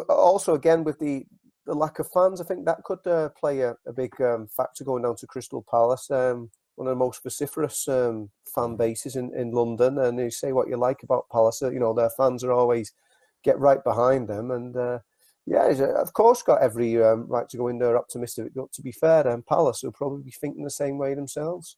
also 0.08 0.54
again 0.54 0.84
with 0.84 0.98
the 0.98 1.24
the 1.66 1.74
lack 1.74 1.98
of 1.98 2.10
fans, 2.10 2.40
I 2.40 2.44
think 2.44 2.64
that 2.64 2.82
could 2.84 3.06
uh, 3.06 3.28
play 3.30 3.60
a, 3.60 3.76
a 3.86 3.92
big 3.92 4.20
um, 4.20 4.48
factor 4.48 4.82
going 4.82 5.04
down 5.04 5.16
to 5.16 5.26
Crystal 5.26 5.64
Palace. 5.70 6.10
Um, 6.10 6.50
one 6.74 6.88
of 6.88 6.92
the 6.92 7.04
most 7.04 7.22
vociferous 7.22 7.86
um, 7.86 8.30
fan 8.54 8.76
bases 8.76 9.16
in, 9.16 9.32
in 9.36 9.52
London, 9.52 9.98
and 9.98 10.18
you 10.18 10.30
say 10.30 10.52
what 10.52 10.68
you 10.68 10.76
like 10.76 11.02
about 11.02 11.28
Palace, 11.30 11.62
uh, 11.62 11.70
you 11.70 11.78
know 11.78 11.94
their 11.94 12.10
fans 12.10 12.42
are 12.42 12.52
always 12.52 12.92
get 13.44 13.58
right 13.58 13.82
behind 13.84 14.28
them. 14.28 14.50
And 14.50 14.76
uh, 14.76 14.98
yeah, 15.46 15.68
he's, 15.68 15.80
uh, 15.80 15.94
of 15.94 16.12
course, 16.12 16.42
got 16.42 16.62
every 16.62 17.02
um, 17.02 17.26
right 17.26 17.48
to 17.48 17.56
go 17.56 17.68
in 17.68 17.78
there 17.78 17.96
optimistic. 17.96 18.52
But 18.54 18.72
to 18.72 18.82
be 18.82 18.92
fair, 18.92 19.24
then 19.24 19.42
Palace 19.48 19.82
will 19.82 19.92
probably 19.92 20.22
be 20.22 20.30
thinking 20.30 20.64
the 20.64 20.70
same 20.70 20.98
way 20.98 21.14
themselves. 21.14 21.76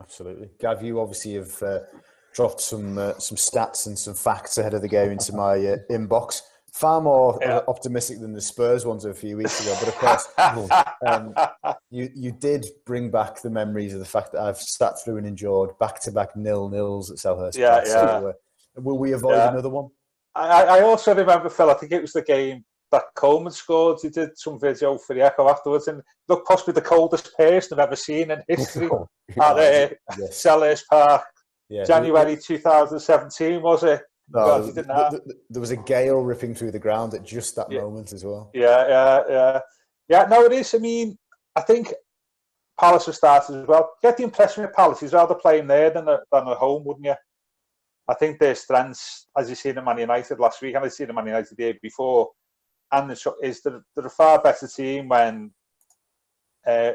Absolutely, 0.00 0.50
Gav. 0.60 0.82
You 0.82 1.00
obviously 1.00 1.34
have 1.34 1.62
uh, 1.62 1.80
dropped 2.34 2.60
some 2.60 2.98
uh, 2.98 3.14
some 3.18 3.36
stats 3.36 3.86
and 3.86 3.98
some 3.98 4.14
facts 4.14 4.58
ahead 4.58 4.74
of 4.74 4.82
the 4.82 4.88
game 4.88 5.10
into 5.10 5.32
my 5.32 5.54
uh, 5.54 5.76
inbox. 5.90 6.42
Far 6.72 7.02
more 7.02 7.34
uh, 7.44 7.46
yeah. 7.46 7.60
optimistic 7.68 8.20
than 8.20 8.32
the 8.32 8.40
Spurs 8.40 8.86
ones 8.86 9.04
a 9.04 9.12
few 9.12 9.36
weeks 9.36 9.60
ago, 9.60 9.76
but 9.78 9.88
of 9.88 9.94
course, 9.96 10.82
um, 11.06 11.34
you 11.90 12.10
you 12.14 12.32
did 12.32 12.66
bring 12.86 13.10
back 13.10 13.42
the 13.42 13.50
memories 13.50 13.92
of 13.92 14.00
the 14.00 14.06
fact 14.06 14.32
that 14.32 14.40
I've 14.40 14.58
sat 14.58 14.94
through 15.02 15.18
and 15.18 15.26
endured 15.26 15.78
back 15.78 16.00
to 16.02 16.12
back 16.12 16.34
nil 16.34 16.68
nils 16.68 17.10
at 17.10 17.18
Selhurst. 17.18 17.56
Yeah, 17.56 17.82
yeah. 17.84 17.84
So, 17.84 18.34
uh, 18.76 18.80
will 18.80 18.98
we 18.98 19.12
avoid 19.12 19.34
yeah. 19.34 19.50
another 19.50 19.68
one? 19.68 19.88
I, 20.34 20.64
I 20.64 20.80
also 20.80 21.14
remember, 21.14 21.50
Phil. 21.50 21.70
I 21.70 21.74
think 21.74 21.92
it 21.92 22.00
was 22.00 22.12
the 22.12 22.22
game 22.22 22.64
that 22.92 23.04
Coleman 23.16 23.52
scored. 23.52 23.98
He 24.00 24.08
did 24.08 24.38
some 24.38 24.60
video 24.60 24.96
for 24.98 25.14
the 25.14 25.22
Echo 25.22 25.48
afterwards, 25.48 25.88
and 25.88 26.02
looked 26.28 26.46
possibly 26.46 26.74
the 26.74 26.82
coldest 26.82 27.36
person 27.36 27.78
I've 27.78 27.86
ever 27.86 27.96
seen 27.96 28.30
in 28.30 28.42
history 28.48 28.86
at 29.30 29.38
uh, 29.40 29.88
yes. 30.18 30.44
Selhurst 30.44 30.84
Park. 30.88 31.22
Yeah. 31.68 31.84
January 31.84 32.36
2017 32.36 33.62
was 33.62 33.82
it? 33.82 34.02
No, 34.28 34.62
God, 34.74 35.20
there 35.50 35.60
was 35.60 35.70
a 35.70 35.76
gale 35.76 36.20
ripping 36.20 36.54
through 36.54 36.70
the 36.70 36.78
ground 36.78 37.14
at 37.14 37.24
just 37.24 37.56
that 37.56 37.70
yeah. 37.70 37.80
moment 37.80 38.12
as 38.12 38.24
well. 38.24 38.50
Yeah, 38.54 38.86
yeah, 38.88 39.22
yeah. 39.28 39.60
Yeah, 40.08 40.26
no, 40.28 40.44
it 40.44 40.52
is. 40.52 40.74
I 40.74 40.78
mean, 40.78 41.18
I 41.56 41.62
think 41.62 41.92
Palace 42.78 43.06
have 43.06 43.14
started 43.14 43.62
as 43.62 43.66
well. 43.66 43.90
Get 44.02 44.16
the 44.16 44.24
impression 44.24 44.62
with 44.62 44.74
Palace, 44.74 45.00
he's 45.00 45.12
rather 45.12 45.34
playing 45.34 45.66
there 45.66 45.90
than, 45.90 46.08
a, 46.08 46.20
than 46.30 46.48
at 46.48 46.56
home, 46.56 46.84
wouldn't 46.84 47.06
you? 47.06 47.14
I 48.08 48.14
think 48.14 48.38
their 48.38 48.54
strengths, 48.54 49.28
as 49.36 49.48
you 49.48 49.54
seen 49.54 49.78
in 49.78 49.84
Man 49.84 49.98
United 49.98 50.38
last 50.38 50.60
week, 50.60 50.74
and 50.74 50.84
I've 50.84 50.92
seen 50.92 51.08
in 51.08 51.14
Man 51.14 51.26
United 51.26 51.56
the 51.56 51.62
year 51.62 51.74
before, 51.80 52.30
and 52.92 53.10
the, 53.10 53.34
is 53.42 53.62
they're, 53.62 53.82
they're 53.96 54.06
a 54.06 54.10
far 54.10 54.40
better 54.40 54.68
team 54.68 55.08
when 55.08 55.50
uh, 56.66 56.92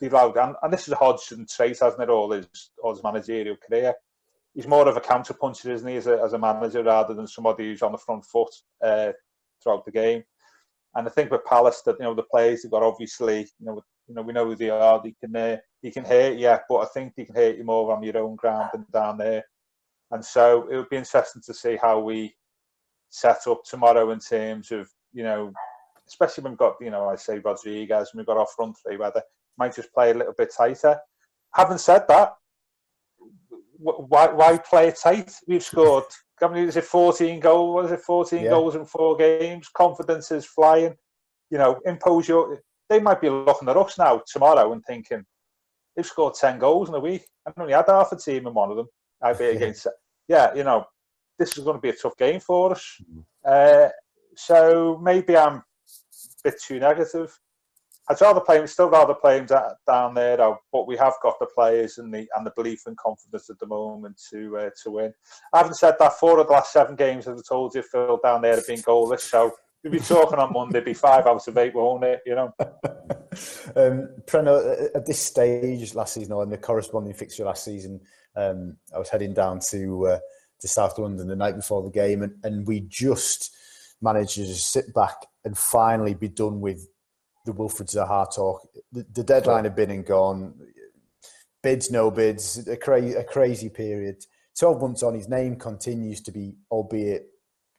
they 0.00 0.08
allowed, 0.08 0.36
and, 0.36 0.54
and 0.62 0.72
this 0.72 0.86
is 0.86 0.92
a 0.92 0.96
Hodgson 0.96 1.46
trait, 1.46 1.78
hasn't 1.80 2.02
it, 2.02 2.10
all 2.10 2.30
his, 2.30 2.46
all 2.82 2.94
his 2.94 3.02
managerial 3.02 3.56
career 3.56 3.94
he's 4.54 4.66
more 4.66 4.88
of 4.88 4.96
a 4.96 5.00
counter 5.00 5.34
puncher, 5.34 5.72
isn't 5.72 5.88
he, 5.88 5.96
as 5.96 6.06
a, 6.06 6.20
as 6.22 6.32
a 6.32 6.38
manager 6.38 6.82
rather 6.82 7.14
than 7.14 7.26
somebody 7.26 7.64
who's 7.64 7.82
on 7.82 7.92
the 7.92 7.98
front 7.98 8.24
foot 8.24 8.52
uh, 8.82 9.12
throughout 9.62 9.84
the 9.84 9.92
game. 9.92 10.22
And 10.94 11.06
I 11.06 11.10
think 11.10 11.30
with 11.30 11.44
Palace, 11.44 11.82
that 11.82 11.96
you 12.00 12.04
know 12.04 12.14
the 12.14 12.24
players 12.24 12.62
have 12.62 12.72
got 12.72 12.82
obviously, 12.82 13.48
you 13.60 13.66
know, 13.66 13.82
you 14.08 14.14
know 14.14 14.22
we 14.22 14.32
know 14.32 14.46
who 14.46 14.56
they 14.56 14.70
are. 14.70 15.00
They 15.02 15.14
can 15.20 15.34
uh, 15.36 15.56
they 15.82 15.90
can 15.90 16.04
hurt 16.04 16.36
you, 16.36 16.56
but 16.68 16.78
I 16.78 16.86
think 16.86 17.14
they 17.14 17.26
can 17.26 17.36
hurt 17.36 17.56
you 17.56 17.64
more 17.64 17.94
on 17.94 18.02
your 18.02 18.18
own 18.18 18.34
ground 18.34 18.70
than 18.72 18.86
down 18.92 19.18
there. 19.18 19.44
And 20.10 20.24
so 20.24 20.68
it 20.68 20.76
would 20.76 20.88
be 20.88 20.96
interesting 20.96 21.42
to 21.46 21.54
see 21.54 21.78
how 21.80 22.00
we 22.00 22.34
set 23.08 23.46
up 23.46 23.62
tomorrow 23.64 24.10
in 24.10 24.18
terms 24.18 24.72
of 24.72 24.90
you 25.12 25.22
know, 25.22 25.52
especially 26.08 26.42
when 26.42 26.52
we've 26.52 26.58
got 26.58 26.76
you 26.80 26.90
know 26.90 27.08
I 27.08 27.16
say 27.16 27.38
Rodriguez 27.38 28.10
and 28.12 28.18
we've 28.18 28.26
got 28.26 28.36
our 28.36 28.46
front 28.46 28.76
three, 28.82 28.96
whether 28.96 29.22
might 29.58 29.74
just 29.74 29.92
play 29.92 30.10
a 30.10 30.14
little 30.14 30.34
bit 30.36 30.52
tighter. 30.56 30.98
Having 31.54 31.78
said 31.78 32.04
that, 32.08 32.34
why 33.78 34.28
why 34.28 34.58
play 34.58 34.88
it 34.88 34.98
tight? 35.02 35.32
We've 35.46 35.62
scored. 35.62 36.04
How 36.40 36.48
many 36.48 36.66
is 36.66 36.76
it? 36.76 36.84
Fourteen 36.84 37.40
goals. 37.40 37.74
What 37.74 37.84
is 37.86 37.92
it? 37.92 38.00
Fourteen 38.00 38.44
yeah. 38.44 38.50
goals 38.50 38.74
in 38.74 38.84
four 38.84 39.16
games. 39.16 39.68
Confidence 39.74 40.30
is 40.30 40.46
flying. 40.46 40.94
You 41.50 41.58
know, 41.58 41.78
impose 41.84 42.28
your. 42.28 42.60
They 42.88 43.00
might 43.00 43.20
be 43.20 43.28
looking 43.28 43.68
at 43.68 43.76
us 43.76 43.98
now 43.98 44.22
tomorrow 44.30 44.72
and 44.72 44.82
thinking 44.84 45.24
they've 45.94 46.06
scored 46.06 46.34
ten 46.34 46.58
goals 46.58 46.88
in 46.88 46.94
a 46.94 47.00
week. 47.00 47.22
I've 47.46 47.54
only 47.58 47.72
had 47.72 47.86
half 47.88 48.12
a 48.12 48.16
team 48.16 48.46
in 48.46 48.54
one 48.54 48.70
of 48.70 48.76
them. 48.76 48.86
I'd 49.22 49.38
be 49.38 49.44
against. 49.56 49.86
Yeah, 50.28 50.54
you 50.54 50.62
know, 50.62 50.84
this 51.38 51.56
is 51.58 51.64
going 51.64 51.76
to 51.76 51.80
be 51.80 51.88
a 51.88 51.94
tough 51.94 52.16
game 52.16 52.40
for 52.40 52.72
us. 52.72 52.96
Mm-hmm. 53.02 53.20
Uh, 53.44 53.88
so 54.46 54.98
maybe 55.02 55.36
I'm 55.36 55.56
a 55.56 55.62
bit 56.44 56.60
too 56.60 56.78
negative. 56.78 57.38
I'd 58.08 58.20
rather 58.20 58.40
play 58.40 58.58
him, 58.58 58.66
still 58.66 58.90
rather 58.90 59.14
play 59.14 59.38
him 59.38 59.46
down 59.86 60.14
there, 60.14 60.36
though. 60.36 60.58
But 60.72 60.88
we 60.88 60.96
have 60.96 61.14
got 61.22 61.38
the 61.38 61.46
players 61.46 61.98
and 61.98 62.12
the 62.12 62.26
and 62.34 62.44
the 62.44 62.52
belief 62.56 62.82
and 62.86 62.96
confidence 62.96 63.48
at 63.50 63.58
the 63.60 63.66
moment 63.66 64.20
to 64.30 64.56
uh, 64.56 64.70
to 64.82 64.90
win. 64.90 65.14
I 65.52 65.58
haven't 65.58 65.76
said 65.76 65.94
that 66.00 66.14
four 66.14 66.40
of 66.40 66.48
the 66.48 66.52
last 66.52 66.72
seven 66.72 66.96
games, 66.96 67.28
as 67.28 67.38
I 67.38 67.42
told 67.48 67.74
you, 67.74 67.82
Phil, 67.82 68.18
down 68.22 68.42
there 68.42 68.56
have 68.56 68.66
been 68.66 68.80
goalless. 68.80 69.20
So 69.20 69.52
we'll 69.84 69.92
be 69.92 70.00
talking 70.00 70.40
on 70.40 70.52
Monday, 70.52 70.80
be 70.80 70.94
five 70.94 71.26
out 71.26 71.46
of 71.46 71.58
eight, 71.58 71.74
won't 71.74 72.02
it? 72.02 72.20
You 72.26 72.34
know. 72.34 72.54
um, 73.76 74.08
Preno, 74.26 74.90
at 74.94 75.06
this 75.06 75.20
stage 75.20 75.94
last 75.94 76.14
season, 76.14 76.32
or 76.32 76.42
in 76.42 76.50
the 76.50 76.58
corresponding 76.58 77.14
fixture 77.14 77.44
last 77.44 77.64
season, 77.64 78.00
um, 78.34 78.76
I 78.92 78.98
was 78.98 79.10
heading 79.10 79.34
down 79.34 79.60
to 79.70 80.06
uh, 80.08 80.18
to 80.60 80.68
South 80.68 80.98
London 80.98 81.28
the 81.28 81.36
night 81.36 81.54
before 81.54 81.82
the 81.84 81.90
game, 81.90 82.22
and, 82.22 82.34
and 82.42 82.66
we 82.66 82.80
just 82.80 83.54
managed 84.02 84.34
to 84.34 84.46
sit 84.54 84.94
back 84.94 85.26
and 85.44 85.56
finally 85.56 86.14
be 86.14 86.28
done 86.28 86.60
with 86.60 86.86
the 87.44 87.52
Wilfred 87.52 87.88
Zaha 87.88 88.34
talk. 88.34 88.66
The, 88.92 89.06
the 89.12 89.24
deadline 89.24 89.64
had 89.64 89.76
been 89.76 89.90
and 89.90 90.04
gone. 90.04 90.54
Bids, 91.62 91.90
no 91.90 92.10
bids, 92.10 92.66
a, 92.68 92.76
cra- 92.76 93.18
a 93.18 93.24
crazy 93.24 93.68
period. 93.68 94.24
12 94.58 94.80
months 94.80 95.02
on, 95.02 95.14
his 95.14 95.28
name 95.28 95.56
continues 95.56 96.20
to 96.22 96.32
be, 96.32 96.54
albeit 96.70 97.26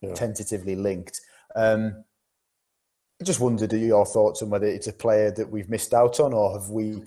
yeah. 0.01 0.13
tentatively 0.13 0.75
linked. 0.75 1.19
Um, 1.55 2.03
I 3.19 3.23
just 3.23 3.39
wondered 3.39 3.71
your 3.73 4.05
thoughts 4.05 4.41
on 4.41 4.49
whether 4.49 4.65
it's 4.65 4.87
a 4.87 4.93
player 4.93 5.31
that 5.31 5.49
we've 5.49 5.69
missed 5.69 5.93
out 5.93 6.19
on, 6.19 6.33
or 6.33 6.59
have 6.59 6.69
we 6.69 7.03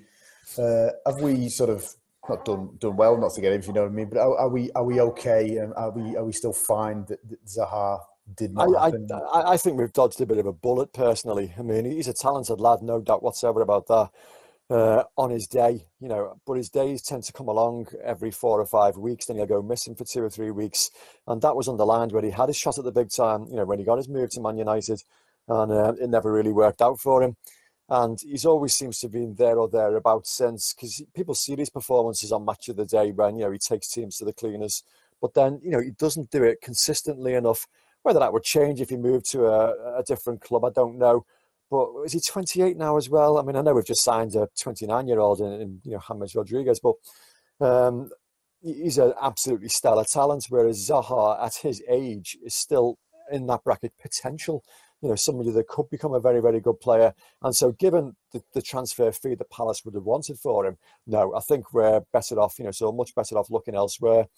uh, 0.58 0.90
have 1.06 1.20
we 1.20 1.48
sort 1.48 1.70
of 1.70 1.88
not 2.28 2.44
done 2.44 2.76
done 2.78 2.96
well 2.96 3.16
not 3.16 3.34
to 3.34 3.40
get 3.40 3.52
him, 3.52 3.60
if 3.60 3.66
you 3.66 3.72
know 3.72 3.82
what 3.82 3.90
I 3.90 3.94
mean. 3.94 4.08
But 4.08 4.18
are, 4.18 4.38
are 4.38 4.48
we 4.48 4.70
are 4.72 4.84
we 4.84 5.00
okay? 5.00 5.56
And 5.56 5.74
are 5.74 5.90
we 5.90 6.16
are 6.16 6.24
we 6.24 6.32
still 6.32 6.52
fine 6.52 7.04
that, 7.08 7.18
that 7.28 7.44
Zaha 7.44 8.00
did 8.36 8.54
not 8.54 8.74
I, 8.76 8.86
happen. 8.86 9.08
I, 9.12 9.42
I, 9.52 9.56
think 9.56 9.78
we've 9.78 9.92
dodged 9.92 10.20
a 10.20 10.26
bit 10.26 10.38
of 10.38 10.46
a 10.46 10.52
bullet 10.52 10.92
personally. 10.92 11.52
I 11.58 11.62
mean, 11.62 11.84
he's 11.84 12.08
a 12.08 12.12
talented 12.12 12.60
lad, 12.60 12.82
no 12.82 13.00
doubt 13.00 13.22
whatsoever 13.22 13.60
about 13.60 13.86
that. 13.88 14.10
Uh, 14.70 15.04
on 15.18 15.28
his 15.28 15.46
day, 15.46 15.84
you 16.00 16.08
know, 16.08 16.40
but 16.46 16.54
his 16.54 16.70
days 16.70 17.02
tend 17.02 17.22
to 17.22 17.34
come 17.34 17.48
along 17.48 17.86
every 18.02 18.30
four 18.30 18.58
or 18.58 18.64
five 18.64 18.96
weeks. 18.96 19.26
Then 19.26 19.36
he'll 19.36 19.44
go 19.44 19.60
missing 19.60 19.94
for 19.94 20.06
two 20.06 20.22
or 20.22 20.30
three 20.30 20.50
weeks, 20.50 20.90
and 21.26 21.42
that 21.42 21.54
was 21.54 21.68
underlined 21.68 22.12
when 22.12 22.24
he 22.24 22.30
had 22.30 22.48
his 22.48 22.56
shot 22.56 22.78
at 22.78 22.84
the 22.84 22.90
big 22.90 23.10
time. 23.10 23.46
You 23.50 23.56
know, 23.56 23.66
when 23.66 23.78
he 23.78 23.84
got 23.84 23.98
his 23.98 24.08
move 24.08 24.30
to 24.30 24.40
Man 24.40 24.56
United, 24.56 25.02
and 25.48 25.70
uh, 25.70 25.92
it 26.00 26.08
never 26.08 26.32
really 26.32 26.52
worked 26.52 26.80
out 26.80 26.98
for 26.98 27.22
him. 27.22 27.36
And 27.90 28.18
he's 28.22 28.46
always 28.46 28.74
seems 28.74 29.00
to 29.00 29.06
have 29.06 29.12
been 29.12 29.34
there 29.34 29.58
or 29.58 29.68
thereabouts 29.68 30.30
since, 30.30 30.72
because 30.72 31.02
people 31.14 31.34
see 31.34 31.54
these 31.54 31.68
performances 31.68 32.32
on 32.32 32.46
Match 32.46 32.70
of 32.70 32.76
the 32.76 32.86
Day 32.86 33.12
when 33.12 33.36
you 33.36 33.44
know 33.44 33.50
he 33.50 33.58
takes 33.58 33.88
teams 33.88 34.16
to 34.16 34.24
the 34.24 34.32
cleaners, 34.32 34.82
but 35.20 35.34
then 35.34 35.60
you 35.62 35.72
know 35.72 35.80
he 35.80 35.90
doesn't 35.90 36.30
do 36.30 36.42
it 36.42 36.62
consistently 36.62 37.34
enough 37.34 37.66
whether 38.04 38.20
that 38.20 38.32
would 38.32 38.44
change 38.44 38.80
if 38.80 38.90
he 38.90 38.96
moved 38.96 39.28
to 39.30 39.46
a, 39.46 39.98
a 39.98 40.02
different 40.02 40.42
club, 40.42 40.64
I 40.64 40.70
don't 40.70 40.98
know. 40.98 41.24
But 41.70 41.88
is 42.04 42.12
he 42.12 42.20
28 42.20 42.76
now 42.76 42.98
as 42.98 43.08
well? 43.08 43.38
I 43.38 43.42
mean, 43.42 43.56
I 43.56 43.62
know 43.62 43.74
we've 43.74 43.84
just 43.84 44.04
signed 44.04 44.36
a 44.36 44.46
29 44.60 45.08
year 45.08 45.18
old 45.18 45.40
in, 45.40 45.52
in, 45.60 45.80
you 45.84 45.92
know 45.92 46.00
James 46.06 46.34
Rodriguez, 46.34 46.80
but 46.80 46.94
um, 47.60 48.10
he's 48.62 48.98
an 48.98 49.14
absolutely 49.20 49.70
stellar 49.70 50.04
talent. 50.04 50.46
Whereas 50.50 50.86
Zaha, 50.86 51.42
at 51.44 51.54
his 51.54 51.82
age, 51.88 52.36
is 52.44 52.54
still 52.54 52.98
in 53.32 53.46
that 53.46 53.64
bracket 53.64 53.94
potential. 54.00 54.62
You 55.00 55.08
know, 55.08 55.16
somebody 55.16 55.50
that 55.52 55.68
could 55.68 55.88
become 55.90 56.12
a 56.12 56.20
very, 56.20 56.40
very 56.40 56.60
good 56.60 56.80
player. 56.80 57.14
And 57.42 57.56
so, 57.56 57.72
given 57.72 58.16
the, 58.32 58.42
the 58.52 58.62
transfer 58.62 59.10
fee 59.12 59.34
that 59.34 59.50
Palace 59.50 59.82
would 59.84 59.94
have 59.94 60.04
wanted 60.04 60.38
for 60.38 60.66
him, 60.66 60.76
no, 61.06 61.34
I 61.34 61.40
think 61.40 61.72
we're 61.72 62.02
better 62.12 62.38
off. 62.38 62.58
You 62.58 62.66
know, 62.66 62.70
so 62.70 62.92
much 62.92 63.14
better 63.14 63.38
off 63.38 63.50
looking 63.50 63.74
elsewhere. 63.74 64.28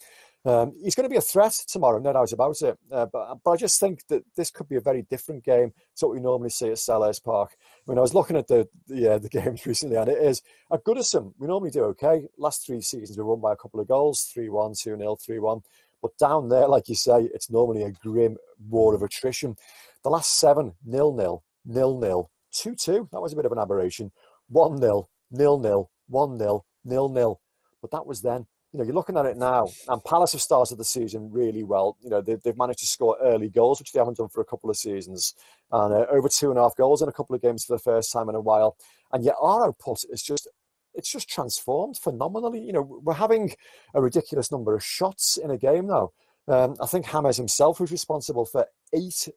Um, 0.47 0.75
he's 0.81 0.95
going 0.95 1.09
to 1.09 1.13
be 1.13 1.17
a 1.17 1.21
threat 1.21 1.53
tomorrow, 1.67 1.99
no 1.99 2.13
doubt 2.13 2.33
about 2.33 2.63
it. 2.63 2.79
Uh, 2.93 3.07
but, 3.07 3.39
but 3.43 3.51
I 3.51 3.57
just 3.57 3.81
think 3.81 4.07
that 4.07 4.23
this 4.37 4.53
could 4.53 4.69
be 4.69 4.77
a 4.77 4.81
very 4.81 5.03
different 5.03 5.45
game 5.45 5.73
to 5.97 6.07
what 6.07 6.15
we 6.15 6.21
normally 6.21 6.51
see 6.51 6.69
at 6.69 6.77
Selhurst 6.77 7.25
Park. 7.25 7.57
When 7.85 7.99
I 7.99 8.01
was 8.01 8.15
looking 8.15 8.37
at 8.37 8.47
the 8.47 8.69
the, 8.87 9.15
uh, 9.15 9.19
the 9.19 9.29
games 9.41 9.67
recently, 9.67 9.97
and 9.97 10.09
it 10.09 10.19
is 10.19 10.43
at 10.73 10.85
Goodison, 10.85 11.33
we 11.39 11.49
normally 11.49 11.73
do 11.73 11.83
okay. 11.87 12.29
Last 12.39 12.65
three 12.65 12.81
seasons, 12.81 13.19
we 13.19 13.25
won 13.25 13.41
by 13.41 13.55
a 13.55 13.57
couple 13.57 13.81
of 13.81 13.89
goals 13.89 14.31
3 14.33 14.49
1, 14.49 14.75
2 14.81 14.97
0, 14.97 15.17
3 15.17 15.39
1. 15.41 15.61
But 16.01 16.17
down 16.17 16.49
there, 16.49 16.69
like 16.69 16.89
you 16.89 16.95
say, 16.95 17.29
it's 17.35 17.51
normally 17.51 17.83
a 17.83 17.91
grim 17.91 18.37
war 18.69 18.95
of 18.95 19.03
attrition. 19.03 19.57
The 20.05 20.11
last 20.11 20.39
seven, 20.39 20.75
nil 20.85 21.13
nil, 21.13 21.43
nil 21.65 21.99
nil, 21.99 22.31
2 22.53 22.77
2. 22.77 23.09
That 23.11 23.21
was 23.21 23.33
a 23.33 23.37
bit 23.37 23.47
of 23.47 23.53
an 23.53 23.59
aberration. 23.59 24.13
1 24.49 24.79
0, 24.79 25.09
nil 25.33 25.59
nil, 25.59 25.91
1 26.07 26.39
0, 26.39 26.65
nil 26.85 27.09
nil. 27.09 27.41
But 27.83 27.91
that 27.91 28.07
was 28.07 28.23
then 28.23 28.47
you 28.73 28.79
know, 28.79 28.85
you're 28.85 28.95
looking 28.95 29.17
at 29.17 29.27
it 29.27 29.37
now, 29.37 29.69
and 29.89 30.05
Palace 30.05 30.33
have 30.33 30.43
started 30.43 30.77
the 30.77 30.85
season 30.85 31.31
really 31.31 31.62
well. 31.62 31.97
You 32.03 32.11
know, 32.11 32.21
they've, 32.21 32.41
they've 32.43 32.57
managed 32.57 32.81
to 32.81 32.87
score 32.87 33.17
early 33.23 33.49
goals, 33.49 33.79
which 33.79 33.93
they 33.93 33.99
haven't 33.99 34.19
done 34.19 34.29
for 34.29 34.41
a 34.41 34.45
couple 34.45 34.69
of 34.69 34.77
seasons, 34.77 35.35
and 35.71 35.95
uh, 35.95 36.07
over 36.11 36.29
two 36.29 36.51
and 36.51 36.59
a 36.59 36.62
half 36.62 36.77
goals 36.77 37.01
in 37.01 37.09
a 37.09 37.12
couple 37.12 37.35
of 37.35 37.43
games 37.43 37.64
for 37.64 37.75
the 37.75 37.83
first 37.83 38.12
time 38.12 38.29
in 38.29 38.35
a 38.35 38.41
while. 38.41 38.77
And 39.12 39.25
yet, 39.25 39.37
our 39.41 39.67
output 39.67 40.05
is 40.11 40.23
just 40.23 40.49
it's 40.95 41.11
just 41.11 41.29
transformed 41.29 41.97
phenomenally. 41.97 42.61
You 42.61 42.73
know, 42.73 43.01
we're 43.03 43.14
having 43.14 43.55
a 43.95 44.03
ridiculous 44.03 44.51
number 44.51 44.75
of 44.75 44.85
shots 44.85 45.37
in 45.37 45.51
a 45.51 45.59
game 45.59 45.87
now. 45.87 46.11
Um, 46.49 46.77
I 46.81 46.87
think 46.87 47.11
James 47.11 47.37
himself 47.37 47.81
was 47.81 47.91
responsible 47.91 48.47
for 48.47 48.67
eight 48.93 49.29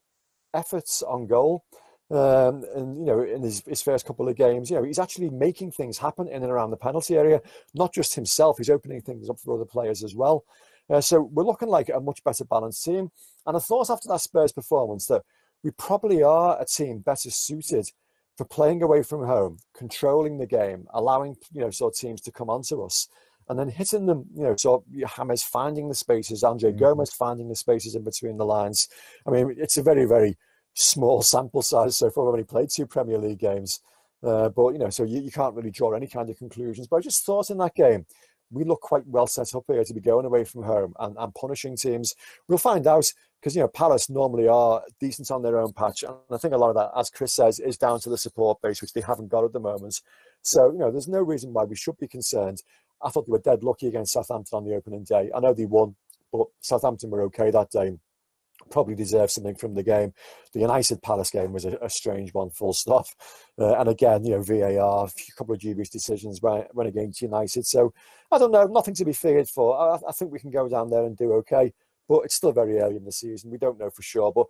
efforts 0.53 1.03
on 1.03 1.27
goal. 1.27 1.65
Um, 2.11 2.65
and 2.75 2.97
you 2.97 3.05
know, 3.05 3.21
in 3.21 3.43
his, 3.43 3.61
his 3.67 3.81
first 3.81 4.05
couple 4.05 4.27
of 4.27 4.35
games, 4.35 4.69
you 4.69 4.77
know, 4.77 4.83
he's 4.83 4.97
actually 4.97 5.29
making 5.29 5.71
things 5.71 5.97
happen 5.97 6.27
in 6.27 6.41
and 6.41 6.51
around 6.51 6.71
the 6.71 6.77
penalty 6.77 7.17
area. 7.17 7.41
Not 7.75 7.93
just 7.93 8.15
himself; 8.15 8.57
he's 8.57 8.69
opening 8.69 9.01
things 9.01 9.29
up 9.29 9.39
for 9.39 9.55
other 9.55 9.65
players 9.65 10.03
as 10.03 10.15
well. 10.15 10.43
Uh, 10.89 11.01
so 11.01 11.21
we're 11.21 11.43
looking 11.43 11.69
like 11.69 11.89
a 11.89 11.99
much 11.99 12.23
better 12.23 12.43
balanced 12.43 12.83
team. 12.83 13.11
And 13.45 13.55
I 13.55 13.59
thought 13.59 13.89
after 13.89 14.07
that 14.09 14.21
Spurs 14.21 14.51
performance 14.51 15.05
that 15.07 15.21
we 15.63 15.71
probably 15.71 16.23
are 16.23 16.59
a 16.59 16.65
team 16.65 16.99
better 16.99 17.29
suited 17.29 17.91
for 18.37 18.45
playing 18.45 18.81
away 18.81 19.03
from 19.03 19.25
home, 19.25 19.57
controlling 19.75 20.37
the 20.37 20.47
game, 20.47 20.87
allowing 20.93 21.35
you 21.53 21.61
know 21.61 21.69
sort 21.69 21.93
of 21.93 21.99
teams 21.99 22.21
to 22.21 22.31
come 22.31 22.49
onto 22.49 22.81
us, 22.81 23.07
and 23.49 23.59
then 23.59 23.69
hitting 23.69 24.07
them. 24.07 24.25
You 24.33 24.43
know, 24.43 24.55
so 24.55 24.83
James 25.05 25.43
finding 25.43 25.89
the 25.89 25.95
spaces, 25.95 26.43
Andre 26.43 26.71
mm-hmm. 26.71 26.79
Gomes 26.79 27.13
finding 27.13 27.49
the 27.49 27.55
spaces 27.55 27.93
in 27.93 28.03
between 28.03 28.37
the 28.37 28.45
lines. 28.45 28.87
I 29.27 29.31
mean, 29.31 29.55
it's 29.59 29.77
a 29.77 29.83
very 29.83 30.05
very 30.05 30.37
small 30.79 31.21
sample 31.33 31.61
size 31.61 31.97
so 31.97 32.09
far. 32.09 32.25
We've 32.25 32.33
only 32.33 32.43
played 32.43 32.69
two 32.69 32.87
Premier 32.87 33.17
League 33.17 33.39
games, 33.39 33.81
uh, 34.23 34.49
but 34.49 34.69
you 34.69 34.79
know, 34.79 34.89
so 34.89 35.03
you, 35.03 35.21
you 35.21 35.31
can't 35.31 35.55
really 35.55 35.71
draw 35.71 35.93
any 35.93 36.07
kind 36.07 36.29
of 36.29 36.37
conclusions. 36.37 36.87
But 36.87 36.97
I 36.97 37.01
just 37.01 37.25
thought 37.25 37.49
in 37.49 37.57
that 37.59 37.75
game 37.75 38.05
we 38.51 38.63
look 38.63 38.81
quite 38.81 39.05
well 39.05 39.27
set 39.27 39.53
up 39.53 39.63
here 39.67 39.83
to 39.83 39.93
be 39.93 39.99
going 39.99 40.25
away 40.25 40.43
from 40.43 40.63
home 40.63 40.93
and, 40.99 41.15
and 41.19 41.35
punishing 41.35 41.75
teams. 41.75 42.15
We'll 42.47 42.57
find 42.57 42.87
out 42.87 43.11
because 43.39 43.55
you 43.55 43.61
know 43.61 43.67
Palace 43.67 44.09
normally 44.09 44.47
are 44.47 44.81
decent 44.99 45.31
on 45.31 45.43
their 45.43 45.59
own 45.59 45.73
patch, 45.73 46.03
and 46.03 46.15
I 46.31 46.37
think 46.37 46.53
a 46.53 46.57
lot 46.57 46.69
of 46.69 46.75
that, 46.75 46.91
as 46.97 47.09
Chris 47.09 47.33
says, 47.33 47.59
is 47.59 47.77
down 47.77 47.99
to 48.01 48.09
the 48.09 48.17
support 48.17 48.61
base 48.61 48.81
which 48.81 48.93
they 48.93 49.01
haven't 49.01 49.29
got 49.29 49.43
at 49.43 49.53
the 49.53 49.59
moment. 49.59 50.01
So 50.41 50.71
you 50.71 50.79
know, 50.79 50.91
there's 50.91 51.07
no 51.07 51.21
reason 51.21 51.53
why 51.53 51.63
we 51.65 51.75
should 51.75 51.97
be 51.97 52.07
concerned. 52.07 52.63
I 53.01 53.09
thought 53.09 53.27
they 53.27 53.31
were 53.31 53.39
dead 53.39 53.63
lucky 53.63 53.87
against 53.87 54.13
Southampton 54.13 54.57
on 54.57 54.65
the 54.65 54.75
opening 54.75 55.03
day. 55.03 55.29
I 55.33 55.39
know 55.39 55.53
they 55.53 55.65
won, 55.65 55.95
but 56.33 56.47
Southampton 56.59 57.09
were 57.09 57.21
okay 57.23 57.51
that 57.51 57.69
day. 57.69 57.97
Probably 58.69 58.95
deserved 58.95 59.31
something 59.31 59.55
from 59.55 59.73
the 59.73 59.83
game. 59.83 60.13
The 60.53 60.59
United 60.59 61.01
Palace 61.01 61.31
game 61.31 61.53
was 61.53 61.65
a, 61.65 61.77
a 61.81 61.89
strange 61.89 62.33
one, 62.33 62.49
full 62.49 62.73
stop. 62.73 63.05
Uh, 63.61 63.77
and 63.77 63.89
again, 63.89 64.23
you 64.23 64.31
know, 64.31 64.41
VAR, 64.41 65.05
a 65.05 65.31
couple 65.37 65.53
of 65.53 65.59
dubious 65.59 65.89
decisions 65.89 66.41
when, 66.41 66.63
when 66.71 66.87
against 66.87 67.21
United. 67.21 67.65
So 67.65 67.93
I 68.31 68.37
don't 68.37 68.53
know, 68.53 68.63
nothing 68.67 68.93
to 68.93 69.03
be 69.03 69.11
feared 69.11 69.49
for. 69.49 69.77
I, 69.77 69.99
I 70.07 70.13
think 70.13 70.31
we 70.31 70.39
can 70.39 70.49
go 70.49 70.69
down 70.69 70.89
there 70.89 71.03
and 71.03 71.17
do 71.17 71.33
okay 71.33 71.73
but 72.09 72.25
it's 72.25 72.35
still 72.35 72.51
very 72.51 72.79
early 72.79 72.97
in 72.97 73.05
the 73.05 73.11
season. 73.11 73.51
We 73.51 73.59
don't 73.59 73.79
know 73.79 73.91
for 73.91 74.01
sure, 74.01 74.33
but 74.33 74.47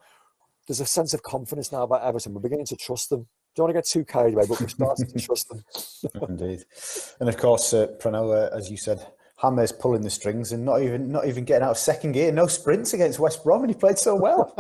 there's 0.66 0.80
a 0.80 0.86
sense 0.86 1.14
of 1.14 1.22
confidence 1.22 1.72
now 1.72 1.84
about 1.84 2.04
Everton. 2.04 2.34
We're 2.34 2.42
beginning 2.42 2.66
to 2.68 2.78
trust 2.78 3.10
them. 3.10 3.28
Don't 3.56 3.66
want 3.66 3.76
to 3.76 3.78
get 3.80 3.86
too 3.86 4.06
carried 4.06 4.34
away, 4.34 4.46
but 4.48 4.62
we're 4.62 4.68
starting 4.70 5.08
to 5.08 5.20
trust 5.20 5.50
them. 5.50 5.64
Indeed, 6.30 6.64
and 7.20 7.28
of 7.28 7.38
course, 7.38 7.74
uh, 7.74 8.50
as 8.54 8.72
you 8.72 8.78
said, 8.78 9.06
James 9.42 9.72
pulling 9.72 10.02
the 10.02 10.10
strings 10.10 10.52
and 10.52 10.66
not 10.66 10.82
even 10.82 11.12
not 11.12 11.26
even 11.26 11.46
getting 11.46 11.64
out 11.64 11.72
of 11.72 11.78
second 11.78 12.12
gear. 12.14 12.32
No 12.32 12.48
sprints 12.48 12.94
against 12.94 13.20
West 13.20 13.44
Brom, 13.44 13.62
and 13.62 13.70
he 13.70 13.78
played 13.78 13.98
so 13.98 14.16
well. 14.16 14.54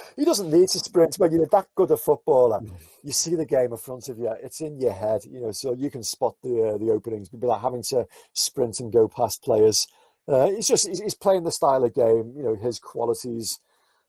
he 0.16 0.24
doesn't 0.24 0.50
need 0.50 0.68
to 0.70 0.78
sprint, 0.78 1.16
when 1.16 1.32
you're 1.32 1.46
that 1.46 1.66
good 1.74 1.90
a 1.90 1.96
footballer. 1.96 2.60
You 3.02 3.12
see 3.12 3.34
the 3.34 3.44
game 3.44 3.72
in 3.72 3.76
front 3.76 4.08
of 4.08 4.18
you; 4.18 4.32
it's 4.42 4.60
in 4.60 4.80
your 4.80 4.92
head, 4.92 5.24
you 5.30 5.40
know, 5.40 5.52
so 5.52 5.74
you 5.74 5.90
can 5.90 6.02
spot 6.02 6.36
the 6.42 6.74
uh, 6.74 6.78
the 6.78 6.90
openings 6.90 7.30
without 7.32 7.60
having 7.60 7.82
to 7.84 8.06
sprint 8.32 8.80
and 8.80 8.92
go 8.92 9.08
past 9.08 9.42
players. 9.42 9.86
Uh, 10.26 10.48
it's 10.50 10.68
just 10.68 10.88
he's 10.88 11.14
playing 11.14 11.44
the 11.44 11.52
style 11.52 11.84
of 11.84 11.94
game. 11.94 12.32
You 12.36 12.42
know, 12.42 12.56
his 12.56 12.78
qualities 12.78 13.60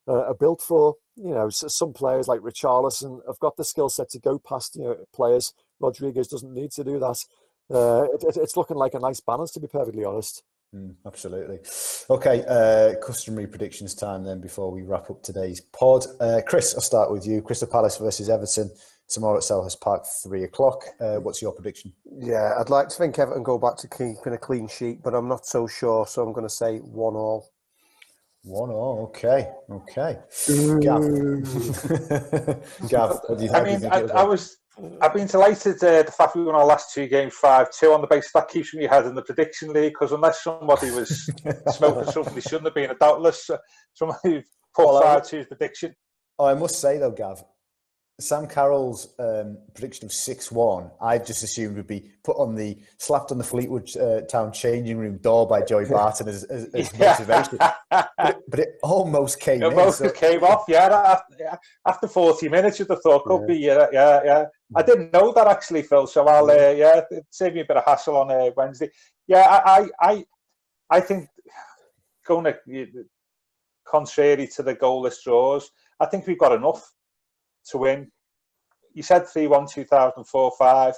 uh, 0.08 0.28
are 0.28 0.36
built 0.36 0.62
for. 0.62 0.96
You 1.18 1.34
know, 1.34 1.50
some 1.50 1.94
players 1.94 2.28
like 2.28 2.42
Richarlison 2.42 3.20
have 3.28 3.40
got 3.40 3.58
the 3.58 3.64
skill 3.64 3.90
set 3.90 4.10
to 4.12 4.20
go 4.20 4.40
past 4.40 4.76
you 4.76 4.84
know 4.84 4.98
players. 5.14 5.54
Rodriguez 5.80 6.30
doesn't 6.30 6.54
need 6.54 6.72
to 6.72 6.84
do 6.84 7.00
that. 7.00 7.24
Uh, 7.74 8.04
it, 8.14 8.38
it's 8.38 8.58
looking 8.58 8.78
like 8.78 8.94
a 8.94 9.00
nice 9.00 9.20
balance, 9.20 9.52
to 9.52 9.60
be 9.60 9.68
perfectly 9.68 10.06
honest. 10.06 10.44
Mm, 10.74 10.96
absolutely. 11.06 11.60
Okay, 12.10 12.44
uh, 12.48 12.96
customary 13.06 13.48
predictions 13.48 13.96
time 13.96 14.24
then 14.24 14.42
before 14.42 14.72
we 14.72 14.82
wrap 14.82 15.10
up 15.10 15.24
today's 15.24 15.62
pod. 15.62 16.06
Uh, 16.20 16.42
Chris, 16.46 16.74
I'll 16.76 16.82
start 16.82 17.12
with 17.12 17.26
you. 17.26 17.42
Crystal 17.42 17.68
Palace 17.68 17.98
versus 17.98 18.30
Everton 18.30 18.70
tomorrow 19.08 19.38
at 19.38 19.44
Selhurst 19.44 19.80
Park, 19.80 20.06
three 20.24 20.44
o'clock. 20.44 20.84
Uh, 21.00 21.16
what's 21.16 21.42
your 21.42 21.54
prediction? 21.54 21.94
Yeah, 22.20 22.56
I'd 22.60 22.70
like 22.70 22.90
to 22.90 22.96
think 22.98 23.18
Everton 23.18 23.44
go 23.44 23.58
back 23.58 23.78
to 23.78 23.88
keeping 23.88 24.34
a 24.34 24.38
clean 24.38 24.68
sheet, 24.68 25.02
but 25.04 25.14
I'm 25.14 25.30
not 25.30 25.46
so 25.46 25.68
sure. 25.68 26.06
So 26.08 26.24
I'm 26.24 26.34
going 26.34 26.48
to 26.48 26.54
say 26.54 26.78
one 26.80 27.16
all. 27.16 27.50
One 28.44 28.70
all. 28.70 29.06
Okay. 29.06 29.50
Okay. 29.72 30.20
Gav. 30.82 31.02
Gav, 32.90 33.20
what 33.28 33.38
do 33.38 33.44
you 33.44 33.50
think? 33.50 33.56
I 33.56 33.64
mean, 33.64 33.86
I, 33.86 34.02
I 34.14 34.24
was. 34.24 34.58
I've 35.02 35.14
been 35.14 35.28
delighted 35.28 35.76
uh, 35.84 36.04
the 36.04 36.12
fact 36.12 36.36
we 36.36 36.44
won 36.44 36.56
our 36.56 36.66
last 36.66 36.94
two 36.94 37.08
games 37.08 37.34
five 37.34 37.72
two 37.72 37.94
on 37.94 38.02
the 38.02 38.08
basis 38.08 38.32
that 38.34 38.50
keeps 38.50 38.74
me 38.74 38.86
ahead 38.86 39.06
in 39.06 39.16
the 39.16 39.22
prediction 39.22 39.72
league 39.72 39.94
because 39.94 40.12
unless 40.12 40.44
somebody 40.44 40.92
was 40.92 41.32
smoking 41.70 42.12
something 42.12 42.36
they 42.36 42.42
shouldn't 42.42 42.66
have 42.66 42.76
been, 42.76 42.92
doubtless 43.00 43.50
uh, 43.50 43.58
somebody 43.94 44.44
put 44.76 44.86
well, 44.86 45.02
five 45.02 45.28
two's 45.28 45.46
prediction. 45.46 45.96
Oh, 46.38 46.46
I 46.48 46.54
must 46.56 46.82
say 46.82 46.98
though, 46.98 47.12
Gav, 47.12 47.44
Sam 48.18 48.48
Carroll's 48.48 49.14
um, 49.20 49.58
prediction 49.74 50.06
of 50.06 50.14
six 50.14 50.50
one, 50.50 50.90
I 51.02 51.18
just 51.18 51.44
assumed 51.44 51.76
would 51.76 51.88
be 51.88 52.12
put 52.24 52.38
on 52.38 52.56
the 52.56 52.78
slapped 52.98 53.32
on 53.32 53.38
the 53.38 53.44
Fleetwood 53.44 53.96
uh, 53.98 54.22
Town 54.22 54.54
changing 54.54 54.98
room 54.98 55.18
door 55.18 55.46
by 55.46 55.62
Joey 55.62 55.86
Barton 55.90 56.30
as, 56.30 56.46
as, 56.46 56.74
as 56.74 56.94
motivation, 57.00 57.58
but, 57.58 58.12
it, 58.20 58.38
but, 58.48 58.60
it, 58.62 58.70
almost 58.84 59.42
came. 59.42 59.62
It 59.62 59.68
in, 59.68 59.80
almost 59.80 59.98
so. 59.98 60.10
came 60.12 60.44
off. 60.46 60.64
Yeah, 60.70 61.18
after, 61.86 62.08
forty 62.08 62.48
minutes, 62.48 62.80
you'd 62.80 62.90
have 62.90 63.02
thought 63.02 63.26
could 63.26 63.42
yeah. 63.42 63.48
be. 63.48 63.58
Yeah, 63.58 63.88
yeah, 63.92 64.22
yeah. 64.24 64.46
I 64.76 64.82
didn't 64.82 65.12
know 65.12 65.34
that 65.34 65.48
actually, 65.48 65.82
Phil. 65.82 66.08
So 66.08 66.26
I'll 66.26 66.50
uh, 66.50 66.72
yeah 66.72 67.02
save 67.32 67.54
me 67.54 67.62
a 67.62 67.66
bit 67.66 67.78
of 67.78 67.84
hassle 67.86 68.16
on 68.16 68.32
uh, 68.32 68.52
Wednesday. 68.56 68.92
Yeah, 69.28 69.62
I, 69.66 69.90
I 70.00 70.26
I 70.90 71.00
think 71.02 71.28
going 72.26 72.46
to, 72.46 72.88
contrary 73.86 74.48
to 74.56 74.64
the 74.64 74.76
goalless 74.76 75.22
draws, 75.22 75.70
I 76.00 76.06
think 76.06 76.28
we've 76.28 76.40
got 76.40 76.54
enough 76.54 76.95
to 77.72 77.78
win. 77.78 78.12
You 78.94 79.04
said 79.04 79.28
3 79.28 79.48
1 79.48 79.68
2004 79.68 80.52
5. 80.58 80.94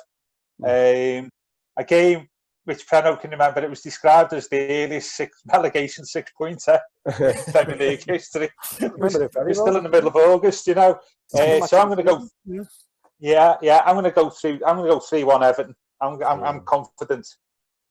Mm. 0.61 1.19
Um, 1.19 1.29
a 1.77 1.83
game 1.83 2.27
which 2.67 2.85
Preno 2.85 3.19
can 3.19 3.31
remember, 3.31 3.63
it 3.63 3.69
was 3.69 3.81
described 3.81 4.33
as 4.33 4.49
the 4.49 4.59
earliest 4.59 5.15
six, 5.15 5.41
relegation 5.53 6.03
six 6.03 6.31
pointer 6.37 6.77
in 7.05 7.33
Premier 7.51 7.77
League 7.77 8.03
history. 8.05 8.49
We're 8.97 9.09
still 9.53 9.77
in 9.77 9.83
the 9.83 9.89
middle 9.89 10.09
of 10.09 10.15
August, 10.17 10.67
you 10.67 10.75
know. 10.75 10.99
Uh, 11.33 11.65
so 11.65 11.79
I'm 11.79 11.87
going 11.87 11.97
to 11.97 12.03
go. 12.03 12.27
Yeah, 13.19 13.55
yeah, 13.61 13.81
I'm 13.85 13.95
going 13.95 14.03
to 14.03 14.11
go 14.11 14.29
through. 14.29 14.59
I'm 14.67 14.75
going 14.75 14.89
to 14.89 14.95
go 14.95 14.99
three 14.99 15.23
one 15.23 15.43
Everton. 15.43 15.75
I'm, 16.01 16.21
I'm, 16.23 16.43
I'm 16.43 16.61
confident 16.61 17.25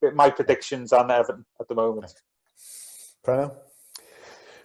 with 0.02 0.14
my 0.14 0.28
predictions 0.28 0.92
on 0.92 1.10
Everton 1.10 1.46
at 1.58 1.68
the 1.68 1.74
moment. 1.74 2.12
Preno. 3.26 3.56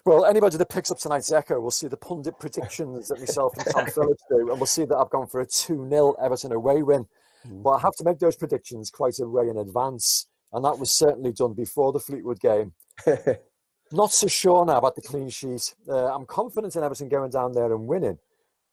Well, 0.05 0.25
anybody 0.25 0.57
that 0.57 0.69
picks 0.69 0.89
up 0.89 0.97
tonight's 0.97 1.31
Echo 1.31 1.59
will 1.59 1.71
see 1.71 1.87
the 1.87 1.97
pundit 1.97 2.39
predictions 2.39 3.09
that 3.09 3.19
myself 3.19 3.53
and 3.57 3.67
Tom 3.67 3.85
Phillips 3.93 4.23
do, 4.29 4.49
and 4.49 4.59
we'll 4.59 4.65
see 4.65 4.85
that 4.85 4.95
I've 4.97 5.09
gone 5.11 5.27
for 5.27 5.41
a 5.41 5.45
2 5.45 5.87
0 5.89 6.15
Everton 6.21 6.51
away 6.51 6.81
win. 6.81 7.05
Mm. 7.47 7.63
But 7.63 7.71
I 7.71 7.79
have 7.79 7.95
to 7.97 8.03
make 8.03 8.19
those 8.19 8.35
predictions 8.35 8.89
quite 8.89 9.19
a 9.19 9.27
way 9.27 9.47
in 9.47 9.57
advance, 9.57 10.27
and 10.53 10.65
that 10.65 10.79
was 10.79 10.91
certainly 10.91 11.31
done 11.31 11.53
before 11.53 11.91
the 11.91 11.99
Fleetwood 11.99 12.39
game. 12.39 12.73
Not 13.91 14.11
so 14.11 14.27
sure 14.27 14.65
now 14.65 14.77
about 14.77 14.95
the 14.95 15.01
clean 15.01 15.29
sheet. 15.29 15.73
Uh, 15.87 16.13
I'm 16.13 16.25
confident 16.25 16.75
in 16.75 16.83
Everton 16.83 17.09
going 17.09 17.29
down 17.29 17.53
there 17.53 17.73
and 17.73 17.87
winning. 17.87 18.17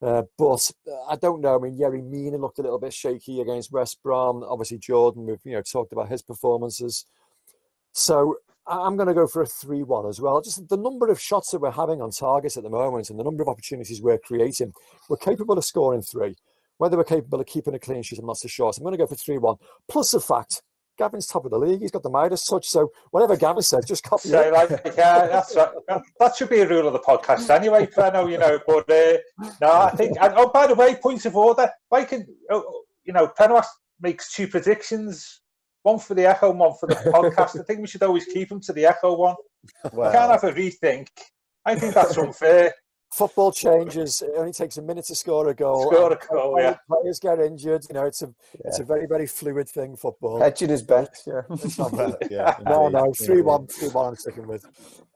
Uh, 0.01 0.23
but 0.39 0.71
I 1.09 1.17
don't 1.17 1.41
know. 1.41 1.57
I 1.57 1.59
mean, 1.59 1.77
Yerry 1.77 2.05
Mina 2.05 2.39
looked 2.39 2.61
a 2.61 2.63
little 2.63 2.79
bit 2.79 2.93
shaky 2.95 3.41
against 3.41 3.73
West 3.73 3.99
Brom. 4.03 4.45
Obviously, 4.45 4.79
Jordan, 4.79 5.27
we've 5.27 5.41
you 5.45 5.53
know 5.53 5.63
talked 5.63 5.93
about 5.93 6.09
his 6.09 6.23
performances. 6.23 7.05
So 7.93 8.37
I'm 8.69 8.97
going 8.97 9.09
to 9.09 9.15
go 9.15 9.27
for 9.27 9.43
a 9.43 9.47
3 9.47 9.83
1 9.83 10.07
as 10.07 10.21
well. 10.21 10.41
Just 10.41 10.69
the 10.69 10.77
number 10.77 11.09
of 11.09 11.21
shots 11.21 11.51
that 11.51 11.61
we're 11.61 11.71
having 11.71 12.03
on 12.03 12.11
target 12.11 12.57
at 12.57 12.63
the 12.63 12.71
moment 12.71 13.11
and 13.11 13.19
the 13.19 13.25
number 13.25 13.43
of 13.43 13.49
opportunities 13.49 14.03
we're 14.03 14.19
creating, 14.19 14.73
we're 15.09 15.17
capable 15.17 15.57
of 15.57 15.65
scoring 15.65 16.03
three. 16.03 16.37
Whether 16.77 16.97
we're 16.97 17.05
capable 17.05 17.41
of 17.41 17.47
keeping 17.47 17.75
a 17.75 17.79
clean 17.79 18.03
sheet, 18.03 18.19
I'm 18.19 18.27
not 18.27 18.37
so 18.37 18.47
sure. 18.47 18.73
So 18.73 18.81
I'm 18.81 18.85
going 18.85 18.93
to 18.93 18.99
go 18.99 19.07
for 19.07 19.17
3 19.17 19.39
1. 19.39 19.57
Plus 19.89 20.11
the 20.11 20.21
fact 20.21 20.63
Gavin's 20.99 21.27
top 21.27 21.45
of 21.45 21.51
the 21.51 21.59
league. 21.59 21.81
He's 21.81 21.91
got 21.91 22.03
the 22.03 22.11
Midas 22.11 22.45
touch. 22.45 22.67
So 22.67 22.91
whatever 23.13 23.37
Gavin 23.37 23.63
says, 23.63 23.85
just 23.87 24.03
copy 24.03 24.29
so, 24.29 24.41
it. 24.41 24.53
Like, 24.53 24.71
yeah, 24.97 25.27
that's 25.29 25.57
right. 25.57 25.69
That 26.19 26.37
should 26.37 26.51
be 26.51 26.61
a 26.61 26.69
rule 26.69 26.87
of 26.89 26.93
the 26.93 26.99
podcast 26.99 27.49
anyway, 27.49 27.89
I 27.97 28.11
know, 28.11 28.27
you 28.27 28.39
know. 28.39 28.59
But 28.67 28.91
uh, 28.91 29.17
no, 29.61 29.73
I 29.73 29.91
think. 29.97 30.19
And, 30.21 30.35
oh, 30.37 30.51
by 30.51 30.67
the 30.67 30.75
way, 30.75 30.97
points 30.97 31.25
of 31.25 31.37
order. 31.37 31.71
I 31.91 32.05
can, 32.05 32.27
oh, 32.51 32.83
you 33.05 33.13
know, 33.13 33.29
Penrith 33.29 33.69
makes 34.01 34.33
two 34.33 34.49
predictions 34.49 35.41
one 35.83 35.99
for 35.99 36.15
the 36.15 36.27
Echo, 36.27 36.53
one 36.53 36.75
for 36.79 36.87
the 36.87 36.95
podcast. 36.95 37.59
I 37.61 37.63
think 37.65 37.81
we 37.81 37.87
should 37.87 38.03
always 38.03 38.25
keep 38.27 38.49
them 38.49 38.61
to 38.63 38.73
the 38.73 38.87
Echo 38.87 39.17
one. 39.17 39.37
Well, 39.93 40.11
we 40.11 40.17
can't 40.17 40.31
have 40.31 40.45
a 40.45 40.53
rethink. 40.53 41.09
I 41.65 41.75
think 41.75 41.95
that's 41.95 42.17
unfair. 42.17 42.73
Football 43.13 43.53
changes. 43.53 44.21
It 44.21 44.33
only 44.37 44.53
takes 44.53 44.77
a 44.77 44.83
minute 44.83 45.07
to 45.07 45.15
score 45.15 45.49
a 45.49 45.55
goal. 45.55 45.91
Score 45.91 46.13
a 46.13 46.19
goal, 46.31 46.61
yeah. 46.61 46.77
Players 46.87 47.19
get 47.19 47.39
injured. 47.41 47.83
You 47.89 47.95
know, 47.95 48.05
it's 48.05 48.21
a 48.21 48.27
yeah. 48.27 48.61
it's 48.67 48.81
a 48.81 48.85
very 48.85 49.07
very 49.07 49.27
fluid 49.27 49.67
thing. 49.69 49.97
Football. 49.97 50.41
Hedging 50.41 50.69
is 50.69 50.83
best. 50.83 51.27
Yeah. 51.27 51.41
yeah 52.31 52.57
no, 52.67 52.89
no, 52.89 53.13
three 53.15 53.41
one, 53.41 53.67
three 53.67 53.89
one. 53.89 54.09
I'm 54.09 54.17
sticking 54.17 54.47
with. 54.47 54.65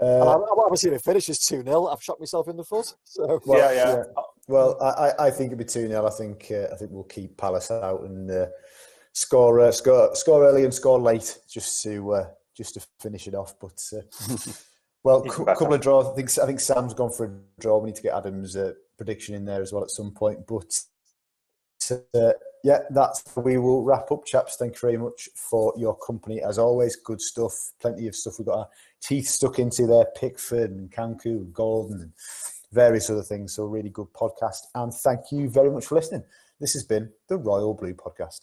Uh, 0.01 0.37
I'm, 0.37 0.43
obviously, 0.59 0.91
if 0.91 0.97
it 0.97 1.05
finishes 1.05 1.39
two 1.41 1.63
0 1.63 1.87
I've 1.87 2.03
shot 2.03 2.19
myself 2.19 2.49
in 2.49 2.57
the 2.57 2.65
foot. 2.65 2.95
So 3.05 3.41
well, 3.45 3.59
yeah, 3.59 3.73
yeah, 3.73 3.97
yeah. 3.97 4.23
Well, 4.49 4.83
I, 4.83 5.27
I 5.27 5.31
think 5.31 5.49
it'd 5.49 5.59
be 5.59 5.65
two 5.65 5.87
0 5.87 6.07
I 6.07 6.11
think 6.11 6.51
uh, 6.51 6.73
I 6.73 6.77
think 6.77 6.93
we'll 6.93 7.05
keep 7.05 7.37
Palace 7.37 7.71
out 7.71 8.03
and. 8.05 8.31
Uh, 8.31 8.47
score 9.13 9.61
uh, 9.61 9.73
score 9.73 10.15
score 10.15 10.45
early 10.45 10.65
and 10.65 10.75
score 10.75 11.01
late 11.01 11.39
just 11.49 11.83
to 11.83 12.15
uh, 12.15 12.27
just 12.57 12.75
to 12.75 12.87
finish 13.01 13.27
it 13.27 13.35
off. 13.35 13.55
But 13.61 13.81
uh, 13.93 14.37
well, 15.03 15.23
a 15.23 15.57
couple 15.57 15.75
of 15.75 15.81
draws. 15.81 16.07
I 16.07 16.15
think 16.15 16.39
I 16.39 16.47
think 16.47 16.61
Sam's 16.61 16.95
gone 16.95 17.13
for 17.13 17.27
a 17.27 17.61
draw. 17.61 17.79
We 17.79 17.91
need 17.91 17.97
to 17.97 18.03
get 18.03 18.15
Adam's 18.17 18.57
uh, 18.57 18.73
prediction 18.97 19.35
in 19.35 19.45
there 19.45 19.63
as 19.63 19.73
well 19.73 19.83
at 19.83 19.91
some 19.91 20.13
point. 20.13 20.47
But 20.47 20.79
uh, 22.15 22.33
yeah, 22.65 22.81
that's 22.91 23.25
we 23.37 23.59
will 23.59 23.83
wrap 23.83 24.11
up, 24.13 24.25
chaps. 24.25 24.57
Thank 24.57 24.75
you 24.75 24.81
very 24.81 24.99
much 24.99 25.29
for 25.35 25.73
your 25.77 25.97
company 25.97 26.41
as 26.43 26.59
always. 26.59 26.97
Good 26.97 27.21
stuff. 27.21 27.73
Plenty 27.81 28.07
of 28.09 28.15
stuff. 28.15 28.35
We've 28.39 28.47
got 28.47 28.59
our 28.59 28.69
teeth 29.01 29.29
stuck 29.29 29.59
into 29.59 29.87
there. 29.87 30.07
Pickford 30.17 30.71
and 30.71 30.91
Nkounkou 30.91 31.27
and 31.27 31.53
Gordon 31.53 32.01
and 32.01 32.13
various 32.73 33.11
other 33.11 33.23
things. 33.23 33.55
So 33.55 33.65
really 33.65 33.91
good 33.91 34.13
podcast. 34.13 34.61
And 34.75 34.95
thank 34.95 35.33
you 35.33 35.49
very 35.49 35.71
much 35.71 35.87
for 35.87 35.97
listening. 35.97 36.25
This 36.61 36.75
has 36.75 36.85
been 36.85 37.11
the 37.29 37.37
Royal 37.37 37.75
Blue 37.75 37.95
Podcast. 37.95 38.43